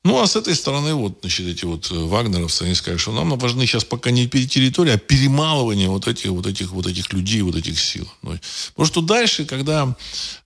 Ну, 0.06 0.20
а 0.20 0.26
с 0.28 0.36
этой 0.36 0.54
стороны, 0.54 0.94
вот, 0.94 1.18
значит, 1.20 1.48
эти 1.48 1.64
вот 1.64 1.90
э, 1.90 1.94
вагнеровцы, 1.94 2.62
они 2.62 2.76
сказали, 2.76 2.96
что 2.96 3.10
нам 3.10 3.36
важны 3.36 3.66
сейчас 3.66 3.84
пока 3.84 4.12
не 4.12 4.28
территория, 4.28 4.92
а 4.92 4.98
перемалывание 4.98 5.88
вот 5.88 6.06
этих, 6.06 6.30
вот 6.30 6.46
этих, 6.46 6.70
вот 6.70 6.86
этих 6.86 7.12
людей, 7.12 7.42
вот 7.42 7.56
этих 7.56 7.80
сил. 7.80 8.08
Ну, 8.22 8.38
потому 8.68 8.86
что 8.86 9.00
дальше, 9.00 9.44
когда 9.46 9.96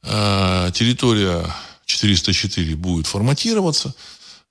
э, 0.03 0.71
территория 0.73 1.55
404 1.85 2.75
будет 2.75 3.07
форматироваться, 3.07 3.95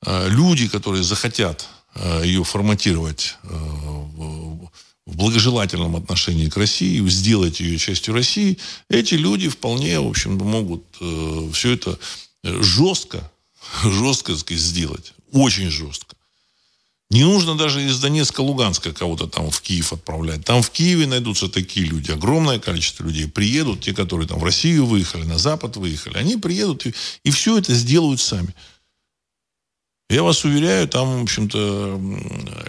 э, 0.06 0.30
люди, 0.30 0.68
которые 0.68 1.02
захотят 1.02 1.68
э, 1.96 2.22
ее 2.26 2.44
форматировать 2.44 3.36
э, 3.44 3.48
в, 3.48 4.70
благожелательном 5.08 5.96
отношении 5.96 6.50
к 6.50 6.58
России, 6.58 7.04
сделать 7.10 7.62
ее 7.62 7.80
частью 7.80 8.14
России, 8.14 8.60
эти 8.92 9.16
люди 9.16 9.50
вполне, 9.50 10.00
в 10.00 10.08
общем, 10.08 10.38
могут 10.38 10.84
э, 11.02 11.50
все 11.52 11.74
это 11.74 11.98
жестко 12.44 13.28
жестко 13.84 14.36
сказать, 14.36 14.62
сделать. 14.62 15.14
Очень 15.32 15.70
жестко. 15.70 16.16
Не 17.12 17.24
нужно 17.24 17.58
даже 17.58 17.84
из 17.84 18.00
Донецка, 18.00 18.42
Луганска 18.42 18.94
кого-то 18.94 19.26
там 19.26 19.50
в 19.50 19.62
Киев 19.62 19.94
отправлять. 19.94 20.46
Там 20.46 20.62
в 20.62 20.70
Киеве 20.70 21.08
найдутся 21.08 21.50
такие 21.50 21.88
люди. 21.88 22.12
Огромное 22.12 22.60
количество 22.60 23.04
людей 23.04 23.28
приедут. 23.28 23.82
Те, 23.82 23.96
которые 23.96 24.28
там 24.28 24.40
в 24.40 24.44
Россию 24.44 24.86
выехали, 24.86 25.24
на 25.24 25.40
Запад 25.40 25.76
выехали. 25.78 26.18
Они 26.18 26.38
приедут 26.38 26.86
и, 26.86 26.94
и 27.24 27.32
все 27.32 27.58
это 27.58 27.74
сделают 27.74 28.22
сами. 28.22 28.54
Я 30.12 30.22
вас 30.22 30.44
уверяю, 30.44 30.88
там, 30.88 31.20
в 31.20 31.24
общем-то, 31.24 32.00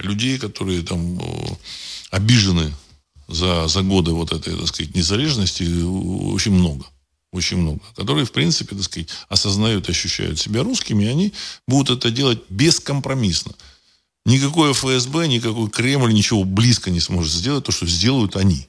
людей, 0.03 0.39
которые 0.39 0.83
там 0.83 1.21
обижены 2.11 2.73
за, 3.29 3.67
за 3.69 3.83
годы 3.83 4.13
вот 4.13 4.33
этой, 4.33 4.57
так 4.57 4.69
сказать, 4.69 4.95
незалежности, 4.95 5.63
очень 6.33 6.53
много. 6.53 6.87
Очень 7.33 7.59
много. 7.59 7.81
Которые, 7.95 8.25
в 8.25 8.33
принципе, 8.33 8.75
так 8.75 8.85
сказать, 8.85 9.09
осознают, 9.29 9.89
ощущают 9.89 10.39
себя 10.39 10.63
русскими, 10.63 11.05
и 11.05 11.09
они 11.09 11.33
будут 11.69 11.99
это 11.99 12.11
делать 12.11 12.41
бескомпромиссно. 12.49 13.55
Никакое 14.27 14.73
ФСБ, 14.73 15.29
никакой 15.29 15.71
Кремль 15.71 16.13
ничего 16.13 16.45
близко 16.45 16.91
не 16.91 17.01
сможет 17.01 17.33
сделать, 17.33 17.65
то, 17.65 17.73
что 17.73 17.87
сделают 17.87 18.37
они. 18.37 18.67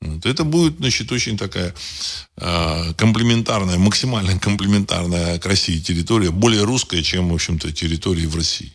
Вот. 0.00 0.26
Это 0.26 0.44
будет, 0.44 0.78
значит, 0.78 1.10
очень 1.10 1.36
такая 1.36 1.74
э, 2.36 2.94
комплементарная, 2.94 3.78
максимально 3.78 4.38
комплементарная 4.38 5.38
к 5.38 5.46
России 5.46 5.80
территория, 5.80 6.30
более 6.30 6.62
русская, 6.62 7.02
чем, 7.02 7.30
в 7.30 7.34
общем-то, 7.34 7.72
территории 7.72 8.26
в 8.26 8.36
России. 8.36 8.72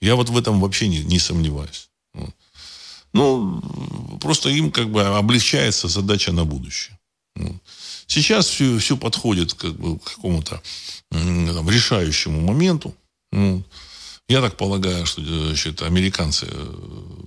Я 0.00 0.16
вот 0.16 0.30
в 0.30 0.36
этом 0.36 0.60
вообще 0.60 0.88
не, 0.88 0.98
не 0.98 1.20
сомневаюсь. 1.20 1.90
Вот. 2.12 2.34
Ну, 3.12 4.18
просто 4.20 4.48
им 4.48 4.72
как 4.72 4.90
бы 4.90 5.02
облегчается 5.02 5.86
задача 5.86 6.32
на 6.32 6.44
будущее. 6.44 6.98
Вот. 7.36 7.56
Сейчас 8.06 8.46
все, 8.46 8.78
все 8.78 8.96
подходит 8.96 9.54
как 9.54 9.74
бы, 9.74 9.98
к 9.98 10.14
какому-то 10.14 10.62
там, 11.10 11.70
решающему 11.70 12.40
моменту. 12.40 12.94
Вот. 13.32 13.62
Я 14.28 14.40
так 14.40 14.56
полагаю, 14.56 15.04
что 15.06 15.22
значит, 15.22 15.82
американцы 15.82 16.46
э, 16.50 17.26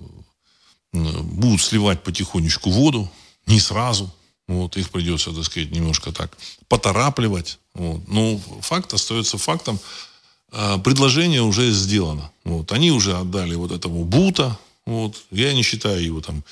будут 0.92 1.60
сливать 1.60 2.02
потихонечку 2.02 2.70
воду 2.70 3.10
не 3.46 3.60
сразу. 3.60 4.12
Вот, 4.48 4.76
их 4.78 4.90
придется, 4.90 5.32
так 5.32 5.44
сказать, 5.44 5.70
немножко 5.70 6.10
так 6.10 6.36
поторапливать. 6.68 7.58
Вот. 7.74 8.08
Но 8.08 8.38
факт 8.62 8.92
остается 8.94 9.36
фактом. 9.36 9.78
А, 10.50 10.78
предложение 10.78 11.42
уже 11.42 11.70
сделано. 11.70 12.30
Вот. 12.44 12.72
Они 12.72 12.90
уже 12.90 13.16
отдали 13.16 13.54
вот 13.54 13.72
этому 13.72 14.04
Бута. 14.04 14.58
Вот. 14.86 15.16
Я 15.30 15.52
не 15.52 15.62
считаю 15.62 16.02
его 16.02 16.20
там 16.20 16.42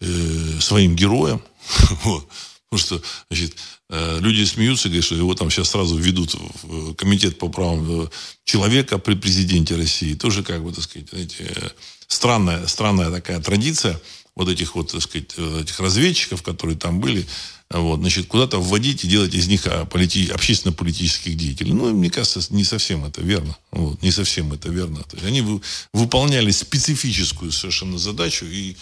э, 0.00 0.60
своим 0.60 0.94
героем. 0.94 1.42
Вот. 2.04 2.28
Потому 2.68 2.80
что, 2.80 3.02
значит, 3.30 3.54
э, 3.54 3.56
люди 3.88 4.44
смеются, 4.44 4.88
говорят, 4.88 5.04
что 5.04 5.14
его 5.14 5.34
там 5.34 5.50
сейчас 5.50 5.70
сразу 5.70 5.96
введут 5.96 6.34
в 6.62 6.94
комитет 6.94 7.38
по 7.38 7.48
правам 7.48 8.02
э, 8.02 8.08
человека 8.44 8.98
при 8.98 9.14
президенте 9.14 9.76
России. 9.76 10.14
Тоже, 10.14 10.42
как 10.42 10.64
бы, 10.64 10.72
так 10.72 10.84
сказать, 10.84 11.08
знаете, 11.10 11.36
э, 11.40 11.68
странная, 12.08 12.66
странная 12.66 13.10
такая 13.10 13.40
традиция 13.40 14.00
вот 14.34 14.48
этих 14.48 14.74
вот, 14.74 14.92
так 14.92 15.02
сказать, 15.02 15.32
э, 15.36 15.60
этих 15.62 15.80
разведчиков, 15.80 16.42
которые 16.42 16.76
там 16.76 17.00
были, 17.00 17.26
вот, 17.70 18.00
значит, 18.00 18.26
куда-то 18.26 18.60
вводить 18.60 19.04
и 19.04 19.08
делать 19.08 19.34
из 19.34 19.48
них 19.48 19.66
а, 19.66 19.86
полити... 19.86 20.28
общественно-политических 20.28 21.36
деятелей. 21.36 21.72
Ну, 21.72 21.92
мне 21.92 22.10
кажется, 22.10 22.40
не 22.50 22.62
совсем 22.62 23.04
это 23.04 23.22
верно. 23.22 23.56
Вот, 23.72 24.00
не 24.02 24.12
совсем 24.12 24.52
это 24.52 24.68
верно. 24.68 25.02
То 25.02 25.16
есть 25.16 25.26
они 25.26 25.40
вы... 25.40 25.60
выполняли 25.92 26.52
специфическую 26.52 27.50
совершенно 27.50 27.98
задачу, 27.98 28.44
и 28.44 28.72
э, 28.72 28.76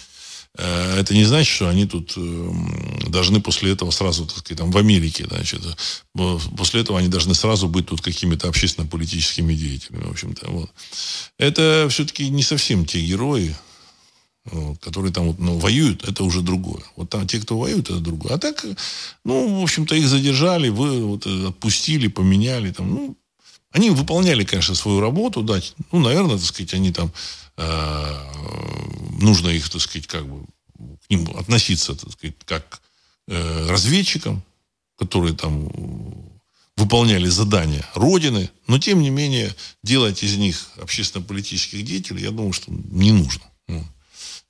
это 0.56 1.14
не 1.14 1.24
значит, 1.24 1.52
что 1.52 1.68
они 1.68 1.84
тут 1.84 2.14
э, 2.16 2.50
должны 3.08 3.40
после 3.40 3.72
этого 3.72 3.90
сразу, 3.90 4.24
так 4.24 4.38
сказать, 4.38 4.58
там, 4.58 4.70
в 4.70 4.78
Америке, 4.78 5.26
значит, 5.28 5.60
э, 6.16 6.38
после 6.56 6.80
этого 6.80 6.98
они 6.98 7.08
должны 7.08 7.34
сразу 7.34 7.66
быть 7.68 7.86
тут 7.86 8.00
какими-то 8.00 8.48
общественно-политическими 8.48 9.52
деятелями, 9.52 10.04
в 10.04 10.10
общем-то. 10.10 10.50
Вот. 10.50 10.70
Это 11.38 11.88
все-таки 11.90 12.28
не 12.28 12.44
совсем 12.44 12.86
те 12.86 13.04
герои, 13.04 13.56
которые 14.80 15.12
там 15.12 15.28
вот, 15.28 15.38
ну, 15.38 15.58
воюют, 15.58 16.06
это 16.06 16.22
уже 16.22 16.42
другое. 16.42 16.82
Вот 16.96 17.10
там 17.10 17.26
те, 17.26 17.40
кто 17.40 17.58
воюет, 17.58 17.90
это 17.90 17.98
другое. 17.98 18.34
А 18.34 18.38
так, 18.38 18.64
ну, 19.24 19.60
в 19.60 19.62
общем-то, 19.62 19.94
их 19.96 20.06
задержали, 20.06 20.68
вы 20.68 21.04
вот, 21.04 21.26
отпустили, 21.26 22.08
поменяли. 22.08 22.70
Там, 22.70 22.94
ну, 22.94 23.16
они 23.72 23.90
выполняли, 23.90 24.44
конечно, 24.44 24.74
свою 24.74 25.00
работу, 25.00 25.42
да. 25.42 25.60
Ну, 25.90 25.98
наверное, 25.98 26.36
так 26.36 26.44
сказать, 26.44 26.74
они 26.74 26.92
там 26.92 27.08
э, 27.08 27.43
нужно 27.56 29.48
их, 29.48 29.68
так 29.68 29.80
сказать, 29.80 30.06
как 30.06 30.26
бы 30.26 30.44
к 31.06 31.10
ним 31.10 31.28
относиться, 31.36 31.94
так 31.94 32.12
сказать, 32.12 32.36
как 32.44 32.80
э, 33.28 33.66
разведчикам, 33.68 34.42
которые 34.98 35.34
там 35.34 35.70
выполняли 36.76 37.28
задания 37.28 37.86
Родины, 37.94 38.50
но 38.66 38.78
тем 38.78 39.00
не 39.00 39.10
менее 39.10 39.54
делать 39.82 40.22
из 40.22 40.36
них 40.36 40.70
общественно-политических 40.76 41.84
деятелей, 41.84 42.22
я 42.22 42.30
думаю, 42.30 42.52
что 42.52 42.72
не 42.72 43.12
нужно 43.12 43.44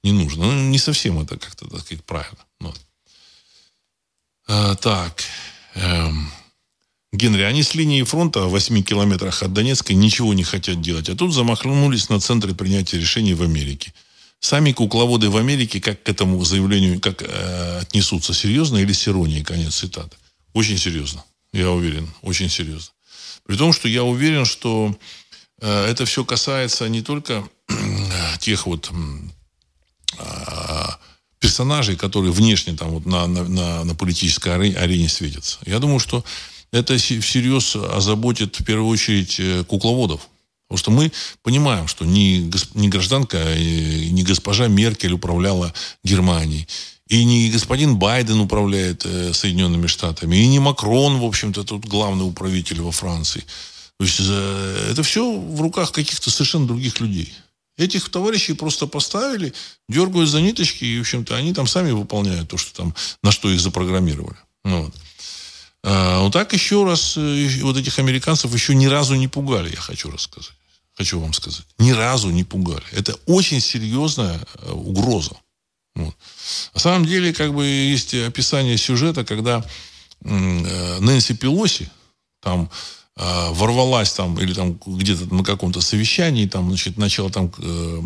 не 0.05 0.13
нужно. 0.13 0.45
Ну, 0.45 0.69
не 0.69 0.79
совсем 0.79 1.19
это 1.19 1.39
как-то, 1.39 1.67
так 1.67 1.81
сказать, 1.81 2.05
правильно. 2.05 2.45
Вот. 2.61 2.81
А, 4.47 4.75
так. 4.77 5.25
Эм. 5.75 6.31
Генри, 7.15 7.43
они 7.43 7.63
с 7.63 7.77
линии 7.77 8.03
фронта 8.03 8.41
в 8.41 8.51
8 8.51 8.83
километрах 8.83 9.45
от 9.45 9.53
Донецка 9.53 9.95
ничего 9.95 10.35
не 10.35 10.43
хотят 10.43 10.81
делать, 10.81 11.09
а 11.09 11.15
тут 11.15 11.33
замахнулись 11.33 12.09
на 12.09 12.19
центры 12.19 12.55
принятия 12.55 12.99
решений 12.99 13.35
в 13.35 13.43
Америке. 13.43 13.95
Сами 14.41 14.73
кукловоды 14.73 15.31
в 15.31 15.37
Америке 15.37 15.81
как 15.81 16.03
к 16.03 16.09
этому 16.09 16.45
заявлению 16.45 17.01
как 17.01 17.23
э, 17.23 17.79
отнесутся? 17.83 18.35
Серьезно 18.35 18.79
или 18.79 18.93
с 18.93 19.07
иронией? 19.07 19.45
Конец 19.45 19.77
цитаты. 19.77 20.17
Очень 20.55 20.77
серьезно. 20.77 21.25
Я 21.53 21.71
уверен. 21.71 22.13
Очень 22.23 22.51
серьезно. 22.51 22.93
При 23.47 23.57
том, 23.57 23.73
что 23.73 23.89
я 23.89 24.03
уверен, 24.03 24.45
что 24.45 24.95
э, 25.61 25.87
это 25.87 26.07
все 26.07 26.25
касается 26.25 26.89
не 26.89 27.01
только 27.01 27.49
э, 27.69 27.75
тех 28.41 28.67
вот 28.67 28.91
а, 30.19 30.99
персонажей, 31.39 31.97
которые 31.97 32.33
внешне 32.33 32.75
там 32.75 32.91
вот 32.91 33.07
на, 33.07 33.27
на, 33.29 33.85
на 33.85 33.95
политической 33.95 34.55
арене, 34.55 34.77
арене 34.77 35.09
светятся. 35.09 35.59
Я 35.65 35.79
думаю, 35.79 36.01
что 36.01 36.25
это 36.75 36.99
всерьез 36.99 37.77
озаботит 37.77 38.59
в 38.59 38.65
первую 38.65 38.89
очередь 38.89 39.37
э, 39.39 39.65
кукловодов. 39.65 40.29
Потому 40.67 40.79
что 40.79 40.91
мы 40.91 41.13
понимаем, 41.43 41.87
что 41.87 42.05
ни, 42.05 42.51
ни 42.75 42.89
гражданка, 42.89 43.39
а 43.41 43.57
ни 43.57 44.23
госпожа 44.23 44.67
Меркель 44.67 45.13
управляла 45.13 45.73
Германией, 46.03 46.67
и 47.07 47.25
не 47.25 47.51
господин 47.51 47.97
Байден 47.97 48.41
управляет 48.41 49.05
э, 49.05 49.33
Соединенными 49.33 49.87
Штатами, 49.87 50.37
и 50.37 50.49
не 50.49 50.59
Макрон, 50.59 51.19
в 51.19 51.25
общем-то, 51.25 51.63
тут 51.63 51.85
главный 51.87 52.27
управитель 52.27 52.81
во 52.81 52.91
Франции. 52.91 53.45
То 53.99 54.05
есть 54.05 54.19
э, 54.21 54.89
это 54.91 55.05
все 55.05 55.39
в 55.39 55.61
руках 55.61 55.93
каких-то 55.93 56.31
совершенно 56.31 56.67
других 56.67 56.99
людей. 57.01 57.33
Этих 57.77 58.09
товарищей 58.09 58.55
просто 58.55 58.87
поставили, 58.87 59.53
дергают 59.89 60.29
за 60.29 60.41
ниточки, 60.41 60.85
и, 60.85 60.99
в 60.99 61.03
общем-то, 61.03 61.37
они 61.37 61.55
там 61.55 61.69
сами 61.69 61.93
выполняют 61.93 62.49
то, 62.49 62.57
что 62.57 62.75
там, 62.75 62.95
на 63.23 63.31
что 63.31 63.51
их 63.51 63.61
запрограммировали. 63.61 64.37
Ну, 64.65 64.85
вот. 64.85 64.95
А, 65.87 66.21
вот 66.21 66.33
так 66.33 66.53
еще 66.55 66.85
раз, 66.85 67.15
э, 67.19 67.61
вот 67.61 67.77
этих 67.77 67.99
американцев 67.99 68.53
еще 68.55 68.75
ни 68.75 68.87
разу 68.87 69.17
не 69.17 69.29
пугали, 69.29 69.71
я 69.71 69.81
хочу 69.81 70.11
рассказать. 70.11 70.55
Хочу 70.95 71.21
вам 71.21 71.35
сказать. 71.35 71.67
Ни 71.79 71.91
разу 71.91 72.31
не 72.31 72.43
пугали. 72.43 72.85
Это 72.93 73.15
очень 73.27 73.61
серьезная 73.61 74.41
э, 74.63 74.71
угроза. 74.73 75.37
Вот. 75.95 76.17
На 76.73 76.81
самом 76.81 77.05
деле, 77.05 77.35
как 77.35 77.53
бы 77.53 77.67
есть 77.67 78.15
описание 78.15 78.79
сюжета, 78.79 79.25
когда 79.25 79.63
э, 80.23 80.99
Нэнси 81.01 81.35
Пелоси, 81.35 81.91
там 82.41 82.71
ворвалась 83.17 84.13
там 84.13 84.41
или 84.41 84.53
там 84.53 84.77
где-то 84.85 85.33
на 85.33 85.45
каком-то 85.45 85.81
совещании, 85.81 86.47
там, 86.47 86.67
значит, 86.67 86.97
начала 86.97 87.31
там 87.31 87.53
э, 87.59 88.01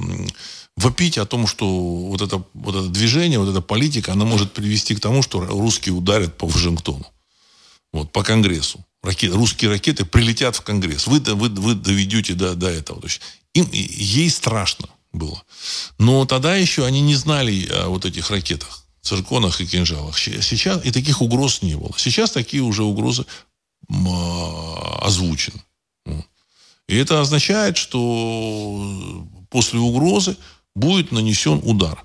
вопить 0.76 1.16
о 1.16 1.24
том, 1.24 1.46
что 1.46 1.66
вот 1.66 2.20
это, 2.20 2.42
вот 2.52 2.74
это 2.74 2.88
движение, 2.88 3.38
вот 3.38 3.48
эта 3.48 3.62
политика, 3.62 4.12
она 4.12 4.26
может 4.26 4.52
привести 4.52 4.94
к 4.94 5.00
тому, 5.00 5.22
что 5.22 5.40
русские 5.40 5.94
ударят 5.94 6.36
по 6.36 6.46
Вашингтону. 6.46 7.06
Вот, 7.92 8.12
по 8.12 8.22
Конгрессу. 8.22 8.84
Ракеты, 9.02 9.34
русские 9.34 9.70
ракеты 9.70 10.04
прилетят 10.04 10.56
в 10.56 10.62
Конгресс. 10.62 11.06
Вы, 11.06 11.20
вы, 11.20 11.48
вы 11.48 11.74
доведете 11.74 12.34
до, 12.34 12.54
до 12.54 12.68
этого. 12.68 13.00
То 13.00 13.06
есть 13.06 13.20
им, 13.54 13.68
ей 13.72 14.28
страшно 14.28 14.88
было. 15.12 15.42
Но 15.98 16.26
тогда 16.26 16.56
еще 16.56 16.84
они 16.84 17.00
не 17.00 17.14
знали 17.14 17.66
о 17.66 17.88
вот 17.88 18.04
этих 18.04 18.30
ракетах, 18.30 18.84
цирконах 19.00 19.60
и 19.60 19.66
кинжалах. 19.66 20.18
Сейчас 20.18 20.84
и 20.84 20.90
таких 20.90 21.22
угроз 21.22 21.62
не 21.62 21.76
было. 21.76 21.92
Сейчас 21.96 22.32
такие 22.32 22.62
уже 22.62 22.82
угрозы 22.82 23.24
а, 23.88 24.98
озвучен. 25.02 25.54
И 26.88 26.96
это 26.96 27.20
означает, 27.20 27.76
что 27.76 29.26
после 29.50 29.78
угрозы 29.78 30.36
будет 30.78 31.12
нанесен 31.12 31.60
удар. 31.64 32.02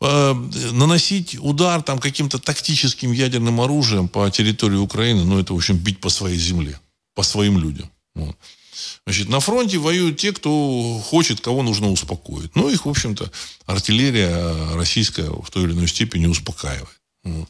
А, 0.00 0.34
наносить 0.72 1.36
удар 1.40 1.82
там 1.82 1.98
каким-то 1.98 2.38
тактическим 2.38 3.12
ядерным 3.12 3.60
оружием 3.60 4.08
по 4.08 4.30
территории 4.30 4.76
Украины, 4.76 5.24
ну, 5.24 5.38
это, 5.38 5.54
в 5.54 5.56
общем, 5.56 5.76
бить 5.76 6.00
по 6.00 6.08
своей 6.08 6.38
земле, 6.38 6.78
по 7.14 7.22
своим 7.22 7.58
людям. 7.58 7.90
Вот. 8.14 8.36
Значит, 9.06 9.28
на 9.28 9.40
фронте 9.40 9.78
воюют 9.78 10.18
те, 10.18 10.32
кто 10.32 11.00
хочет, 11.04 11.40
кого 11.40 11.62
нужно 11.62 11.90
успокоить. 11.90 12.54
Ну, 12.56 12.68
их, 12.68 12.86
в 12.86 12.88
общем-то, 12.88 13.30
артиллерия 13.66 14.74
российская 14.74 15.30
в 15.30 15.50
той 15.50 15.64
или 15.64 15.72
иной 15.72 15.88
степени 15.88 16.26
успокаивает. 16.26 17.00
Вот. 17.24 17.48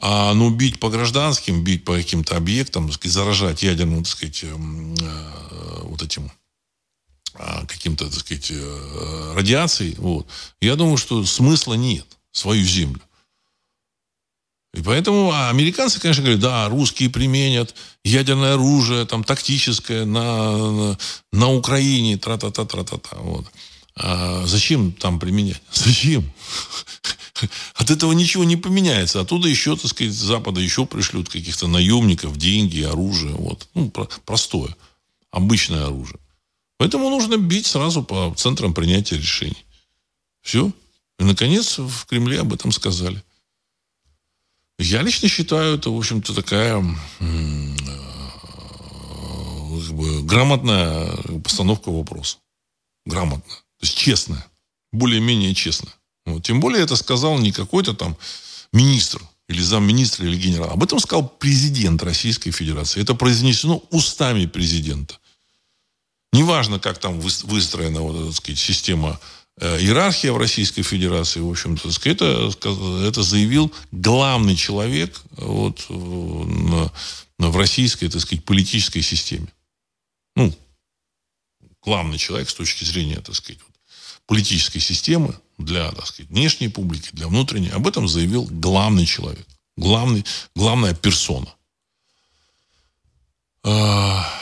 А, 0.00 0.32
ну, 0.32 0.50
бить 0.50 0.80
по 0.80 0.88
гражданским, 0.88 1.62
бить 1.62 1.84
по 1.84 1.94
каким-то 1.94 2.36
объектам, 2.36 2.90
сказать, 2.90 3.12
заражать 3.12 3.62
ядерным, 3.62 4.02
так 4.04 4.12
сказать, 4.12 4.44
эм, 4.44 4.94
э, 4.94 5.80
вот 5.82 6.02
этим 6.02 6.30
каким-то, 7.66 8.10
так 8.10 8.20
сказать, 8.20 8.50
э, 8.50 9.32
радиацией, 9.34 9.94
вот, 9.98 10.26
я 10.60 10.76
думаю, 10.76 10.96
что 10.96 11.24
смысла 11.24 11.74
нет 11.74 12.06
свою 12.32 12.64
землю. 12.64 13.00
И 14.72 14.82
поэтому 14.82 15.32
а 15.32 15.48
американцы, 15.50 15.98
конечно, 15.98 16.22
говорят, 16.22 16.40
да, 16.40 16.68
русские 16.68 17.10
применят 17.10 17.74
ядерное 18.04 18.54
оружие, 18.54 19.04
там, 19.04 19.24
тактическое 19.24 20.04
на, 20.04 20.56
на, 20.56 20.98
на 21.32 21.52
Украине, 21.52 22.16
тра-та-та, 22.16 22.64
тра-та-та. 22.64 23.16
Вот. 23.16 23.46
А 23.96 24.46
зачем 24.46 24.92
там 24.92 25.18
применять? 25.18 25.60
Зачем? 25.72 26.30
От 27.74 27.90
этого 27.90 28.12
ничего 28.12 28.44
не 28.44 28.56
поменяется. 28.56 29.20
Оттуда 29.20 29.48
еще, 29.48 29.76
так 29.76 29.90
сказать, 29.90 30.12
с 30.12 30.18
Запада 30.18 30.60
еще 30.60 30.86
пришлют 30.86 31.28
каких-то 31.28 31.66
наемников, 31.66 32.36
деньги, 32.36 32.82
оружие. 32.82 33.34
Вот. 33.34 33.68
Ну, 33.74 33.90
простое. 34.24 34.76
Обычное 35.32 35.86
оружие. 35.86 36.18
Поэтому 36.80 37.10
нужно 37.10 37.36
бить 37.36 37.66
сразу 37.66 38.02
по 38.02 38.32
центрам 38.38 38.72
принятия 38.72 39.18
решений. 39.18 39.66
Все. 40.40 40.72
И, 41.18 41.24
наконец, 41.24 41.76
в 41.78 42.06
Кремле 42.06 42.40
об 42.40 42.54
этом 42.54 42.72
сказали. 42.72 43.22
Я 44.78 45.02
лично 45.02 45.28
считаю, 45.28 45.76
это, 45.76 45.90
в 45.90 45.98
общем-то, 45.98 46.34
такая 46.34 46.82
э, 47.20 47.76
как 49.86 49.94
бы, 49.94 50.22
грамотная 50.22 51.18
постановка 51.44 51.90
вопроса. 51.90 52.38
Грамотная. 53.04 53.56
То 53.56 53.82
есть 53.82 53.98
честная. 53.98 54.46
Более-менее 54.90 55.54
честная. 55.54 55.92
Вот. 56.24 56.44
Тем 56.44 56.60
более 56.60 56.82
это 56.82 56.96
сказал 56.96 57.38
не 57.38 57.52
какой-то 57.52 57.92
там 57.92 58.16
министр 58.72 59.20
или 59.48 59.60
замминистра 59.60 60.24
или 60.24 60.38
генерал. 60.38 60.70
Об 60.70 60.82
этом 60.82 60.98
сказал 60.98 61.28
президент 61.28 62.02
Российской 62.02 62.52
Федерации. 62.52 63.02
Это 63.02 63.14
произнесено 63.14 63.82
устами 63.90 64.46
президента. 64.46 65.18
Неважно, 66.32 66.78
как 66.78 66.98
там 66.98 67.20
выстроена 67.20 68.02
вот, 68.02 68.26
так 68.26 68.36
сказать, 68.36 68.58
система 68.58 69.18
э, 69.58 69.80
иерархия 69.80 70.32
в 70.32 70.38
Российской 70.38 70.82
Федерации, 70.82 71.40
в 71.40 71.50
общем-то, 71.50 71.88
это, 72.04 72.52
это 73.04 73.22
заявил 73.22 73.72
главный 73.90 74.54
человек 74.54 75.20
вот, 75.32 75.86
на, 75.88 76.92
на, 77.38 77.50
в 77.50 77.56
российской, 77.56 78.08
так 78.08 78.20
сказать, 78.20 78.44
политической 78.44 79.02
системе. 79.02 79.48
Ну, 80.36 80.54
главный 81.82 82.18
человек 82.18 82.48
с 82.48 82.54
точки 82.54 82.84
зрения, 82.84 83.20
так 83.20 83.34
сказать, 83.34 83.60
политической 84.26 84.78
системы 84.78 85.34
для, 85.58 85.90
так 85.90 86.06
сказать, 86.06 86.30
внешней 86.30 86.68
публики, 86.68 87.08
для 87.12 87.26
внутренней. 87.26 87.70
Об 87.70 87.88
этом 87.88 88.06
заявил 88.06 88.46
главный 88.48 89.04
человек, 89.04 89.46
главный, 89.76 90.24
главная 90.54 90.94
персона. 90.94 91.52
А, 93.64 94.39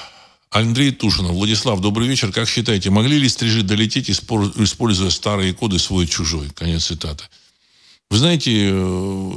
Андрей 0.50 0.92
Тушинов. 0.92 1.32
Владислав, 1.32 1.80
добрый 1.80 2.08
вечер. 2.08 2.32
Как 2.32 2.48
считаете, 2.48 2.90
могли 2.90 3.18
ли 3.18 3.28
стрижи 3.28 3.62
долететь, 3.62 4.10
используя 4.10 5.10
старые 5.10 5.52
коды 5.52 5.78
свой-чужой? 5.78 6.50
Конец 6.54 6.86
цитаты. 6.86 7.24
Вы 8.10 8.18
знаете, 8.18 8.70
э, 8.70 9.32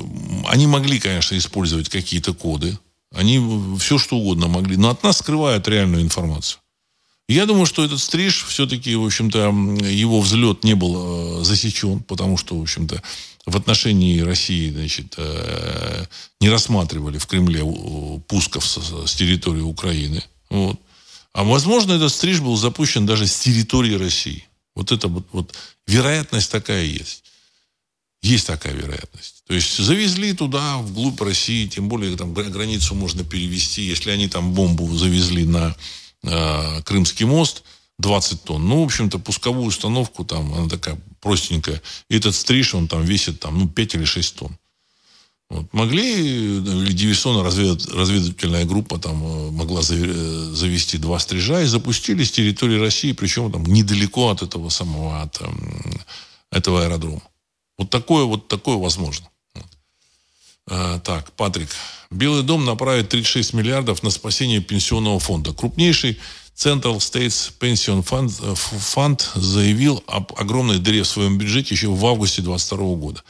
они 0.48 0.68
могли, 0.68 1.00
конечно, 1.00 1.38
использовать 1.38 1.90
какие-то 1.90 2.34
коды. 2.34 2.78
Они 3.14 3.78
все, 3.80 3.98
что 3.98 4.18
угодно 4.18 4.48
могли. 4.48 4.78
Но 4.78 4.90
от 4.90 5.04
нас 5.04 5.18
скрывают 5.18 5.68
реальную 5.68 6.02
информацию. 6.02 6.62
Я 7.28 7.46
думаю, 7.46 7.66
что 7.66 7.84
этот 7.84 8.00
стриж, 8.00 8.46
все-таки, 8.46 8.96
в 8.96 9.06
общем-то, 9.06 9.40
его 9.86 10.22
взлет 10.22 10.64
не 10.64 10.76
был 10.76 11.42
э, 11.42 11.44
засечен, 11.44 12.00
потому 12.00 12.38
что, 12.38 12.58
в 12.58 12.62
общем-то, 12.62 13.02
в 13.46 13.58
отношении 13.58 14.20
России, 14.20 14.70
значит, 14.70 15.16
э, 15.18 16.06
не 16.40 16.50
рассматривали 16.50 17.18
в 17.18 17.28
Кремле 17.28 17.64
пусков 18.28 18.66
с, 18.66 19.14
территории 19.16 19.62
Украины. 19.62 20.24
Вот. 20.50 20.80
А 21.34 21.44
возможно, 21.44 21.94
этот 21.94 22.12
стриж 22.12 22.42
был 22.42 22.58
запущен 22.58 23.06
даже 23.06 23.28
с 23.28 23.40
территории 23.40 23.96
России. 23.96 24.46
Вот 24.76 24.92
это 24.92 25.08
вот, 25.08 25.26
вот 25.32 25.56
вероятность 25.88 26.52
такая 26.52 26.84
есть. 26.84 27.24
Есть 28.22 28.48
такая 28.48 28.74
вероятность. 28.74 29.44
То 29.48 29.54
есть 29.54 29.78
завезли 29.78 30.34
туда, 30.34 30.78
вглубь 30.78 31.20
России, 31.22 31.68
тем 31.68 31.90
более 31.90 32.16
там 32.16 32.34
границу 32.34 32.94
можно 32.94 33.24
перевести, 33.24 33.82
если 33.82 34.12
они 34.12 34.28
там 34.28 34.54
бомбу 34.54 34.96
завезли 34.96 35.46
на 35.46 35.76
э, 36.24 36.82
Крымский 36.84 37.26
мост 37.26 37.64
20 37.98 38.44
тонн. 38.44 38.68
Ну, 38.68 38.82
в 38.82 38.86
общем-то, 38.86 39.18
пусковую 39.20 39.66
установку 39.66 40.24
там, 40.24 40.54
она 40.54 40.70
такая 40.70 41.00
простенькая. 41.20 41.82
И 42.10 42.18
этот 42.18 42.36
стриж, 42.36 42.76
он 42.76 42.88
там 42.88 43.04
весит 43.04 43.40
там, 43.40 43.58
ну, 43.58 43.68
5 43.68 43.96
или 43.96 44.06
6 44.06 44.36
тонн. 44.36 44.58
Вот. 45.52 45.74
Могли, 45.74 46.60
или 46.60 46.94
диверсионно-разведывательная 46.94 48.66
группа 48.66 48.98
там 48.98 49.22
э, 49.24 49.52
могла 49.52 49.82
э, 49.82 49.84
завести 49.84 50.98
два 50.98 51.20
стрижа 51.20 51.62
и 51.62 51.66
запустили 51.66 52.24
с 52.24 52.32
территории 52.32 52.80
России, 52.80 53.12
причем 53.12 53.52
там 53.52 53.66
недалеко 53.66 54.30
от 54.30 54.42
этого 54.42 54.70
самого, 54.70 55.22
от 55.22 55.42
эм, 55.42 56.02
этого 56.52 56.84
аэродрома. 56.84 57.22
Вот 57.78 57.90
такое, 57.90 58.24
вот 58.24 58.48
такое 58.48 58.78
возможно. 58.78 59.28
Так, 60.68 61.32
Патрик. 61.34 61.70
Белый 62.12 62.44
дом 62.44 62.64
направит 62.64 63.10
36 63.10 63.54
миллиардов 63.54 64.04
на 64.04 64.10
спасение 64.10 64.62
пенсионного 64.62 65.20
фонда. 65.20 65.54
Крупнейший 65.54 66.18
Central 66.56 66.98
States 66.98 67.52
Pension 67.60 68.04
Fund, 68.04 68.32
э, 68.42 68.54
Fund 68.54 69.22
заявил 69.36 70.04
об 70.08 70.34
огромной 70.38 70.80
дыре 70.80 71.04
в 71.04 71.08
своем 71.08 71.38
бюджете 71.38 71.74
еще 71.74 71.88
в 71.88 72.06
августе 72.06 72.42
2022 72.42 72.96
года. 72.96 73.24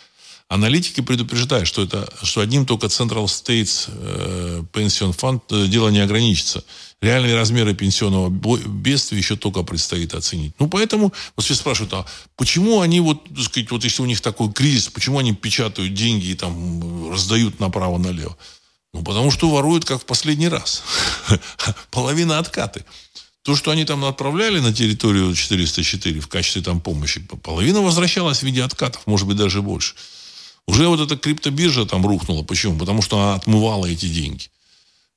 Аналитики 0.52 1.00
предупреждают, 1.00 1.66
что, 1.66 1.82
это, 1.82 2.12
что 2.24 2.42
одним 2.42 2.66
только 2.66 2.88
Central 2.88 3.24
States 3.28 3.86
э, 3.88 4.64
Pension 4.74 5.16
Fund 5.16 5.42
э, 5.50 5.68
дело 5.68 5.88
не 5.88 6.00
ограничится. 6.00 6.66
Реальные 7.02 7.36
размеры 7.36 7.74
пенсионного 7.74 8.28
бедствия 8.28 9.18
еще 9.18 9.38
только 9.38 9.64
предстоит 9.64 10.14
оценить. 10.14 10.54
Ну, 10.60 10.68
поэтому, 10.68 11.14
вот 11.38 11.46
все 11.46 11.56
спрашивают, 11.56 11.94
а 11.94 12.06
почему 12.36 12.82
они, 12.82 13.00
вот, 13.00 13.24
так 13.34 13.46
сказать, 13.46 13.72
вот 13.72 13.86
если 13.86 14.02
у 14.02 14.06
них 14.06 14.20
такой 14.20 14.52
кризис, 14.52 14.90
почему 14.90 15.20
они 15.20 15.34
печатают 15.34 15.94
деньги 15.94 16.26
и 16.26 16.36
там 16.36 17.10
раздают 17.10 17.62
направо-налево? 17.62 18.36
Ну, 18.94 19.04
потому 19.04 19.32
что 19.32 19.50
воруют, 19.50 19.86
как 19.86 20.02
в 20.02 20.06
последний 20.06 20.50
раз. 20.50 20.84
Половина 21.92 22.40
откаты. 22.40 22.84
То, 23.44 23.56
что 23.56 23.72
они 23.72 23.86
там 23.86 24.04
отправляли 24.04 24.60
на 24.60 24.74
территорию 24.74 25.34
404 25.34 26.20
в 26.20 26.28
качестве 26.28 26.62
там 26.62 26.82
помощи, 26.82 27.22
половина 27.42 27.80
возвращалась 27.80 28.40
в 28.40 28.44
виде 28.44 28.62
откатов, 28.62 29.04
может 29.06 29.26
быть, 29.28 29.38
даже 29.38 29.62
больше. 29.62 29.96
Уже 30.68 30.88
вот 30.88 31.00
эта 31.00 31.18
криптобиржа 31.18 31.86
там 31.86 32.06
рухнула. 32.06 32.44
Почему? 32.44 32.78
Потому 32.78 33.02
что 33.02 33.20
она 33.20 33.36
отмывала 33.36 33.86
эти 33.86 34.08
деньги. 34.08 34.50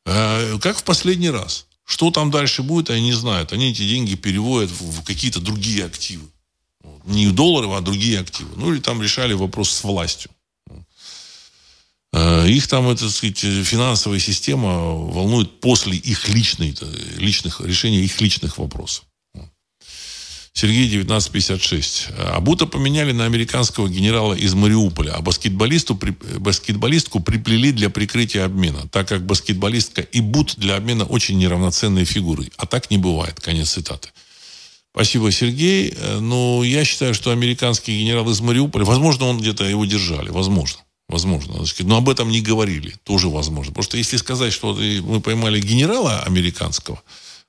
А, 0.07 0.59
как 0.59 0.78
в 0.78 0.84
последний 0.84 1.30
раз. 1.30 1.66
Что 1.84 2.11
там 2.11 2.30
дальше 2.30 2.62
будет, 2.62 2.90
они 2.90 3.03
не 3.03 3.12
знают. 3.12 3.53
Они 3.53 3.70
эти 3.70 3.86
деньги 3.86 4.14
переводят 4.14 4.70
в 4.70 5.03
какие-то 5.05 5.40
другие 5.40 5.84
активы. 5.84 6.26
Не 7.05 7.28
доллары, 7.28 7.68
а 7.70 7.80
другие 7.80 8.20
активы. 8.20 8.51
Ну, 8.57 8.72
или 8.72 8.80
там 8.80 9.03
решали 9.03 9.34
вопрос 9.34 9.70
с 9.70 9.84
властью. 9.84 10.30
Э, 12.12 12.49
их 12.49 12.66
там, 12.68 12.88
это, 12.88 13.11
сказать, 13.11 13.38
финансовая 13.38 14.18
система 14.18 14.78
волнует 14.78 15.61
после 15.61 15.97
их 15.97 16.28
личной, 16.28 16.74
личных, 17.16 17.61
решения 17.61 18.01
их 18.01 18.20
личных 18.20 18.59
вопросов. 18.59 19.05
Сергей 20.64 20.86
1956. 20.86 22.08
А 22.16 22.40
Бута 22.40 22.64
поменяли 22.64 23.12
на 23.12 23.26
американского 23.26 23.86
генерала 23.86 24.32
из 24.32 24.54
Мариуполя, 24.54 25.10
а 25.10 25.20
баскетболисту, 25.20 26.00
баскетболистку 26.38 27.20
приплели 27.20 27.70
для 27.70 27.90
прикрытия 27.90 28.46
обмена, 28.46 28.88
так 28.88 29.06
как 29.06 29.26
баскетболистка 29.26 30.00
и 30.00 30.22
Бут 30.22 30.54
для 30.56 30.76
обмена 30.76 31.04
очень 31.04 31.36
неравноценные 31.36 32.06
фигуры. 32.06 32.50
А 32.56 32.64
так 32.64 32.90
не 32.90 32.96
бывает. 32.96 33.38
Конец 33.40 33.72
цитаты. 33.72 34.08
Спасибо, 34.92 35.30
Сергей. 35.32 35.92
Э, 35.94 36.20
но 36.20 36.64
я 36.64 36.86
считаю, 36.86 37.12
что 37.12 37.30
американский 37.30 38.00
генерал 38.00 38.30
из 38.30 38.40
Мариуполя, 38.40 38.86
возможно, 38.86 39.26
он 39.26 39.40
где-то 39.40 39.64
его 39.64 39.84
держали, 39.84 40.30
возможно. 40.30 40.80
Возможно. 41.10 41.62
Но 41.80 41.98
об 41.98 42.08
этом 42.08 42.30
не 42.30 42.40
говорили. 42.40 42.94
Тоже 43.04 43.28
возможно. 43.28 43.72
Потому 43.72 43.84
что 43.84 43.98
если 43.98 44.16
сказать, 44.16 44.54
что 44.54 44.72
мы 44.72 45.20
поймали 45.20 45.60
генерала 45.60 46.22
американского, 46.22 47.02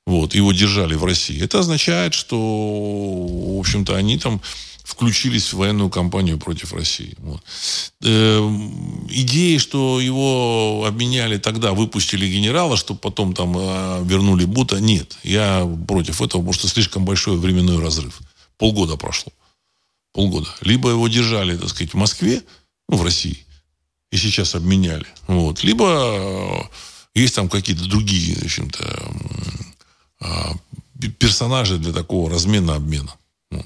вот, 0.05 0.35
его 0.35 0.51
держали 0.53 0.95
в 0.95 1.03
России, 1.03 1.41
это 1.41 1.59
означает, 1.59 2.13
что, 2.13 2.37
в 2.37 3.59
общем-то, 3.59 3.95
они 3.95 4.17
там 4.19 4.41
включились 4.85 5.51
в 5.51 5.57
военную 5.57 5.89
кампанию 5.89 6.37
против 6.37 6.71
России. 6.73 7.15
Вот. 7.17 7.41
Э, 8.03 8.37
идеи, 9.09 9.57
что 9.57 9.99
его 9.99 10.85
обменяли 10.87 11.37
тогда, 11.37 11.73
выпустили 11.73 12.27
генерала, 12.27 12.77
чтобы 12.77 12.99
потом 12.99 13.33
там 13.33 13.57
э, 13.57 14.03
вернули 14.03 14.45
Бута, 14.45 14.79
нет. 14.79 15.17
Я 15.23 15.67
против 15.87 16.21
этого, 16.21 16.41
потому 16.41 16.53
что 16.53 16.67
слишком 16.67 17.03
большой 17.03 17.37
временной 17.37 17.81
разрыв. 17.81 18.21
Полгода 18.57 18.95
прошло. 18.95 19.33
Полгода. 20.13 20.49
Либо 20.61 20.91
его 20.91 21.07
держали, 21.07 21.57
так 21.57 21.69
сказать, 21.69 21.93
в 21.93 21.97
Москве, 21.97 22.43
ну, 22.87 22.97
в 22.97 23.03
России, 23.03 23.43
и 24.11 24.17
сейчас 24.17 24.53
обменяли. 24.53 25.07
Вот. 25.25 25.63
Либо 25.63 26.69
э, 27.15 27.19
есть 27.19 27.33
там 27.33 27.49
какие-то 27.49 27.85
другие, 27.85 28.35
в 28.35 28.43
общем-то, 28.43 29.11
а, 30.19 30.53
персонажи 31.19 31.77
для 31.77 31.93
такого 31.93 32.29
размена 32.29 32.75
обмена. 32.75 33.13
Ну. 33.51 33.63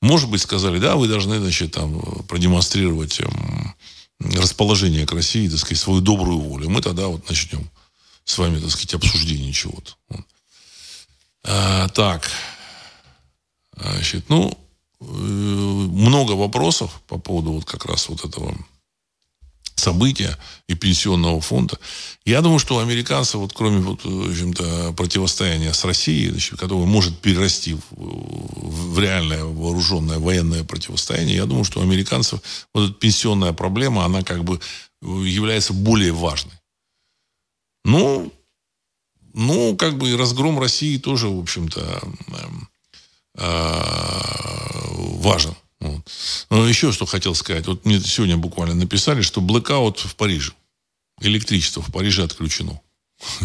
Может 0.00 0.30
быть, 0.30 0.42
сказали, 0.42 0.78
да, 0.78 0.96
вы 0.96 1.08
должны, 1.08 1.38
значит, 1.38 1.72
там 1.72 2.00
продемонстрировать 2.28 3.20
эм, 3.20 3.74
расположение 4.20 5.06
к 5.06 5.12
России, 5.12 5.48
так 5.48 5.58
сказать, 5.58 5.78
свою 5.78 6.00
добрую 6.00 6.38
волю. 6.38 6.70
Мы 6.70 6.80
тогда 6.80 7.06
вот 7.06 7.28
начнем 7.28 7.70
с 8.24 8.38
вами, 8.38 8.60
так 8.60 8.70
сказать, 8.70 8.94
обсуждение 8.94 9.52
чего-то. 9.52 9.94
А, 11.44 11.88
так. 11.88 12.30
Значит, 13.76 14.28
ну, 14.28 14.50
э, 15.00 15.04
много 15.04 16.32
вопросов 16.32 17.00
по 17.06 17.18
поводу 17.18 17.52
вот 17.52 17.64
как 17.64 17.86
раз 17.86 18.08
вот 18.08 18.24
этого 18.24 18.54
события 19.80 20.36
и 20.68 20.74
пенсионного 20.74 21.40
фонда. 21.40 21.78
Я 22.24 22.42
думаю, 22.42 22.58
что 22.58 22.76
у 22.76 22.78
американцев, 22.78 23.40
вот 23.40 23.52
кроме 23.52 23.78
вот, 23.78 24.04
в 24.04 24.30
общем-то, 24.30 24.92
противостояния 24.96 25.72
с 25.72 25.84
Россией, 25.84 26.30
значит, 26.30 26.58
которое 26.58 26.86
может 26.86 27.18
перерасти 27.18 27.74
в, 27.74 27.80
в 27.90 28.98
реальное 29.00 29.44
вооруженное 29.44 30.18
военное 30.18 30.62
противостояние, 30.62 31.36
я 31.36 31.46
думаю, 31.46 31.64
что 31.64 31.80
у 31.80 31.82
американцев 31.82 32.40
вот 32.74 32.90
эта 32.90 32.94
пенсионная 32.94 33.52
проблема, 33.52 34.04
она 34.04 34.22
как 34.22 34.44
бы 34.44 34.60
является 35.02 35.72
более 35.72 36.12
важной. 36.12 36.52
Ну, 37.84 38.32
ну, 39.34 39.76
как 39.76 39.96
бы 39.96 40.10
и 40.10 40.16
разгром 40.16 40.58
России 40.58 40.98
тоже, 40.98 41.28
в 41.28 41.38
общем-то, 41.38 41.80
эм, 41.80 42.68
э, 43.36 43.80
важен. 45.20 45.54
Вот. 45.80 46.02
Но 46.50 46.68
еще 46.68 46.92
что 46.92 47.06
хотел 47.06 47.34
сказать. 47.34 47.66
Вот 47.66 47.84
мне 47.84 48.00
сегодня 48.00 48.36
буквально 48.36 48.74
написали, 48.74 49.22
что 49.22 49.40
блэкаут 49.40 50.00
в 50.00 50.14
Париже. 50.14 50.52
Электричество 51.20 51.82
в 51.82 51.90
Париже 51.90 52.22
отключено. 52.22 52.80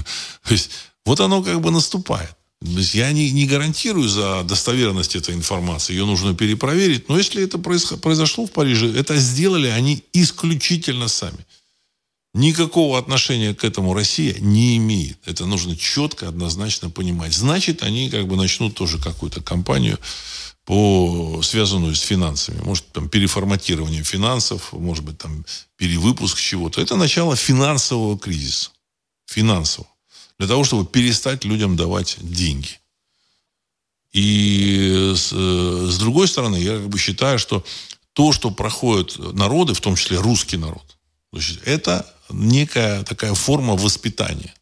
То 0.43 0.51
есть 0.51 0.69
вот 1.05 1.19
оно 1.19 1.43
как 1.43 1.61
бы 1.61 1.71
наступает. 1.71 2.36
То 2.61 2.79
есть 2.79 2.95
я 2.95 3.11
не, 3.11 3.31
не 3.31 3.45
гарантирую 3.45 4.07
за 4.07 4.43
достоверность 4.43 5.15
этой 5.15 5.36
информации. 5.36 5.93
Ее 5.93 6.05
нужно 6.05 6.33
перепроверить. 6.33 7.09
Но 7.09 7.17
если 7.17 7.43
это 7.43 7.57
произошло 7.57 8.47
в 8.47 8.51
Париже, 8.51 8.91
это 8.97 9.17
сделали 9.17 9.67
они 9.67 10.03
исключительно 10.13 11.07
сами. 11.07 11.45
Никакого 12.33 12.97
отношения 12.97 13.53
к 13.53 13.63
этому 13.63 13.93
Россия 13.93 14.36
не 14.39 14.75
имеет. 14.77 15.17
Это 15.25 15.45
нужно 15.45 15.77
четко, 15.77 16.27
однозначно 16.27 16.89
понимать. 16.89 17.33
Значит, 17.33 17.81
они 17.83 18.09
как 18.09 18.27
бы 18.27 18.36
начнут 18.36 18.75
тоже 18.75 18.99
какую-то 18.99 19.41
кампанию 19.41 19.99
по, 20.66 21.41
связанную 21.43 21.95
с 21.95 22.01
финансами. 22.01 22.59
Может, 22.63 22.91
там, 22.91 23.07
переформатирование 23.07 24.03
финансов, 24.03 24.74
может 24.74 25.03
быть, 25.03 25.18
там, 25.18 25.45
перевыпуск 25.78 26.39
чего-то. 26.39 26.82
Это 26.82 26.95
начало 26.95 27.36
финансового 27.36 28.18
кризиса. 28.18 28.72
Финансового. 29.28 29.89
Для 30.39 30.47
того, 30.47 30.63
чтобы 30.63 30.86
перестать 30.86 31.45
людям 31.45 31.76
давать 31.76 32.18
деньги. 32.20 32.80
И 34.11 35.13
с, 35.16 35.32
э, 35.32 35.88
с 35.89 35.97
другой 35.97 36.28
стороны, 36.28 36.55
я 36.55 36.78
как 36.78 36.89
бы 36.89 36.97
считаю, 36.97 37.38
что 37.38 37.63
то, 38.13 38.32
что 38.32 38.49
проходят 38.49 39.18
народы, 39.34 39.74
в 39.74 39.82
том 39.82 39.95
числе 39.95 40.18
русский 40.18 40.57
народ, 40.57 40.97
значит, 41.32 41.61
это 41.66 42.11
некая 42.30 43.03
такая 43.03 43.34
форма 43.34 43.76
воспитания. 43.76 44.53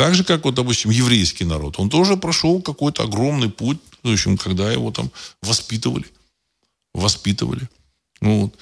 Так 0.00 0.14
же, 0.14 0.24
как, 0.24 0.46
вот, 0.46 0.54
допустим, 0.54 0.90
еврейский 0.90 1.44
народ. 1.44 1.78
Он 1.78 1.90
тоже 1.90 2.16
прошел 2.16 2.62
какой-то 2.62 3.02
огромный 3.02 3.50
путь 3.50 3.76
в 4.02 4.10
общем, 4.10 4.38
когда 4.38 4.72
его 4.72 4.90
там 4.90 5.10
воспитывали. 5.42 6.06
Воспитывали. 6.94 7.68
Ну, 8.22 8.40
вот. 8.40 8.54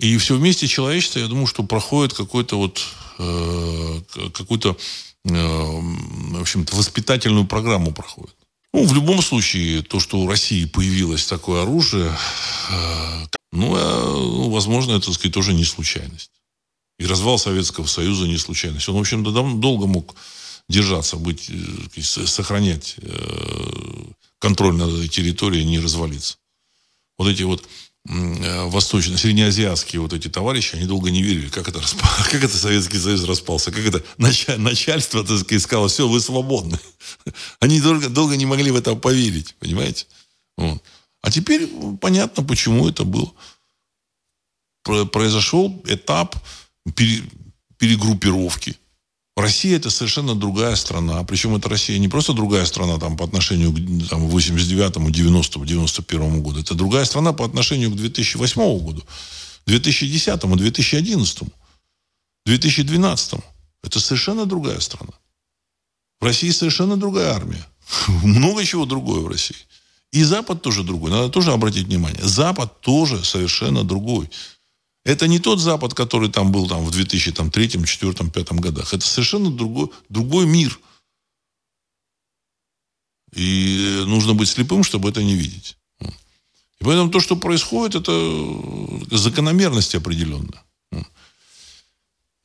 И 0.00 0.16
все 0.16 0.34
вместе 0.34 0.66
человечество, 0.66 1.20
я 1.20 1.28
думаю, 1.28 1.46
что 1.46 1.62
проходит 1.62 2.12
какой-то 2.12 2.56
вот 2.58 2.84
э, 3.20 4.00
какую-то 4.34 4.76
э, 5.26 5.30
в 5.30 6.40
общем-то 6.40 6.74
воспитательную 6.74 7.46
программу 7.46 7.92
проходит. 7.92 8.34
Ну, 8.74 8.84
в 8.84 8.92
любом 8.92 9.22
случае, 9.22 9.82
то, 9.82 10.00
что 10.00 10.18
у 10.18 10.26
России 10.26 10.64
появилось 10.64 11.24
такое 11.24 11.62
оружие, 11.62 12.10
э, 12.68 13.26
ну, 13.52 13.76
э, 13.76 14.12
ну, 14.12 14.50
возможно, 14.50 14.96
это, 14.96 15.06
так 15.06 15.14
сказать, 15.14 15.34
тоже 15.34 15.52
не 15.52 15.64
случайность. 15.64 16.32
И 16.98 17.06
развал 17.06 17.38
Советского 17.38 17.86
Союза 17.86 18.26
не 18.26 18.38
случайность. 18.38 18.88
Он, 18.88 18.96
в 18.96 19.00
общем-то, 19.00 19.30
долго 19.30 19.86
мог 19.86 20.16
держаться, 20.70 21.16
быть, 21.16 21.50
э, 21.50 22.02
сохранять 22.02 22.94
э, 22.98 24.12
контроль 24.38 24.76
над 24.76 24.94
этой 24.94 25.08
территорией 25.08 25.64
не 25.64 25.80
развалится. 25.80 26.38
Вот 27.18 27.28
эти 27.28 27.42
вот 27.42 27.66
э, 28.08 28.64
восточно 28.66 29.18
среднеазиатские 29.18 30.00
вот 30.00 30.12
эти 30.12 30.28
товарищи, 30.28 30.76
они 30.76 30.86
долго 30.86 31.10
не 31.10 31.22
верили, 31.22 31.48
как 31.48 31.68
это, 31.68 31.80
распал, 31.80 32.08
как 32.30 32.44
это 32.44 32.56
Советский 32.56 32.98
Союз 32.98 33.24
распался, 33.24 33.72
как 33.72 33.84
это 33.84 34.04
начальство, 34.16 35.24
так 35.24 35.40
сказать, 35.40 35.62
сказало, 35.62 35.88
все, 35.88 36.08
вы 36.08 36.20
свободны. 36.20 36.78
Они 37.60 37.80
долго, 37.80 38.08
долго 38.08 38.36
не 38.36 38.46
могли 38.46 38.70
в 38.70 38.76
это 38.76 38.94
поверить, 38.94 39.56
понимаете? 39.58 40.06
Вот. 40.56 40.82
А 41.20 41.30
теперь 41.32 41.68
понятно, 42.00 42.44
почему 42.44 42.88
это 42.88 43.04
было. 43.04 43.32
Произошел 44.84 45.82
этап 45.86 46.36
перегруппировки 47.76 48.76
Россия 49.40 49.76
это 49.76 49.90
совершенно 49.90 50.34
другая 50.34 50.76
страна. 50.76 51.22
Причем 51.24 51.56
это 51.56 51.68
Россия 51.68 51.98
не 51.98 52.08
просто 52.08 52.32
другая 52.32 52.66
страна 52.66 52.98
там, 52.98 53.16
по 53.16 53.24
отношению 53.24 53.72
к 53.72 54.08
там, 54.08 54.28
89-му, 54.28 55.10
90-му, 55.10 55.64
91 55.64 56.42
году. 56.42 56.60
Это 56.60 56.74
другая 56.74 57.04
страна 57.04 57.32
по 57.32 57.44
отношению 57.44 57.90
к 57.90 57.96
2008 57.96 58.78
году, 58.84 59.02
2010-му, 59.66 60.56
2011-му, 60.56 61.50
2012-му. 62.46 63.44
Это 63.82 64.00
совершенно 64.00 64.46
другая 64.46 64.80
страна. 64.80 65.12
В 66.20 66.24
России 66.24 66.50
совершенно 66.50 66.96
другая 66.96 67.32
армия. 67.34 67.66
Много 68.22 68.64
чего 68.64 68.84
другое 68.84 69.20
в 69.20 69.28
России. 69.28 69.56
И 70.12 70.24
Запад 70.24 70.62
тоже 70.62 70.82
другой. 70.82 71.10
Надо 71.10 71.28
тоже 71.28 71.52
обратить 71.52 71.86
внимание. 71.86 72.22
Запад 72.22 72.80
тоже 72.80 73.24
совершенно 73.24 73.84
другой. 73.84 74.28
Это 75.04 75.26
не 75.28 75.38
тот 75.38 75.60
Запад, 75.60 75.94
который 75.94 76.30
там 76.30 76.52
был 76.52 76.68
там, 76.68 76.84
в 76.84 76.90
2003, 76.90 77.50
2004, 77.50 78.12
2005 78.12 78.52
годах. 78.60 78.92
Это 78.92 79.04
совершенно 79.04 79.50
другой, 79.50 79.88
другой 80.08 80.46
мир. 80.46 80.78
И 83.32 84.02
нужно 84.06 84.34
быть 84.34 84.48
слепым, 84.48 84.84
чтобы 84.84 85.08
это 85.08 85.22
не 85.22 85.34
видеть. 85.34 85.76
И 86.00 86.84
поэтому 86.84 87.10
то, 87.10 87.20
что 87.20 87.36
происходит, 87.36 87.94
это 87.94 88.12
закономерность 89.10 89.94
определенная. 89.94 90.62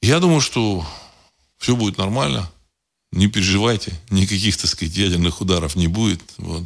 Я 0.01 0.19
думаю, 0.19 0.41
что 0.41 0.85
все 1.57 1.75
будет 1.75 1.97
нормально. 1.97 2.49
Не 3.11 3.27
переживайте. 3.27 3.99
Никаких, 4.11 4.57
так 4.57 4.69
сказать, 4.69 4.95
ядерных 4.95 5.41
ударов 5.41 5.75
не 5.75 5.87
будет. 5.87 6.21
Вот. 6.37 6.63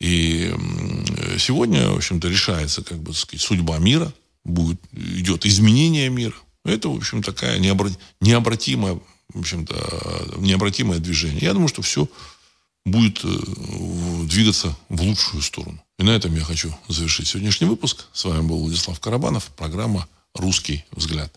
И 0.00 0.54
сегодня, 1.38 1.90
в 1.90 1.96
общем-то, 1.96 2.28
решается, 2.28 2.82
как 2.82 2.98
бы, 2.98 3.12
так 3.12 3.20
сказать, 3.20 3.42
судьба 3.42 3.76
мира– 3.78 4.10
будет, 4.44 4.80
идет 4.92 5.46
изменение 5.46 6.08
мира. 6.08 6.34
Это, 6.64 6.88
в 6.88 6.96
общем, 6.96 7.22
такая 7.22 7.58
необратимая, 7.58 8.98
в 9.32 9.40
общем-то, 9.40 10.34
необратимое 10.38 10.98
движение. 10.98 11.42
Я 11.42 11.52
думаю, 11.52 11.68
что 11.68 11.82
все 11.82 12.08
будет 12.84 13.24
э, 13.24 13.28
двигаться 14.24 14.76
в 14.88 15.02
лучшую 15.02 15.42
сторону. 15.42 15.82
И 15.98 16.02
на 16.02 16.10
этом 16.10 16.34
я 16.34 16.44
хочу 16.44 16.74
завершить 16.88 17.28
сегодняшний 17.28 17.66
выпуск. 17.66 18.06
С 18.12 18.24
вами 18.24 18.46
был 18.46 18.58
Владислав 18.60 18.98
Карабанов, 19.00 19.46
программа 19.56 20.08
«Русский 20.34 20.84
взгляд». 20.90 21.32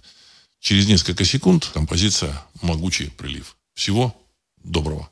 Через 0.60 0.88
несколько 0.88 1.24
секунд 1.24 1.70
композиция 1.74 2.44
«Могучий 2.62 3.10
прилив». 3.10 3.56
Всего 3.74 4.16
доброго. 4.64 5.10